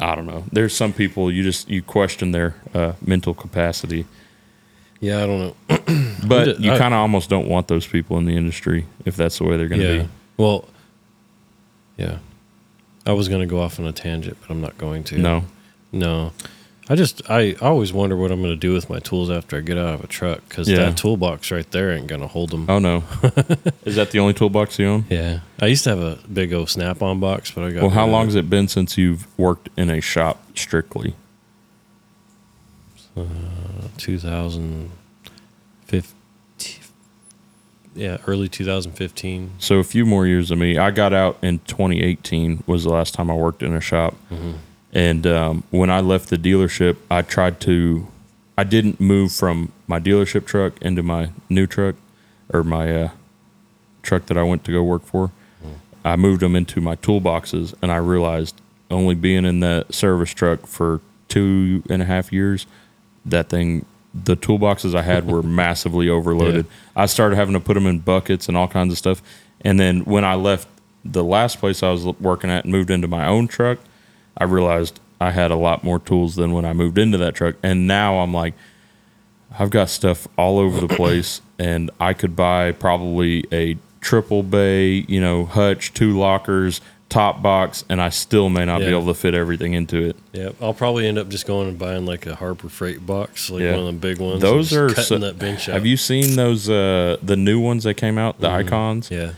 [0.00, 0.44] I don't know.
[0.52, 4.06] There's some people you just you question their uh, mental capacity,
[5.00, 6.16] Yeah, I don't know.
[6.26, 9.44] but you kind of almost don't want those people in the industry if that's the
[9.44, 10.02] way they're going to yeah.
[10.04, 10.08] be.
[10.36, 10.68] Well,
[11.96, 12.18] yeah.
[13.04, 15.18] I was going to go off on a tangent, but I'm not going to.
[15.18, 15.44] No,
[15.92, 16.32] No.
[16.88, 19.60] I just, I always wonder what I'm going to do with my tools after I
[19.60, 20.76] get out of a truck because Yeah.
[20.76, 22.66] that toolbox right there ain't going to hold them.
[22.68, 23.02] oh no.
[23.84, 25.04] Is that the only toolbox you own?
[25.10, 25.40] Yeah.
[25.60, 27.80] I used to have a big old snap on box, but I got.
[27.82, 31.16] Well, how long has it been since you've worked in a shop strictly?
[33.16, 33.24] Uh,
[33.98, 36.12] 2015.
[37.94, 39.52] Yeah, early 2015.
[39.58, 40.76] So a few more years than me.
[40.76, 44.14] I got out in 2018 was the last time I worked in a shop.
[44.30, 44.52] Mm-hmm.
[44.92, 48.06] And um, when I left the dealership, I tried to.
[48.58, 51.94] I didn't move from my dealership truck into my new truck
[52.48, 53.10] or my uh,
[54.02, 55.30] truck that I went to go work for.
[56.06, 58.60] I moved them into my toolboxes, and I realized
[58.90, 62.66] only being in that service truck for two and a half years,
[63.24, 63.84] that thing,
[64.14, 66.66] the toolboxes I had were massively overloaded.
[66.94, 69.20] I started having to put them in buckets and all kinds of stuff.
[69.62, 70.68] And then when I left
[71.04, 73.78] the last place I was working at and moved into my own truck,
[74.36, 77.54] I realized I had a lot more tools than when I moved into that truck.
[77.62, 78.54] And now I'm like,
[79.58, 85.04] I've got stuff all over the place, and I could buy probably a triple bay,
[85.08, 89.14] you know, hutch, two lockers, top box, and I still may not be able to
[89.14, 90.16] fit everything into it.
[90.32, 93.62] Yeah, I'll probably end up just going and buying like a Harbor Freight box, like
[93.62, 93.70] Yeah.
[93.76, 94.42] one of the big ones.
[94.42, 95.74] Those are cutting so- that bench out.
[95.74, 99.08] Have you seen those uh the new ones that came out, the icons?
[99.10, 99.32] Yeah,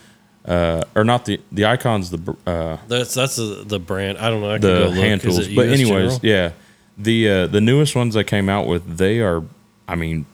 [0.49, 4.17] Uh or not the the icons, the uh that's that's the, the brand.
[4.19, 4.51] I don't know.
[4.53, 4.95] I the go look.
[4.95, 5.47] hand tools.
[5.49, 6.21] But anyways, General?
[6.23, 6.53] yeah.
[6.97, 9.43] The uh the newest ones that came out with, they are
[9.87, 10.25] I mean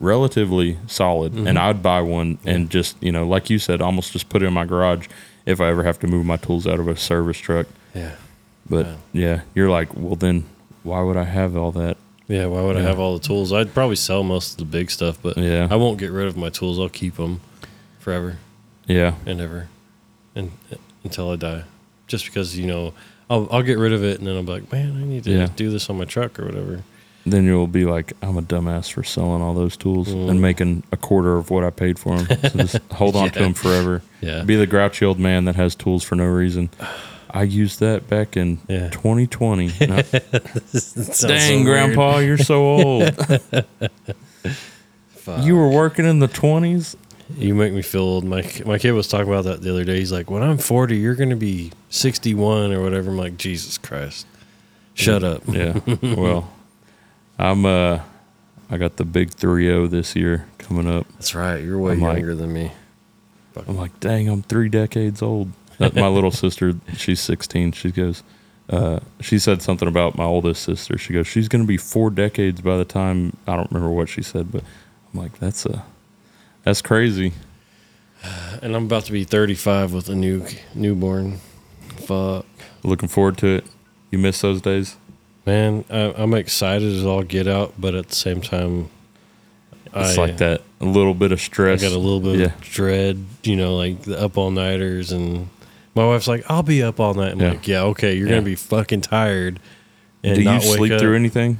[0.00, 1.46] relatively solid Mm-hmm.
[1.46, 4.46] and I'd buy one and just, you know, like you said, almost just put it
[4.46, 5.08] in my garage
[5.46, 7.66] if I ever have to move my tools out of a service truck.
[7.94, 8.12] yeah,
[8.68, 8.96] But Yeah.
[9.12, 10.44] yeah, you're like, well then
[10.82, 11.96] why would I have all that?
[12.28, 12.46] yeah.
[12.46, 13.52] Why would I have all the tools?
[13.52, 15.68] I'd probably sell most of the big stuff, but Yeah.
[15.70, 16.78] I won't get rid of my tools.
[16.78, 17.40] I'll keep them
[18.00, 18.36] forever
[18.86, 19.14] Yeah.
[19.26, 19.68] and ever,
[20.34, 20.50] and
[21.04, 21.64] until I die.
[22.06, 22.92] Just because you know,
[23.30, 25.30] I'll I'll get rid of it, and then I'll be like, man, I need to
[25.30, 25.48] Yeah.
[25.56, 26.82] do this on my truck or whatever.
[27.26, 30.28] Then you'll be like, I'm a dumbass for selling all those tools Mm.
[30.28, 32.38] and making a quarter of what I paid for them.
[32.50, 34.02] So just hold on to them forever.
[34.20, 36.68] Yeah, Be the grouchy old man that has tools for no reason.
[37.30, 38.90] I used that back in Yeah.
[38.90, 39.72] 2020.
[39.88, 41.94] No, Sounds so dang, weird.
[41.94, 43.10] Grandpa, you're so old.
[45.40, 46.96] You were working in the 20s?
[47.38, 48.24] You make me feel old.
[48.24, 49.98] My my kid was talking about that the other day.
[49.98, 53.78] He's like, "When I'm 40, you're going to be 61 or whatever." I'm like, "Jesus
[53.78, 54.26] Christ,
[54.94, 55.78] shut up." Yeah.
[56.02, 56.50] well,
[57.38, 58.00] I'm, uh,
[58.70, 61.06] I got the big 3 0 this year coming up.
[61.14, 61.62] That's right.
[61.62, 62.72] You're way I'm like- younger than me.
[63.68, 65.52] I'm like, dang, I'm three decades old.
[65.78, 67.70] My little sister, she's 16.
[67.72, 68.24] She goes,
[68.68, 70.98] uh, she said something about my oldest sister.
[70.98, 74.08] She goes, she's going to be four decades by the time I don't remember what
[74.08, 74.64] she said, but
[75.12, 75.84] I'm like, that's a,
[76.64, 77.32] that's crazy.
[78.62, 81.40] And I'm about to be 35 with a new newborn.
[81.96, 82.46] Fuck,
[82.82, 83.64] Looking forward to it.
[84.10, 84.96] You miss those days?
[85.46, 85.84] man.
[85.90, 88.88] I, I'm excited as all get out, but at the same time,
[89.94, 91.82] It's I, like that, a little bit of stress.
[91.82, 92.46] I got a little bit Yeah.
[92.46, 93.22] of dread.
[93.42, 95.50] You know, like the up all nighters, and
[95.94, 97.48] my wife's like, "I'll be up all night." I'm Yeah.
[97.50, 98.14] like, "Yeah, okay.
[98.16, 98.34] You're Yeah.
[98.36, 99.60] gonna be fucking tired."
[100.22, 101.00] And Do you sleep up.
[101.00, 101.58] through anything?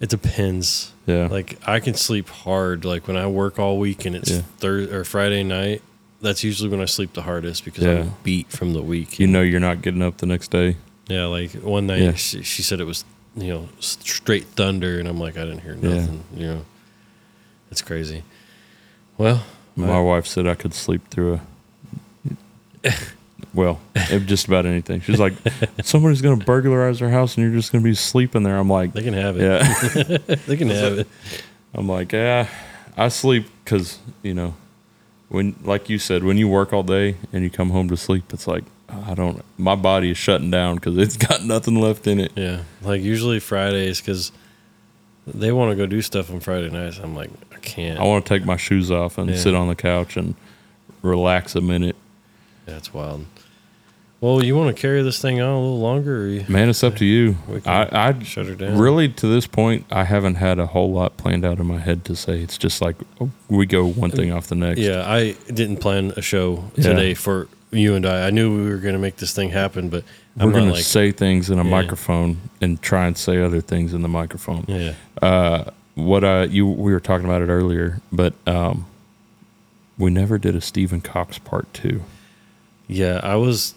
[0.00, 0.92] It depends.
[1.06, 1.26] Yeah.
[1.26, 2.84] Like I can sleep hard.
[2.84, 4.42] Like when I work all week and it's Yeah.
[4.58, 5.82] Thursday or Friday night,
[6.22, 8.00] that's usually when I sleep the hardest because Yeah.
[8.00, 9.18] I'm beat from the week.
[9.18, 10.76] you know you're not getting up the next day.
[11.08, 12.14] yeah, like one night Yeah.
[12.14, 13.04] she, she said it was
[13.36, 15.94] you know straight thunder, and I'm like I didn't hear Yeah.
[16.00, 16.24] nothing.
[16.36, 16.64] You know,
[17.70, 18.22] it's crazy.
[19.18, 19.44] Well,
[19.76, 21.40] My I- wife said I could sleep through
[22.84, 22.92] a.
[23.52, 23.80] Well,
[24.26, 25.00] just about anything.
[25.00, 25.32] She's like,
[25.82, 28.56] somebody's going to burglarize our house and you're just going to be sleeping there.
[28.56, 29.42] I'm like, they can have it.
[29.42, 30.36] yeah.
[30.46, 31.08] They can have it.
[31.74, 32.48] I'm like, yeah,
[32.96, 34.54] I sleep because, you know,
[35.28, 38.32] when, like you said, when you work all day and you come home to sleep,
[38.32, 42.18] it's like, I don't, my body is shutting down because it's got nothing left in
[42.20, 42.32] it.
[42.36, 44.32] Yeah, like usually Fridays because
[45.28, 46.98] they want to go do stuff on Friday nights.
[46.98, 48.00] I'm like I can't.
[48.00, 49.36] I want to take my shoes off and Yeah.
[49.36, 50.34] sit on the couch and
[51.02, 51.94] relax a minute.
[52.66, 53.26] That's wild.
[54.20, 56.24] Well, you want to carry this thing on a little longer?
[56.24, 57.36] Or you Man, it's up to you.
[57.64, 58.76] I, I shut her down.
[58.78, 62.04] really to this point, I haven't had a whole lot planned out in my head
[62.04, 62.40] to say.
[62.40, 64.78] It's just like oh, we go one thing off the next.
[64.80, 66.82] Yeah, I didn't plan a show Yeah.
[66.90, 68.26] today for you and I.
[68.26, 70.04] I knew we were going to make this thing happen, but
[70.36, 71.70] we're I'm gonna not like say things in a Yeah.
[71.70, 74.64] microphone and try and say other things in the microphone.
[74.68, 74.94] yeah.
[75.22, 78.84] Uh, what I you we were talking about it earlier, but um,
[79.96, 82.02] we never did a Stephen Cox part two.
[82.86, 83.74] Yeah, I was.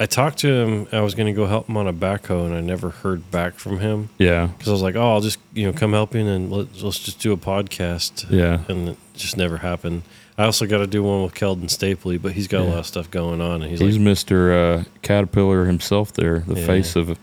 [0.00, 0.86] I talked to him.
[0.90, 3.54] I was going to go help him on a backhoe, and I never heard back
[3.54, 6.26] from him Yeah, because I was like, "Oh, I'll just you know come help you,
[6.26, 10.02] and let's let's just do a podcast." yeah, and it just never happened.
[10.38, 12.86] I also got to do one with Keldon Stapley, but he's got a lot of
[12.86, 16.12] stuff going on, and he's, he's like, Mister uh, Caterpillar himself.
[16.14, 16.66] There, the Yeah.
[16.66, 17.10] face of.
[17.10, 17.18] of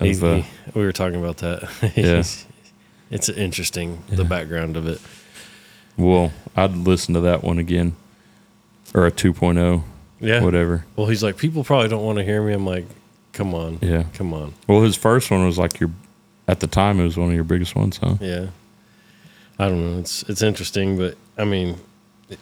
[0.00, 1.68] he- uh, he- we were talking about that.
[1.96, 2.24] Yeah.
[3.12, 5.00] it's interesting the background of it.
[5.96, 7.94] well, I'd listen to that one again,
[8.94, 9.82] or a 2.0,
[10.20, 10.42] Yeah.
[10.42, 10.84] whatever.
[10.96, 12.52] Well, he's like, people probably don't want to hear me.
[12.52, 12.84] I'm like,
[13.32, 14.04] come on, Yeah.
[14.14, 14.54] come on.
[14.68, 15.90] Well, his first one was like your,
[16.46, 18.16] at the time, it was one of your biggest ones, huh?
[18.20, 18.48] Yeah.
[19.58, 19.98] I don't know.
[20.00, 21.76] It's it's interesting, but I mean,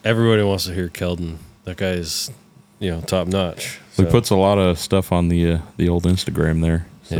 [0.05, 1.39] everybody wants to hear Keldon.
[1.65, 2.31] That guy is,
[2.79, 3.81] you know, top notch.
[3.97, 6.87] He puts a lot of stuff on the uh, the old Instagram there.
[7.03, 7.17] So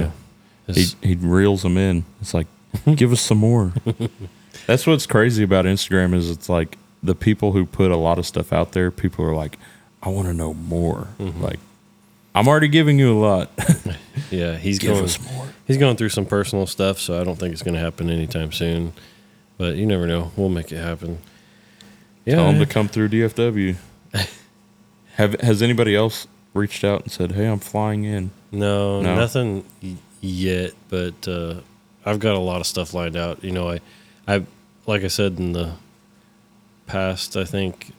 [0.69, 0.75] yeah.
[0.75, 2.05] he he reels them in.
[2.21, 2.47] It's like,
[2.95, 3.73] give us some more.
[4.69, 8.27] That's what's crazy about Instagram is it's like the people who put a lot of
[8.27, 8.93] stuff out there.
[8.93, 9.59] People are like,
[10.03, 11.09] I want to know more.
[11.19, 11.41] Mhm.
[11.41, 11.59] Like,
[12.35, 13.51] I'm already giving you a lot.
[14.31, 15.05] yeah, he's give going.
[15.05, 15.47] us more.
[15.67, 18.53] He's going through some personal stuff, so I don't think it's going to happen anytime
[18.53, 18.93] soon.
[19.57, 20.31] But you never know.
[20.37, 21.19] We'll make it happen.
[22.25, 22.37] Yeah.
[22.37, 23.75] Tell him to come through DFW.
[25.17, 28.31] Have has anybody else reached out and said, "Hey, I'm flying in"?
[28.53, 29.17] no, No?
[29.17, 29.65] nothing
[30.21, 31.57] yet, but uh,
[32.07, 33.43] I've got a lot of stuff lined out.
[33.43, 33.81] You know, I,
[34.29, 34.45] I,
[34.87, 35.73] like I said in the
[36.87, 37.91] past, I think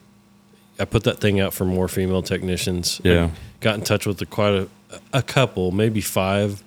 [0.80, 3.00] I put that thing out for more female technicians.
[3.04, 3.26] Yeah.
[3.26, 3.30] I
[3.60, 4.68] got in touch with the, quite a,
[5.12, 6.62] a couple, maybe five,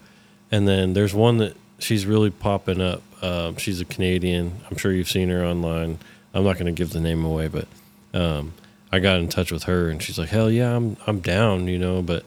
[0.51, 3.01] and then there's one that she's really popping up.
[3.23, 4.59] Um, she's a Canadian.
[4.69, 5.97] I'm sure you've seen her online.
[6.33, 7.67] I'm not going to give the name away, but
[8.13, 8.53] um,
[8.91, 11.79] I got in touch with her, and she's like, "Hell yeah, I'm I'm down," you
[11.79, 12.01] know.
[12.01, 12.23] But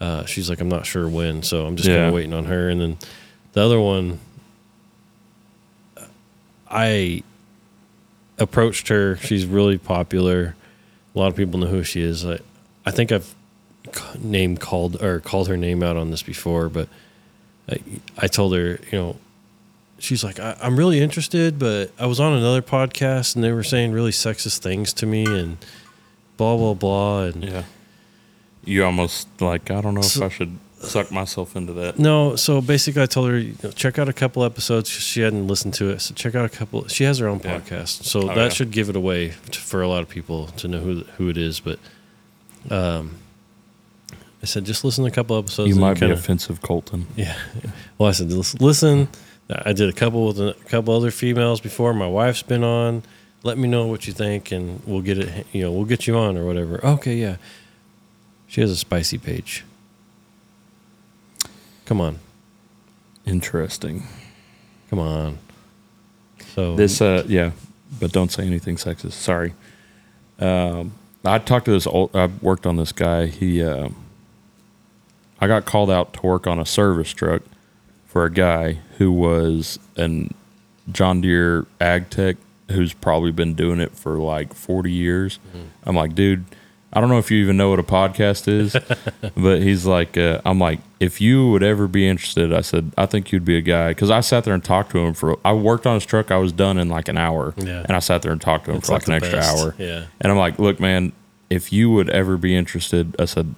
[0.00, 2.68] uh, she's like, "I'm not sure when," so I'm just kind of waiting on her.
[2.68, 2.98] And then
[3.52, 4.20] the other one,
[6.70, 7.22] I
[8.38, 9.16] approached her.
[9.16, 10.54] She's really popular.
[11.16, 12.24] A lot of people know who she is.
[12.26, 12.38] I,
[12.84, 13.34] I think I've
[14.18, 16.88] name called or called her name out on this before, but
[17.70, 17.78] I,
[18.18, 19.16] I told her, you know,
[19.98, 23.62] she's like, I, I'm really interested, but I was on another podcast and they were
[23.64, 25.56] saying really sexist things to me and
[26.36, 27.22] blah blah blah.
[27.22, 27.62] And Yeah.
[28.64, 31.98] You almost like I don't know So- if I should suck myself into that.
[31.98, 34.88] no, so basically, I told her you know, check out a couple episodes.
[34.90, 36.86] She hadn't listened to it, so check out a couple.
[36.88, 37.58] She has her own Yeah.
[37.60, 38.48] podcast, so Oh, that yeah.
[38.50, 41.36] should give it away to, for a lot of people to know who who it
[41.38, 41.60] is.
[41.60, 41.78] But
[42.70, 43.16] um,
[44.42, 45.68] I said just listen to a couple episodes.
[45.68, 47.06] You might be kinda- offensive, Colton.
[47.16, 47.36] Yeah.
[47.98, 48.30] Well, I said,
[48.60, 49.08] listen,
[49.50, 51.94] I did a couple with a couple other females before.
[51.94, 53.02] My wife's been on.
[53.42, 55.46] Let me know what you think, and we'll get it.
[55.52, 56.84] You know, we'll get you on or whatever.
[56.84, 57.36] Okay, yeah.
[58.48, 59.64] She has a spicy page.
[61.86, 62.18] Come on,
[63.24, 64.04] Interesting.
[64.90, 65.38] come on.
[66.54, 67.52] So This, uh, yeah,
[68.00, 69.12] but don't say anything sexist.
[69.12, 69.54] Sorry.
[70.38, 70.92] Um,
[71.24, 72.14] I talked to this old.
[72.14, 73.26] I worked on this guy.
[73.26, 73.88] He, uh,
[75.40, 77.42] I got called out to work on a service truck
[78.06, 80.32] for a guy who was an
[80.90, 82.36] John Deere ag tech
[82.70, 85.38] who's probably been doing it for like forty years.
[85.84, 86.44] I'm like, dude.
[86.92, 88.74] I don't know if you even know what a podcast is,
[89.36, 93.06] but he's like, uh, I'm like, if you would ever be interested, I said, I
[93.06, 93.92] think you'd be a guy.
[93.92, 96.30] Cause I sat there and talked to him for, I worked on his truck.
[96.30, 97.54] I was done in like an hour.
[97.58, 97.82] Yeah.
[97.86, 99.60] And I sat there and talked to him It's for like, like an the extra
[99.60, 99.74] hour.
[99.78, 100.06] Yeah.
[100.20, 101.12] And I'm like, look, man,
[101.50, 103.54] if you would ever be interested, I said,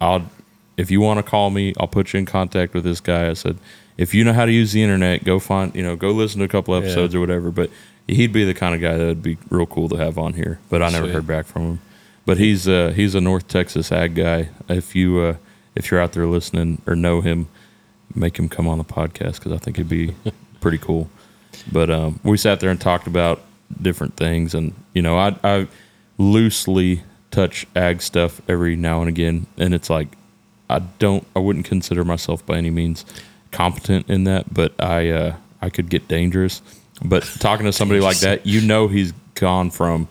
[0.00, 0.28] I'll,
[0.76, 3.28] if you want to call me, I'll put you in contact with this guy.
[3.28, 3.58] I said,
[3.98, 6.46] if you know how to use the internet, go find, you know, go listen to
[6.46, 7.50] a couple episodes or whatever.
[7.50, 7.70] But
[8.08, 10.58] he'd be the kind of guy that would be real cool to have on here.
[10.70, 11.12] But I never Sweet.
[11.14, 11.80] heard back from him.
[12.30, 14.50] But he's uh, he's a North Texas ag guy.
[14.68, 15.36] If you uh,
[15.74, 17.48] if you're out there listening or know him,
[18.14, 20.14] make him come on the podcast because I think it'd be
[20.60, 21.10] pretty cool.
[21.72, 23.42] But um, we sat there and talked about
[23.82, 25.66] different things, and you know, I I
[26.18, 27.02] loosely
[27.32, 30.16] touch ag stuff every now and again, and it's like
[30.68, 33.04] I don't I wouldn't consider myself by any means
[33.50, 36.62] competent in that, but I uh, I could get dangerous.
[37.04, 40.06] But talking to somebody like that, you know, he's gone from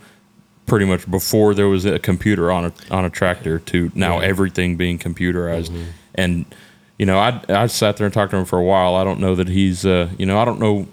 [0.70, 4.30] pretty much before there was a computer on a on a tractor to now Right.
[4.30, 5.72] everything being computerized,
[6.16, 6.46] and
[6.98, 8.96] you know, I I sat there and talked to him for a while.
[8.96, 10.88] I don't know that he's uh, you know I don't know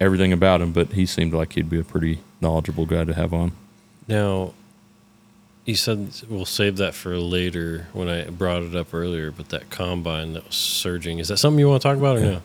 [0.00, 3.32] everything about him, but he seemed like he'd be a pretty knowledgeable guy to have
[3.32, 3.52] on.
[4.06, 4.52] Now,
[5.64, 9.70] you said we'll save that for later when I brought it up earlier, but that
[9.70, 12.42] combine that was surging, is that something you want to talk about or no?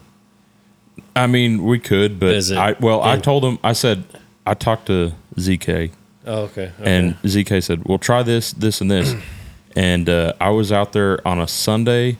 [1.16, 4.04] I mean, we could, but it- I well, I told him I said
[4.46, 5.90] I talked to ZK
[6.26, 6.72] Oh, okay.
[6.80, 6.96] okay.
[6.96, 9.14] and ZK said, "Well, try this, this, and this."
[9.76, 12.18] and uh, I was out there on a Sunday.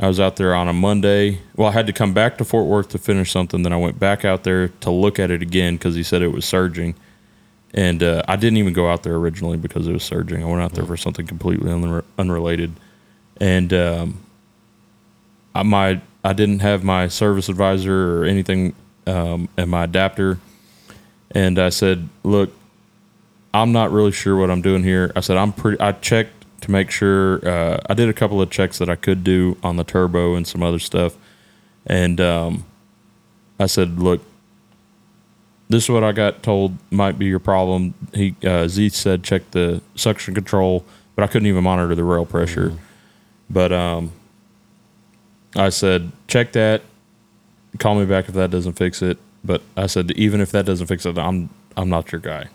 [0.00, 1.40] I was out there on a Monday.
[1.56, 3.62] Well, I had to come back to Fort Worth to finish something.
[3.62, 6.28] Then I went back out there to look at it again because he said it
[6.28, 6.94] was surging.
[7.74, 10.42] And uh, I didn't even go out there originally because it was surging.
[10.42, 12.72] I went out there for something completely unre- unrelated.
[13.40, 14.20] And um,
[15.54, 18.74] I, my I didn't have my service advisor or anything
[19.06, 20.38] um, and my adapter.
[21.32, 22.52] And I said, "Look,
[23.54, 25.12] I'm not really sure what I'm doing here.
[25.16, 25.80] I said I'm pretty.
[25.80, 27.46] I checked to make sure.
[27.46, 30.46] Uh, I did a couple of checks that I could do on the turbo and
[30.46, 31.16] some other stuff,
[31.86, 32.64] and um,
[33.58, 34.22] I said, look,
[35.68, 37.94] this is what I got told might be your problem.
[38.14, 40.84] He uh, Z said check the suction control,
[41.14, 42.74] but I couldn't even monitor the rail pressure.
[43.50, 44.12] But um,
[45.56, 46.82] I said check that.
[47.78, 49.18] Call me back if that doesn't fix it.
[49.44, 52.48] But I said even if that doesn't fix it, I'm I'm not your guy.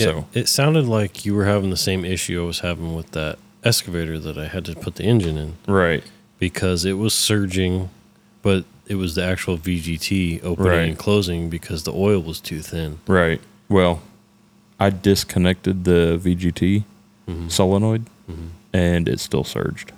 [0.00, 3.10] Yeah, So it sounded like you were having the same issue I was having with
[3.12, 6.02] that excavator that I had to put the engine in right.
[6.38, 7.90] because it was surging,
[8.42, 10.88] but it was the actual VGT opening Right.
[10.88, 12.98] and closing because the oil was too thin.
[13.06, 13.40] Right.
[13.68, 14.02] Well,
[14.78, 16.84] I disconnected the VGT
[17.28, 17.48] mm-hmm.
[17.48, 18.48] solenoid mm-hmm.
[18.72, 19.92] and it still surged.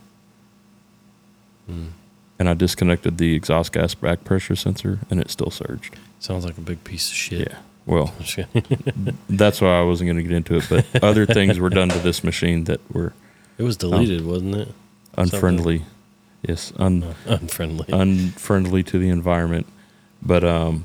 [1.70, 1.90] Mm.
[2.38, 5.96] And I disconnected the exhaust gas back pressure sensor and it still surged.
[6.18, 7.48] Sounds like a big piece of shit.
[7.50, 7.58] Yeah.
[7.86, 9.18] Well, I'm just kidding.
[9.28, 10.66] that's why I wasn't going to get into it.
[10.68, 13.12] But other things were done to this machine that were
[13.58, 14.68] it was deleted, wasn't it?
[15.18, 15.84] unfriendly.
[16.48, 17.86] Yes, un, Unfriendly.
[17.92, 19.66] unfriendly to the environment.
[20.22, 20.84] But um,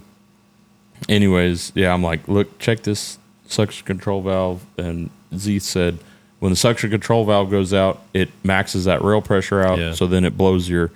[1.09, 3.17] anyways, yeah, I'm like, look, check this
[3.47, 5.99] suction control valve, and Z said
[6.39, 9.93] when the suction control valve goes out, it maxes that rail pressure out, Yeah.
[9.93, 10.91] so then it blows your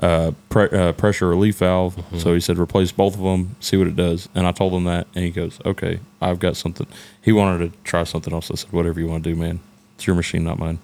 [0.00, 2.02] uh, pre- uh, pressure relief valve.
[2.18, 4.28] So he said replace both of them, see what it does.
[4.34, 6.86] And I told him that, and he goes, okay, I've got something.
[7.22, 8.50] He wanted to try something else.
[8.50, 9.60] I said, whatever you want to do, man.
[9.94, 10.78] It's your machine, not mine.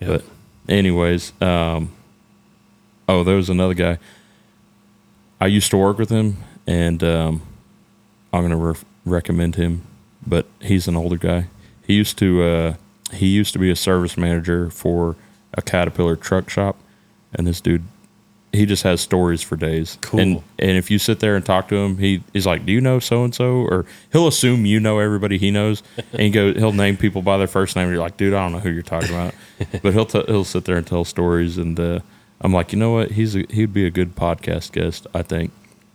[0.00, 0.08] Yeah.
[0.08, 0.24] But
[0.68, 1.92] anyways, um,
[3.08, 3.98] oh, there was another guy.
[5.40, 7.42] I used to work with him, and um,
[8.32, 8.74] I'm gonna re-
[9.04, 9.82] recommend him.
[10.26, 11.46] But he's an older guy.
[11.86, 12.74] He used to uh,
[13.12, 15.16] he used to be a service manager for
[15.54, 16.76] a Caterpillar truck shop,
[17.32, 17.84] and this dude,
[18.52, 19.98] he just has stories for days.
[20.00, 20.20] Cool.
[20.20, 22.80] And and if you sit there and talk to him, he he's like, "Do you
[22.80, 25.82] know so and so?" Or he'll assume you know everybody he knows,
[26.12, 27.84] and he go he'll name people by their first name.
[27.84, 29.34] And you're like, "Dude, I don't know who you're talking about,"
[29.82, 31.58] but he'll t- he'll sit there and tell stories.
[31.58, 32.00] And uh,
[32.40, 33.12] I'm like, you know what?
[33.12, 35.52] He's a, he'd be a good podcast guest, I think,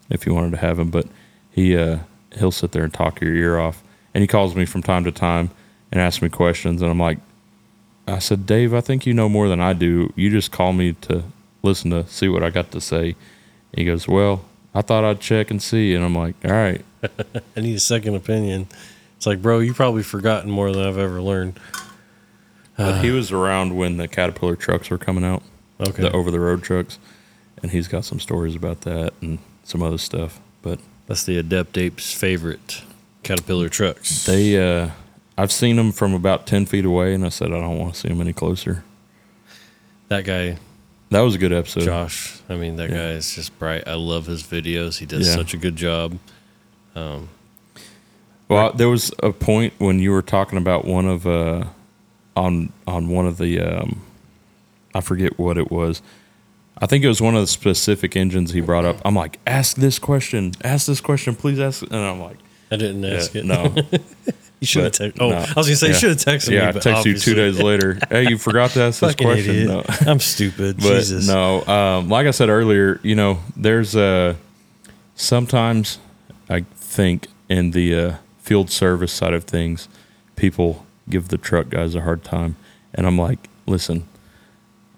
[0.10, 0.90] if you wanted to have him.
[0.90, 1.08] But
[1.52, 2.00] he uh,
[2.38, 3.84] he'll sit there and talk your ear off,
[4.14, 5.52] and he calls me from time to time
[5.92, 7.20] and asks me questions, and I'm like,
[8.08, 10.14] I said, Dave, I think you know more than I do.
[10.16, 11.24] You just call me to
[11.66, 13.16] listen to see what I got to say.
[13.76, 15.94] He goes, Well, I thought I'd check and see.
[15.94, 16.84] And I'm like, All right.
[17.58, 18.68] I need a second opinion.
[19.18, 21.60] It's like, bro, you probably forgotten more than I've ever learned.
[22.78, 25.42] But he was around when the Caterpillar trucks were coming out,
[25.80, 26.04] Okay.
[26.04, 27.00] the over the road trucks.
[27.62, 30.40] And he's got some stories about that and some other stuff.
[30.62, 32.82] But That's the Adept Apes' favorite
[33.24, 34.26] Caterpillar trucks.
[34.26, 34.90] they, uh,
[35.38, 38.00] I've seen them from about 10 feet away, and I said, I don't want to
[38.02, 38.84] see them any closer.
[40.10, 40.58] that guy,
[41.16, 41.84] That was a good episode.
[41.86, 42.98] Josh, I mean, that Yeah.
[42.98, 43.88] guy is just bright.
[43.88, 44.98] I love his videos.
[44.98, 45.34] He does Yeah.
[45.36, 46.20] such a good job.
[46.94, 51.68] Well, there was a point when you were talking about one of uh,
[52.36, 54.02] on on one of the um,
[54.94, 56.02] I forget what it was.
[56.80, 58.98] I think it was one of the specific engines he brought up.
[59.06, 61.82] I'm like, ask this question, ask this question, please ask.
[61.84, 62.38] And I'm like,
[62.70, 63.46] I didn't yeah, ask it.
[63.46, 63.74] no,
[64.60, 65.18] you should have texted.
[65.20, 65.36] Oh, no.
[65.36, 66.66] I was gonna say you should have texted yeah, me.
[66.68, 68.00] I but text you two days later.
[68.10, 69.68] Hey, you forgot to ask this question.
[69.68, 69.84] No.
[70.08, 70.78] I'm stupid.
[70.78, 71.28] But Jesus.
[71.28, 74.36] no, um, like I said earlier, you know, there's uh,
[75.16, 76.00] sometimes
[76.50, 79.90] I think in the uh, field service side of things,
[80.36, 82.56] people give the truck guys a hard time,
[82.94, 84.08] and I'm like, listen,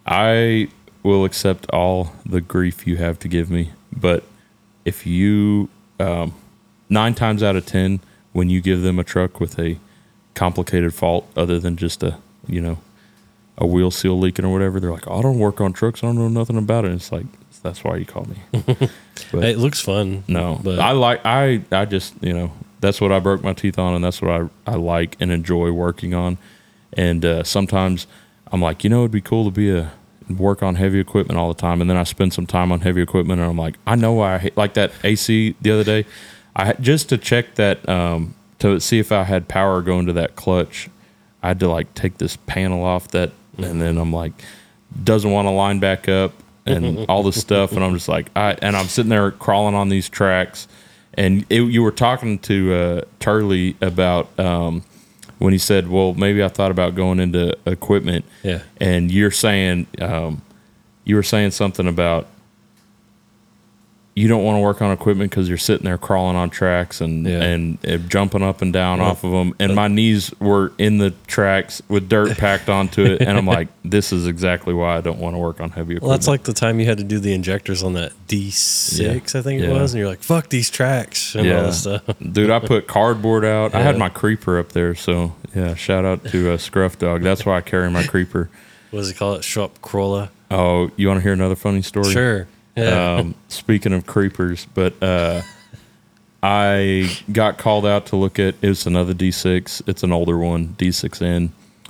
[0.05, 0.69] I
[1.03, 4.23] will accept all the grief you have to give me, but
[4.85, 5.69] if you
[5.99, 6.34] um,
[6.89, 7.99] nine times out of ten,
[8.33, 9.77] when you give them a truck with a
[10.33, 12.17] complicated fault other than just a
[12.47, 12.77] you know
[13.57, 16.03] a wheel seal leaking or whatever, they're like, oh, I don't work on trucks.
[16.03, 16.89] I don't know nothing about it.
[16.89, 17.25] And it's like,
[17.63, 18.37] that's why you call me.
[19.31, 20.23] but it looks fun.
[20.27, 23.79] no, but I like, I, I just, you know, that's what I broke my teeth
[23.79, 26.37] on and that's what I, I like and enjoy working on.
[26.93, 28.05] And uh, sometimes
[28.51, 29.91] I'm like, you know, it'd be cool to be a,
[30.29, 31.79] work on heavy equipment all the time.
[31.79, 34.35] And then I spend some time on heavy equipment and I'm like, I know why
[34.35, 36.05] I hate, like that AC the other day.
[36.57, 40.35] I just to check that, um, to see if I had power going to that
[40.35, 40.89] clutch,
[41.43, 44.34] I had to like take this panel off that, and then I'm like,
[45.03, 46.34] doesn't want to line back up
[46.65, 49.89] and all this stuff, and I'm just like, I and I'm sitting there crawling on
[49.89, 50.67] these tracks,
[51.13, 54.84] and it, you were talking to uh, Turley about um,
[55.38, 58.63] when he said, well, maybe I thought about going into equipment, Yeah.
[58.81, 60.41] and you're saying, um,
[61.05, 62.27] you were saying something about
[64.18, 67.23] you don't want to work on equipment because you're sitting there crawling on tracks and
[67.27, 67.44] Yeah.
[67.44, 71.11] and uh, jumping up and down off of them, and my knees were in the
[71.27, 75.19] tracks with dirt packed onto it, and I'm like, this is exactly why I don't
[75.19, 76.02] want to work on heavy equipment.
[76.03, 79.39] Well, that's like the time you had to do the injectors on that D6, Yeah.
[79.39, 79.73] I think it Yeah.
[79.80, 82.02] was, and you're like, "Fuck these tracks" and all stuff.
[82.31, 83.76] Dude, I put cardboard out.
[83.76, 85.76] I had my creeper up there, so yeah.
[85.76, 87.22] Shout out to uh, Scruff Dog.
[87.22, 88.49] That's why I carry my creeper.
[88.89, 89.44] What does he call it?
[89.44, 90.30] Shop Corolla.
[90.49, 92.10] Oh, you want to hear another funny story?
[92.14, 92.48] Sure.
[92.77, 95.41] Um, speaking of creepers, but uh,
[96.43, 99.87] I got called out to look at it's another D6.
[99.87, 101.49] It's an older one, D6N,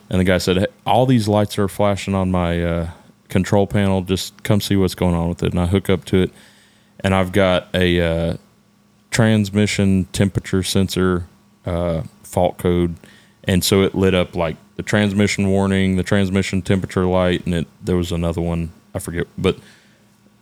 [0.10, 2.90] and the guy said, hey, "All these lights are flashing on my uh,
[3.28, 4.02] control panel.
[4.02, 6.32] Just come see what's going on with it." And I hook up to it,
[7.02, 8.38] and I've got a uh,
[9.12, 11.28] transmission temperature sensor
[11.66, 12.96] uh, fault code,
[13.44, 17.68] and so it lit up like the transmission warning, the transmission temperature light, and it
[17.84, 19.58] there was another one I forget, but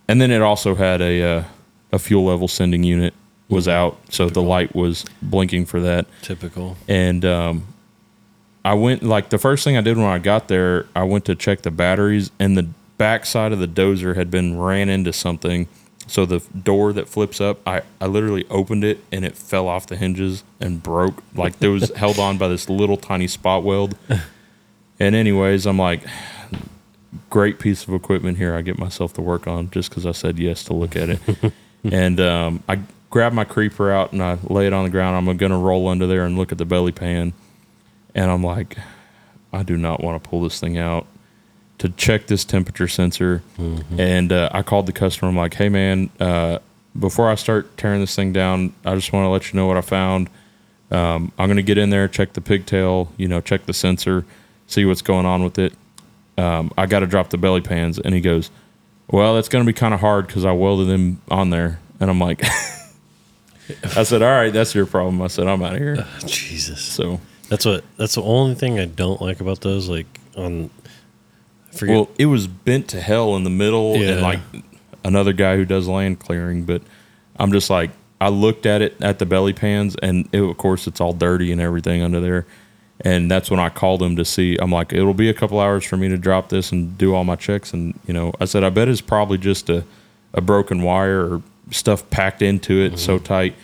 [0.08, 1.44] and then it also had a uh,
[1.92, 3.14] a fuel level sending unit
[3.48, 6.06] was out, so the light was blinking for that.
[6.22, 6.76] Typical.
[6.88, 7.66] And um,
[8.64, 11.34] I went like the first thing I did when I got there, I went to
[11.34, 12.68] check the batteries, and the
[12.98, 15.68] back side of the dozer had been ran into something.
[16.08, 19.88] So the door that flips up, I, I literally opened it and it fell off
[19.88, 21.22] the hinges and broke.
[21.34, 23.96] Like there was held on by this little tiny spot weld.
[25.00, 26.02] And anyways, I'm like,
[27.30, 28.54] great piece of equipment here.
[28.54, 31.20] I get myself to work on just because I said yes to look at it.
[31.84, 32.80] and um, I
[33.10, 35.16] grab my creeper out and I lay it on the ground.
[35.16, 37.32] I'm gonna roll under there and look at the belly pan,
[38.14, 38.76] and I'm like,
[39.52, 41.06] I do not want to pull this thing out
[41.78, 43.42] to check this temperature sensor.
[43.98, 45.28] And uh, I called the customer.
[45.28, 46.58] I'm like, hey man, uh,
[46.98, 49.76] before I start tearing this thing down, I just want to let you know what
[49.76, 50.30] I found.
[50.90, 54.24] Um, I'm gonna get in there, check the pigtail, you know, check the sensor,
[54.66, 55.72] see what's going on with it.
[56.38, 58.50] Um, I got to drop the belly pans, and he goes,
[59.10, 62.18] "Well, that's gonna be kind of hard because I welded them on there." And I'm
[62.20, 62.42] like,
[63.96, 66.80] I said, "All right, that's your problem." I said, "I'm out of here." Jesus.
[66.82, 67.84] So, That's what.
[67.96, 69.88] That's the only thing I don't like about those.
[69.88, 70.06] Like
[70.36, 70.70] on,
[71.72, 71.94] I forget.
[71.96, 74.10] well, it was bent to hell in the middle, Yeah.
[74.12, 74.40] and like
[75.04, 76.82] another guy who does land clearing, but
[77.38, 77.90] I'm just like,
[78.20, 81.50] I looked at it at the belly pans, and it, of course, it's all dirty
[81.52, 82.46] and everything under there.
[83.02, 84.56] And that's when I called him to see.
[84.60, 87.24] I'm like, it'll be a couple hours for me to drop this and do all
[87.24, 87.72] my checks.
[87.74, 89.84] And you know, I said, I bet it's probably just a,
[90.32, 93.54] a broken wire or stuff packed into it so tight.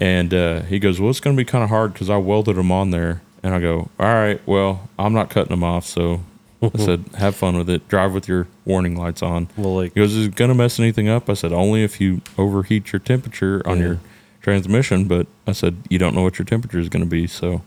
[0.00, 2.56] And uh, he goes, well, it's going to be kind of hard because I welded
[2.56, 3.20] them on there.
[3.42, 5.84] And I go, all right, well, I'm not cutting them off.
[5.86, 6.22] So
[6.62, 7.86] I said, have fun with it.
[7.88, 9.48] Drive with your warning lights on.
[9.58, 11.28] well, like He goes, is it going to mess anything up?
[11.28, 13.84] I said, only if you overheat your temperature on Yeah.
[13.84, 14.00] your
[14.40, 15.04] transmission.
[15.06, 17.26] But I said, you don't know what your temperature is going to be.
[17.26, 17.60] So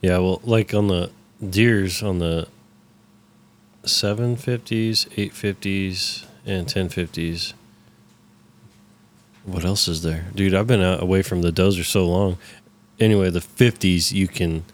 [0.00, 1.10] Yeah, well, like on the
[1.42, 2.48] Deeres on the
[3.84, 7.52] 750s, 850s, and 1050s.
[9.44, 10.26] What else is there?
[10.34, 12.38] Dude, I've been out, away from the dozer so long.
[13.00, 14.64] Anyway, the 50s, you can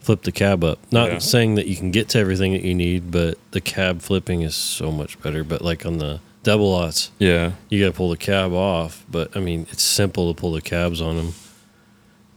[0.00, 0.78] flip the cab up.
[0.92, 1.18] Not Yeah.
[1.18, 4.54] saying that you can get to everything that you need, but the cab flipping is
[4.54, 5.42] so much better.
[5.44, 9.04] But like on the double lots, yeah, you got to pull the cab off.
[9.10, 11.34] But I mean, it's simple to pull the cabs on them.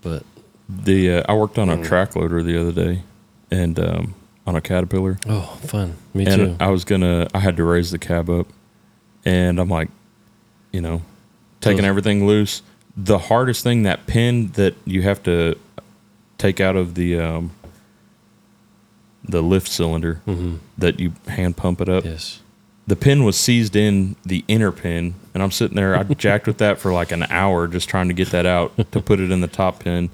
[0.02, 0.24] But
[0.70, 1.86] the uh, I worked on a Mm.
[1.86, 3.04] track loader the other day
[3.52, 4.16] and um,
[4.46, 5.18] on a Caterpillar.
[5.28, 5.96] oh, fun.
[6.14, 6.56] Me and too.
[6.60, 8.48] I was gonna, I had to raise the cab up,
[9.26, 9.90] and I'm like,
[10.72, 11.02] you know,
[11.62, 12.62] taking Those- everything loose.
[13.00, 15.56] The hardest thing, that pin that you have to
[16.40, 17.52] take out of the um,
[19.24, 22.06] the lift cylinder hmm that you hand pump it up.
[22.06, 22.40] Yes.
[22.88, 25.96] The pin was seized in the inner pin, and I'm sitting there.
[25.96, 29.02] I jacked with that for like an hour just trying to get that out to
[29.02, 30.10] put it in the top pin,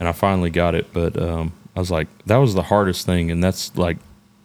[0.00, 0.92] and I finally got it.
[0.92, 3.98] But um, I was like, that was the hardest thing, and that's like,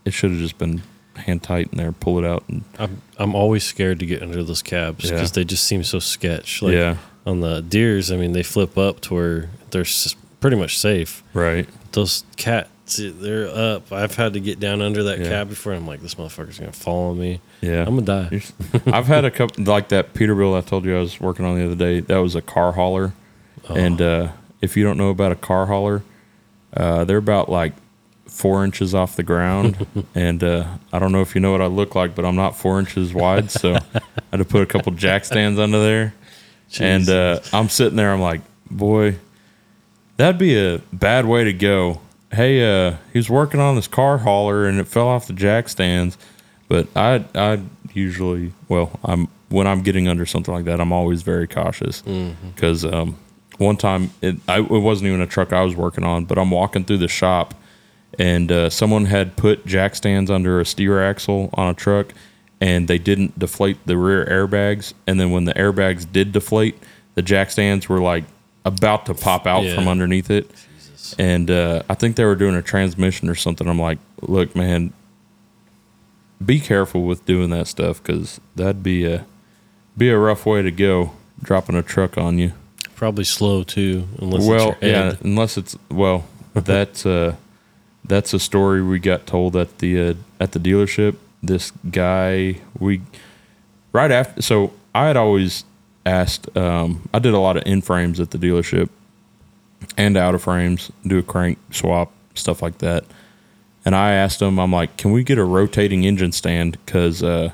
[0.05, 0.83] it should have just been
[1.15, 4.43] hand tight in there, pull it out, and I'm I'm always scared to get under
[4.43, 5.33] those cabs because Yeah.
[5.33, 6.61] they just seem so sketch.
[6.61, 9.85] Like yeah, on the Deeres, I mean, they flip up to where they're
[10.41, 11.23] pretty much safe.
[11.33, 13.91] right, Those Cats, they're up.
[13.93, 15.29] I've had to get down under that Yeah.
[15.29, 15.73] cab before.
[15.73, 17.39] I'm like, this motherfucker's gonna fall on me.
[17.61, 17.85] yeah.
[17.87, 18.41] I'm gonna die.
[18.85, 21.65] I've had a couple like that Peterbilt I told you I was working on the
[21.65, 22.01] other day.
[22.01, 23.13] That was a car hauler,
[23.69, 23.73] Oh.
[23.75, 24.27] and uh,
[24.61, 26.03] if you don't know about a car hauler,
[26.75, 27.73] uh, they're about like
[28.27, 31.67] four inches off the ground, and uh, I don't know if you know what I
[31.67, 34.01] look like, but I'm not four inches wide, so I
[34.31, 36.13] had to put a couple jack stands under there,
[36.79, 38.11] and uh, I'm sitting there.
[38.11, 39.17] I'm like, boy,
[40.17, 42.01] that'd be a bad way to go.
[42.31, 45.69] Hey, uh, he was working on this car hauler and it fell off the jack
[45.69, 46.17] stands.
[46.67, 47.61] But I, I
[47.93, 52.83] usually, well, I'm when I'm getting under something like that, I'm always very cautious because
[52.83, 53.15] um,
[53.57, 56.51] one time it, I, it wasn't even a truck I was working on, but I'm
[56.51, 57.53] walking through the shop
[58.19, 62.13] and uh, someone had put jack stands under a steer axle on a truck
[62.61, 66.77] and they didn't deflate the rear airbags and then when the airbags did deflate
[67.15, 68.23] the jack stands were like
[68.63, 69.75] about to pop out Yeah.
[69.75, 70.49] from underneath it.
[71.19, 73.67] And uh, i think they were doing a transmission or something.
[73.67, 74.91] I'm like look man
[76.43, 79.25] be careful with doing that stuff because that'd be a
[79.97, 81.11] be a rough way to go
[81.41, 82.51] dropping a truck on you
[82.95, 87.35] Probably slow too, unless well, yeah, unless it's well, that's uh,
[88.03, 91.17] that's a story we got told at the uh, at the dealership.
[91.43, 93.01] This guy, we
[93.91, 94.41] right after.
[94.41, 95.65] So I had always
[96.05, 96.55] asked.
[96.55, 98.89] Um, I did a lot of in frames at the dealership
[99.97, 103.05] and out of frames, do a crank swap, stuff like that.
[103.85, 106.77] And I asked him, I'm like, can we get a rotating engine stand?
[106.85, 107.51] Because uh,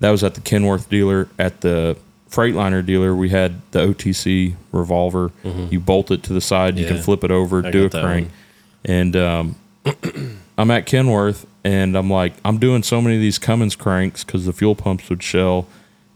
[0.00, 1.28] that was at the Kenworth dealer.
[1.38, 1.96] At the
[2.30, 5.32] Freightliner dealer, we had the OTC revolver.
[5.44, 8.28] You bolt it to the side, you can flip it over, I do a crank.
[8.28, 8.34] one.
[8.84, 9.56] And um,
[10.56, 14.46] I'm at Kenworth, and I'm like, I'm doing so many of these Cummins cranks because
[14.46, 15.66] the fuel pumps would shell,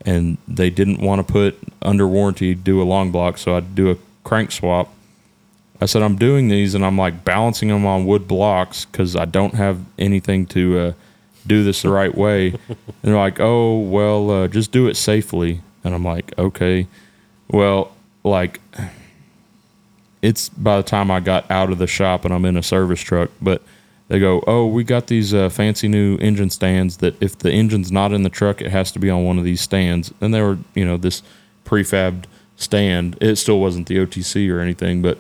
[0.03, 3.91] and they didn't want to put under warranty do a long block, so I'd do
[3.91, 4.91] a crank swap.
[5.81, 9.25] I said I'm doing these, and I'm like balancing them on wood blocks because I
[9.25, 10.93] don't have anything to uh,
[11.47, 12.51] do this the right way.
[12.69, 16.87] and they're like, "Oh, well, uh, just do it safely." And I'm like, "Okay,
[17.49, 17.93] well,
[18.23, 18.61] like."
[20.23, 23.03] It's by the time I got out of the shop and I'm in a service
[23.03, 23.61] truck, but
[24.09, 27.91] they go, "Oh, we got these uh, fancy new engine stands that if the engine's
[27.91, 30.41] not in the truck, it has to be on one of these stands." And they
[30.41, 31.23] were, you know, this
[31.65, 32.25] prefabbed
[32.57, 33.17] stand.
[33.21, 35.19] It still wasn't the OTC or anything, but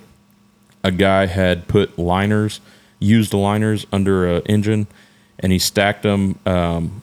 [0.82, 2.60] a guy had put liners,
[2.98, 4.86] used liners under a engine,
[5.38, 6.38] and he stacked them.
[6.44, 7.02] Um,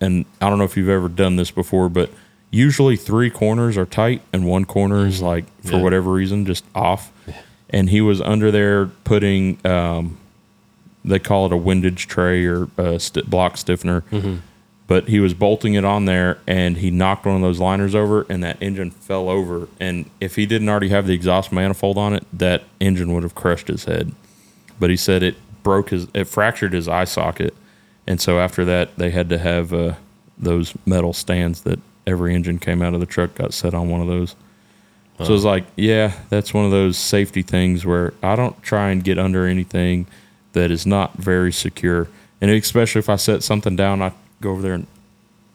[0.00, 2.10] and I don't know if you've ever done this before, but
[2.54, 5.82] usually three corners are tight and one corner is like for Yeah.
[5.82, 7.10] whatever reason just off.
[7.70, 10.16] And he was under there putting, um,
[11.04, 14.04] they call it a windage tray or a st- block stiffener.
[14.86, 18.26] But he was bolting it on there, and he knocked one of those liners over,
[18.28, 19.66] and that engine fell over.
[19.80, 23.34] And if he didn't already have the exhaust manifold on it, that engine would have
[23.34, 24.12] crushed his head.
[24.78, 27.54] But he said it broke his, it fractured his eye socket,
[28.06, 29.94] and so after that, they had to have uh,
[30.36, 34.00] those metal stands that every engine came out of the truck got set on one
[34.00, 34.34] of those.
[35.24, 39.04] So it's like, yeah, that's one of those safety things where I don't try and
[39.04, 40.08] get under anything
[40.54, 42.08] that is not very secure.
[42.40, 44.86] And especially if I set something down, I go over there and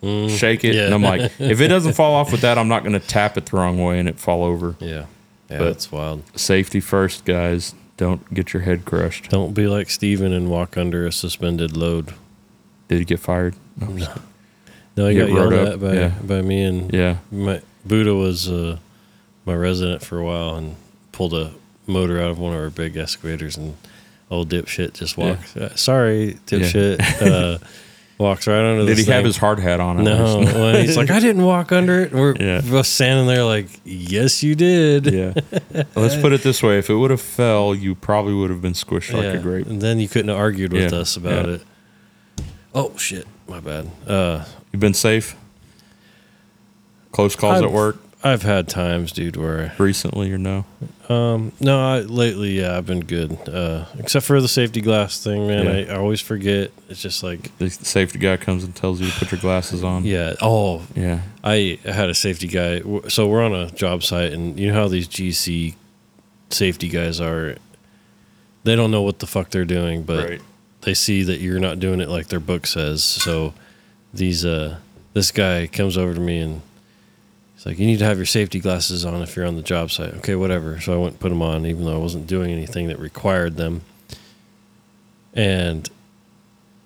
[0.01, 0.76] mm, shake it.
[0.76, 0.85] yeah.
[0.85, 3.38] And I'm like, if it doesn't fall off with that, I'm not going to tap
[3.38, 4.77] it the wrong way and it fall over.
[4.80, 5.07] Yeah.
[5.49, 6.23] Yeah, But- that's wild.
[6.39, 7.76] Safety first, guys.
[7.97, 9.30] Don't get your head crushed.
[9.30, 12.13] Don't be like Steven and walk under a suspended load.
[12.88, 13.55] Did he get fired?
[13.77, 14.07] No.
[14.99, 16.11] No, Get got yelled at by, yeah.
[16.23, 17.17] by me and Yeah.
[17.31, 18.77] my Buddha was uh,
[19.45, 20.76] my resident for a while and
[21.13, 21.51] pulled a
[21.88, 23.76] motor out of one of our big excavators and
[24.30, 25.55] old dipshit just walks.
[25.55, 26.99] Uh, sorry, dipshit.
[27.21, 27.57] uh,
[28.17, 28.85] walks right under.
[28.85, 30.03] Did he have his hard hat on?
[30.03, 32.11] No, well, he's like, I didn't walk under it.
[32.11, 32.59] We're Yeah.
[32.61, 35.05] both standing there like, yes, you did.
[35.07, 35.34] yeah.
[35.95, 38.73] Let's put it this way: if it would have fell, you probably would have been
[38.73, 39.65] squished like a grape.
[39.67, 41.53] And then you couldn't have argued with Yeah, us about yeah.
[41.55, 41.61] it.
[42.76, 43.89] Oh shit, my bad.
[44.05, 45.36] Uh, You've been safe.
[47.12, 50.66] Close calls I've- at work I've had times, dude, where recently, or no?
[51.08, 53.48] um, no, I, lately, yeah, I've been good.
[53.48, 55.66] Uh, except for the safety glass thing, man.
[55.88, 55.94] Yeah.
[55.94, 56.72] I, I always forget.
[56.90, 60.04] It's just like, The safety guy comes and tells you to put your glasses on.
[60.04, 60.34] yeah.
[60.41, 61.22] Oh, Yeah.
[61.46, 62.82] I had a safety guy.
[63.08, 65.76] So we're on a job site, and you know how these GC
[66.50, 67.56] safety guys are.
[68.66, 70.41] They don't know what the fuck they're doing, but Right.
[70.82, 73.02] they see that you're not doing it like their book says.
[73.02, 73.54] So
[74.14, 74.77] these uh
[75.14, 76.61] this guy comes over to me and
[77.56, 79.91] he's like, "You need to have your safety glasses on if you're on the job
[79.91, 80.80] site." Okay, whatever.
[80.81, 83.57] So I went and put them on, even though I wasn't doing anything that required
[83.57, 83.81] them.
[85.34, 85.90] And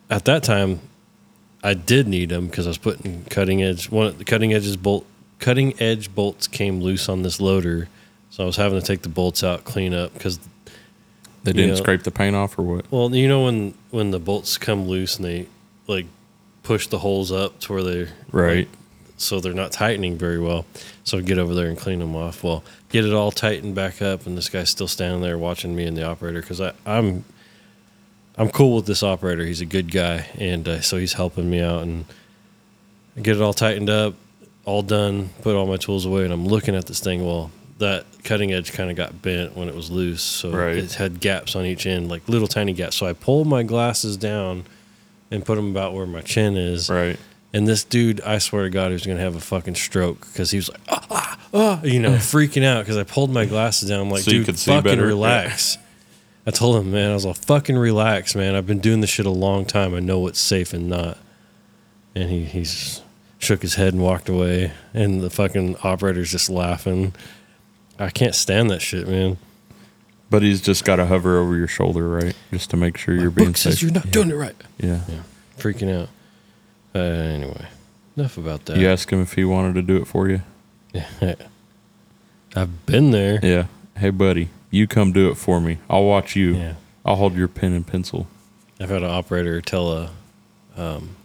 [0.09, 0.79] at that time,
[1.63, 4.75] I did need them because I was putting cutting edge one of the cutting edges
[4.77, 5.05] bolt
[5.39, 7.87] cutting edge bolts came loose on this loader,
[8.29, 10.39] so I was having to take the bolts out, clean up because
[11.43, 12.85] They didn't know- scrape the paint off, or what?
[12.91, 15.47] well, you know when when the bolts come loose and they
[15.87, 16.05] like
[16.63, 18.67] push the holes up to where they Right.
[19.17, 20.65] so they're not tightening very well.
[21.03, 22.43] So I get over there and clean them off.
[22.43, 25.83] Well, get it all tightened back up, and this guy's still standing there watching me
[25.85, 27.25] and the operator because I'm
[28.35, 29.45] I'm cool with this operator.
[29.45, 32.05] He's a good guy, and uh, so he's helping me out and
[33.15, 34.15] I get it all tightened up,
[34.65, 35.29] all done.
[35.43, 37.23] Put all my tools away, and I'm looking at this thing.
[37.25, 40.77] Well, that cutting edge kind of got bent when it was loose, so Right.
[40.77, 42.95] it had gaps on each end, like little tiny gaps.
[42.95, 44.63] So I pulled my glasses down
[45.33, 46.89] and put them about where my chin is.
[46.89, 47.19] Right.
[47.51, 50.21] And this dude, I swear to God, he was going to have a fucking stroke
[50.27, 53.45] because he was like, ah, ah, ah, you know, freaking out because I pulled my
[53.45, 54.01] glasses down.
[54.01, 55.05] I'm like, So you dude, could see fucking better?
[55.05, 55.77] relax.
[56.45, 58.55] I told him, man, I was like, fucking relax, man.
[58.55, 59.93] I've been doing this shit a long time.
[59.95, 61.17] I know what's safe and not.
[62.15, 63.01] And he he's
[63.39, 64.71] shook his head and walked away.
[64.93, 67.13] And the fucking operator's just laughing.
[67.99, 69.37] I can't stand that shit, man.
[70.33, 72.33] But he's just got to hover over your shoulder, right?
[72.49, 74.55] Just to make sure you're being Book says you're not doing it right.
[74.79, 75.01] yeah.
[75.59, 76.09] Freaking out.
[76.95, 77.67] Uh, anyway,
[78.17, 78.77] enough about that.
[78.77, 80.41] You ask him if he wanted to do it for you.
[80.91, 81.07] Yeah.
[82.55, 83.39] I've been there.
[83.43, 83.67] Yeah.
[83.95, 85.77] Hey, buddy, you come do it for me.
[85.87, 86.55] I'll watch you.
[86.55, 86.73] Yeah.
[87.05, 88.25] I'll hold your pen and pencil.
[88.79, 90.09] I've had an operator tell a
[90.75, 91.15] um,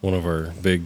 [0.00, 0.82] one of our big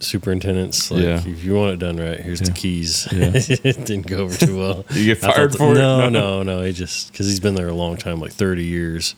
[0.00, 1.22] superintendents, like, Yeah.
[1.26, 3.06] if you want it done right, here's the keys.
[3.12, 3.30] Yeah.
[3.34, 4.84] it didn't go over too well.
[4.92, 6.10] You get fired for no, it?
[6.12, 9.14] No, no, He just because he's been there a long time, like thirty years,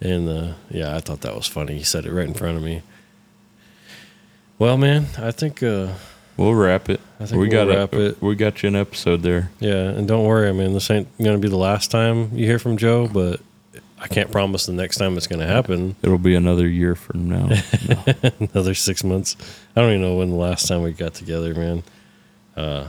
[0.00, 1.76] and uh, yeah, I thought that was funny.
[1.78, 2.82] He said it right in front of me.
[4.58, 5.88] Well, man, I think uh,
[6.36, 7.00] We'll wrap it.
[7.18, 8.22] I think we we'll got wrap a, it.
[8.22, 9.50] We got you an episode there.
[9.58, 12.58] yeah, and don't worry, I mean, this ain't gonna be the last time you hear
[12.60, 13.40] from Joe, but
[14.00, 15.96] I can't promise the next time it's gonna happen.
[16.02, 17.48] It'll be another year from now.
[17.88, 18.30] No.
[18.40, 19.36] another six months.
[19.74, 21.82] I don't even know when the last time we got together, man.
[22.56, 22.88] Uh,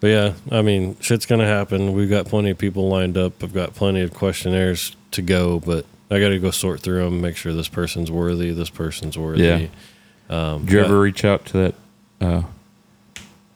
[0.00, 1.92] but yeah, I mean, shit's gonna happen.
[1.94, 3.42] We've got plenty of people lined up.
[3.42, 7.20] I've got plenty of questionnaires to go, but I got to go sort through them,
[7.20, 9.42] make sure this person's worthy, this person's worthy.
[9.44, 9.66] Yeah.
[10.28, 11.74] Um, Did you but- ever reach out to that
[12.20, 12.42] uh,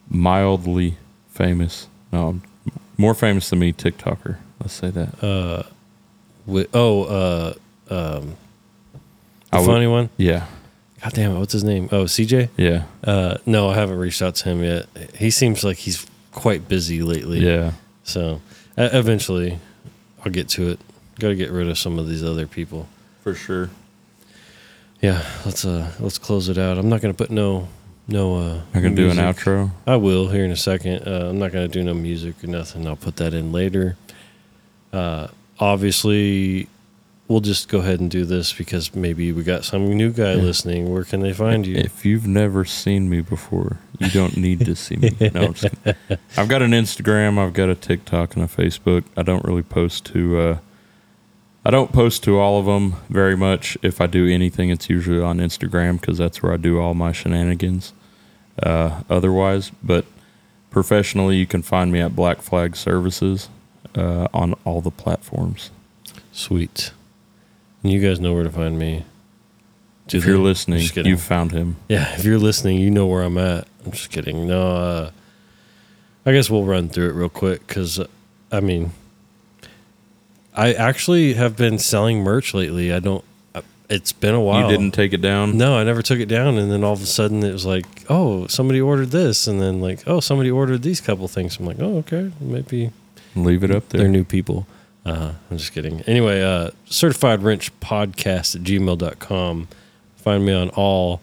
[0.08, 0.96] mildly
[1.30, 2.40] famous, no,
[2.96, 4.38] more famous than me TikToker?
[4.60, 5.22] Let's say that.
[5.22, 5.62] Uh,
[6.46, 7.54] wi- oh, uh,
[7.90, 8.36] um,
[9.52, 10.10] I the would- funny one.
[10.16, 10.46] Yeah.
[11.02, 11.88] God damn it, what's his name?
[11.92, 12.50] Oh, CJ.
[12.58, 12.82] Yeah.
[13.02, 14.86] Uh, no, I haven't reached out to him yet.
[15.16, 17.38] He seems like he's quite busy lately.
[17.40, 17.72] Yeah.
[18.04, 18.42] So
[18.76, 19.58] uh, eventually,
[20.24, 20.78] I'll get to it.
[21.18, 22.86] Got to get rid of some of these other people.
[23.22, 23.70] For sure.
[25.00, 26.76] Yeah, let's uh let's close it out.
[26.76, 27.68] I'm not gonna put no
[28.06, 28.60] no uh.
[28.74, 29.70] I'm gonna do an outro.
[29.86, 31.08] I will here in a second.
[31.08, 32.86] Uh, I'm not gonna do no music or nothing.
[32.86, 33.96] I'll put that in later.
[34.92, 35.28] Uh,
[35.60, 36.66] obviously,
[37.28, 40.42] we'll just go ahead and do this because maybe we got some new guy Yeah.
[40.42, 40.90] listening.
[40.92, 41.76] Where can they find you?
[41.76, 45.10] If you've never seen me before, you don't need to see me.
[45.32, 45.74] No, I'm just,
[46.36, 49.04] i've got an Instagram, I've got a TikTok, and a Facebook.
[49.16, 50.38] I don't really post to.
[50.40, 50.58] Uh,
[51.62, 53.76] I don't post to all of them very much.
[53.82, 57.12] If I do anything, it's usually on Instagram because that's where I do all my
[57.12, 57.92] shenanigans.
[58.62, 60.06] Uh, otherwise, but
[60.70, 63.50] professionally, you can find me at Black Flag Services
[63.96, 65.70] uh, on all the platforms.
[66.32, 66.92] Sweet.
[67.82, 69.04] And you guys know where to find me.
[70.08, 71.76] Do if you're listening, you found him.
[71.88, 73.68] Yeah, if you're listening, you know where I'm at.
[73.84, 74.46] I'm just kidding.
[74.48, 75.10] No, uh,
[76.26, 78.00] I guess we'll run through it real quick because,
[78.50, 78.90] I mean,
[80.54, 82.92] I actually have been selling merch lately.
[82.92, 83.24] I don't.
[83.54, 84.62] uh, It's been a while.
[84.70, 85.56] You didn't take it down.
[85.56, 87.86] No, I never took it down, and then all of a sudden it was like,
[88.10, 91.58] oh, somebody ordered this, and then like, oh, somebody ordered these couple things.
[91.58, 92.90] I'm like, oh, okay, maybe
[93.34, 94.00] Leave it up there.
[94.00, 94.66] they're new people.
[95.04, 96.00] Uh, I'm just kidding.
[96.02, 99.68] Anyway, uh, certified wrench podcast at gmail.com.
[100.16, 101.20] Find me on all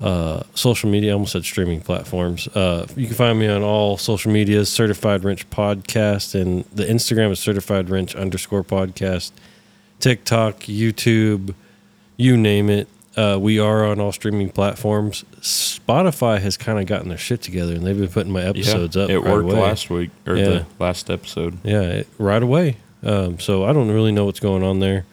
[0.00, 1.10] uh, social media.
[1.10, 2.48] I almost said streaming platforms.
[2.48, 7.30] Uh, you can find me on all social medias, certified wrench podcast, and the Instagram
[7.32, 9.32] is certified wrench underscore podcast,
[9.98, 11.54] TikTok, YouTube,
[12.16, 12.88] you name it.
[13.16, 15.24] Uh, we are on all streaming platforms.
[15.40, 19.10] Spotify has kind of gotten their shit together, and they've been putting my episodes up.
[19.10, 19.60] It right worked away.
[19.60, 20.44] last week or Yeah.
[20.44, 21.58] the last episode.
[21.64, 22.76] Yeah, it, right away.
[23.02, 25.06] Um, so I don't really know what's going on there.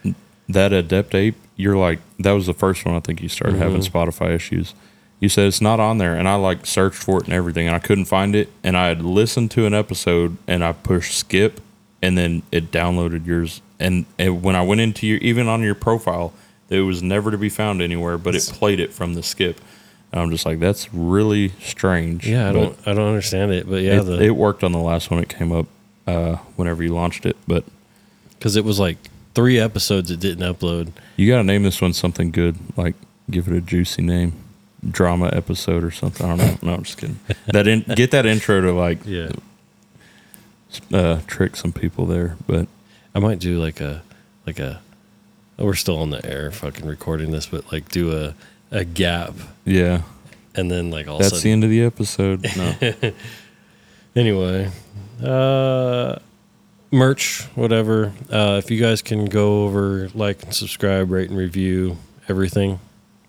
[0.50, 3.82] That Adept Ape, you're like that was the first one I think you started having
[3.82, 3.90] Mhm.
[3.90, 4.74] Spotify issues.
[5.20, 7.76] You said it's not on there, and I like searched for it and everything, and
[7.76, 8.50] I couldn't find it.
[8.64, 11.60] And I had listened to an episode, and I pushed skip,
[12.02, 13.62] and then it downloaded yours.
[13.80, 16.34] And, and when I went into your even on your profile,
[16.70, 19.62] it was never to be found anywhere, but it played it from the skip.
[20.12, 22.28] And I'm just like, that's really strange.
[22.28, 24.72] Yeah, I But don't I don't understand it, but yeah, it, the it worked on
[24.72, 25.22] the last one.
[25.22, 25.68] It came up
[26.06, 27.64] uh, whenever you launched it, but
[28.32, 28.98] because it was like
[29.34, 30.92] three episodes it didn't upload.
[31.18, 32.96] You got to name this one something good, like
[33.30, 34.34] give it a juicy name,
[34.90, 36.26] drama episode or something.
[36.26, 36.70] I don't know.
[36.70, 37.20] No, I'm just kidding.
[37.48, 39.30] That in, get that intro to like Yeah,
[40.94, 42.68] uh, trick some people there, but
[43.16, 44.04] I might do like a
[44.46, 44.82] like a.
[45.60, 48.36] oh, we're still on the air, fucking recording this, but like do a
[48.72, 49.34] a gap,
[49.66, 50.02] yeah,
[50.56, 52.46] and then like all that's the end of the episode.
[52.58, 52.74] No,
[54.16, 54.72] Anyway,
[55.24, 56.16] uh,
[56.92, 58.12] merch, whatever.
[58.32, 61.98] Uh, if you guys can go over, like and subscribe, rate and review
[62.28, 62.80] everything,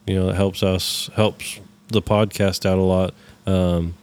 [0.07, 3.13] you know, that helps us, helps the podcast out a lot.
[3.47, 3.95] Um,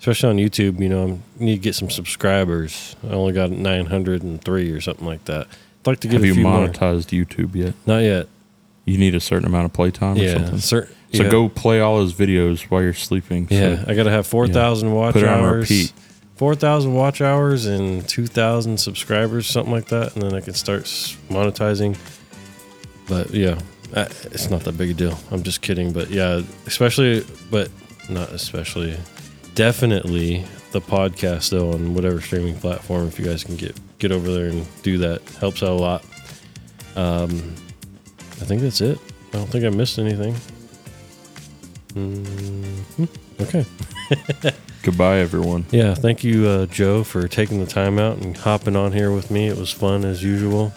[0.00, 2.94] especially on YouTube, you know, I need to get some subscribers.
[3.02, 5.46] I only got 903 or something like that.
[5.92, 6.66] Like to get have a you few more.
[6.68, 7.74] monetized YouTube yet?
[7.86, 8.26] Not yet.
[8.84, 10.34] You need a certain amount of playtime or Yeah.
[10.34, 10.58] something.
[10.60, 11.28] Cer- So yeah.
[11.30, 13.48] go play all his videos while you're sleeping.
[13.48, 15.62] So Yeah, I got to have 4,000 watch Put it on hours.
[15.70, 15.92] repeat.
[16.36, 20.14] 4,000 watch hours and 2,000 subscribers, something like that.
[20.14, 21.96] And then I can start s- monetizing.
[23.08, 23.58] But yeah,
[23.94, 25.18] it's not that big a deal.
[25.30, 25.92] I'm just kidding.
[25.92, 27.70] But yeah, especially, but
[28.10, 28.96] not especially,
[29.54, 33.08] definitely the podcast though on whatever streaming platform.
[33.08, 36.04] If you guys can get get over there and do that, helps out a lot.
[36.96, 37.54] Um,
[38.40, 38.98] I think that's it.
[39.28, 40.34] I don't think I missed anything.
[41.94, 43.08] Mhm.
[43.40, 43.64] Okay.
[44.82, 45.64] Goodbye, everyone.
[45.70, 49.30] Yeah, thank you, uh, Joe, for taking the time out and hopping on here with
[49.30, 49.48] me.
[49.48, 50.72] It was fun as usual.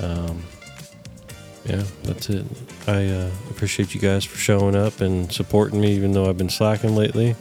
[0.00, 0.42] Um,
[1.64, 2.44] yeah, that's it.
[2.86, 6.48] I uh, appreciate you guys for showing up and supporting me, even though I've been
[6.48, 7.34] slacking lately.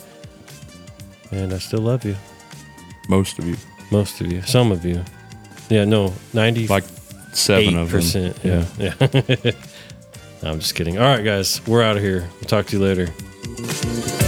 [1.32, 2.16] And I still love you,
[3.08, 3.56] Most of you,
[3.92, 5.04] most of you, some of you.
[5.70, 6.84] Yeah, no, ninety like
[7.34, 8.00] seven of them.
[8.00, 8.38] percent.
[8.44, 8.94] Yeah, yeah.
[10.44, 10.98] I'm just kidding.
[10.98, 12.28] All right, guys, we're out of here.
[12.36, 14.21] We'll talk to you later.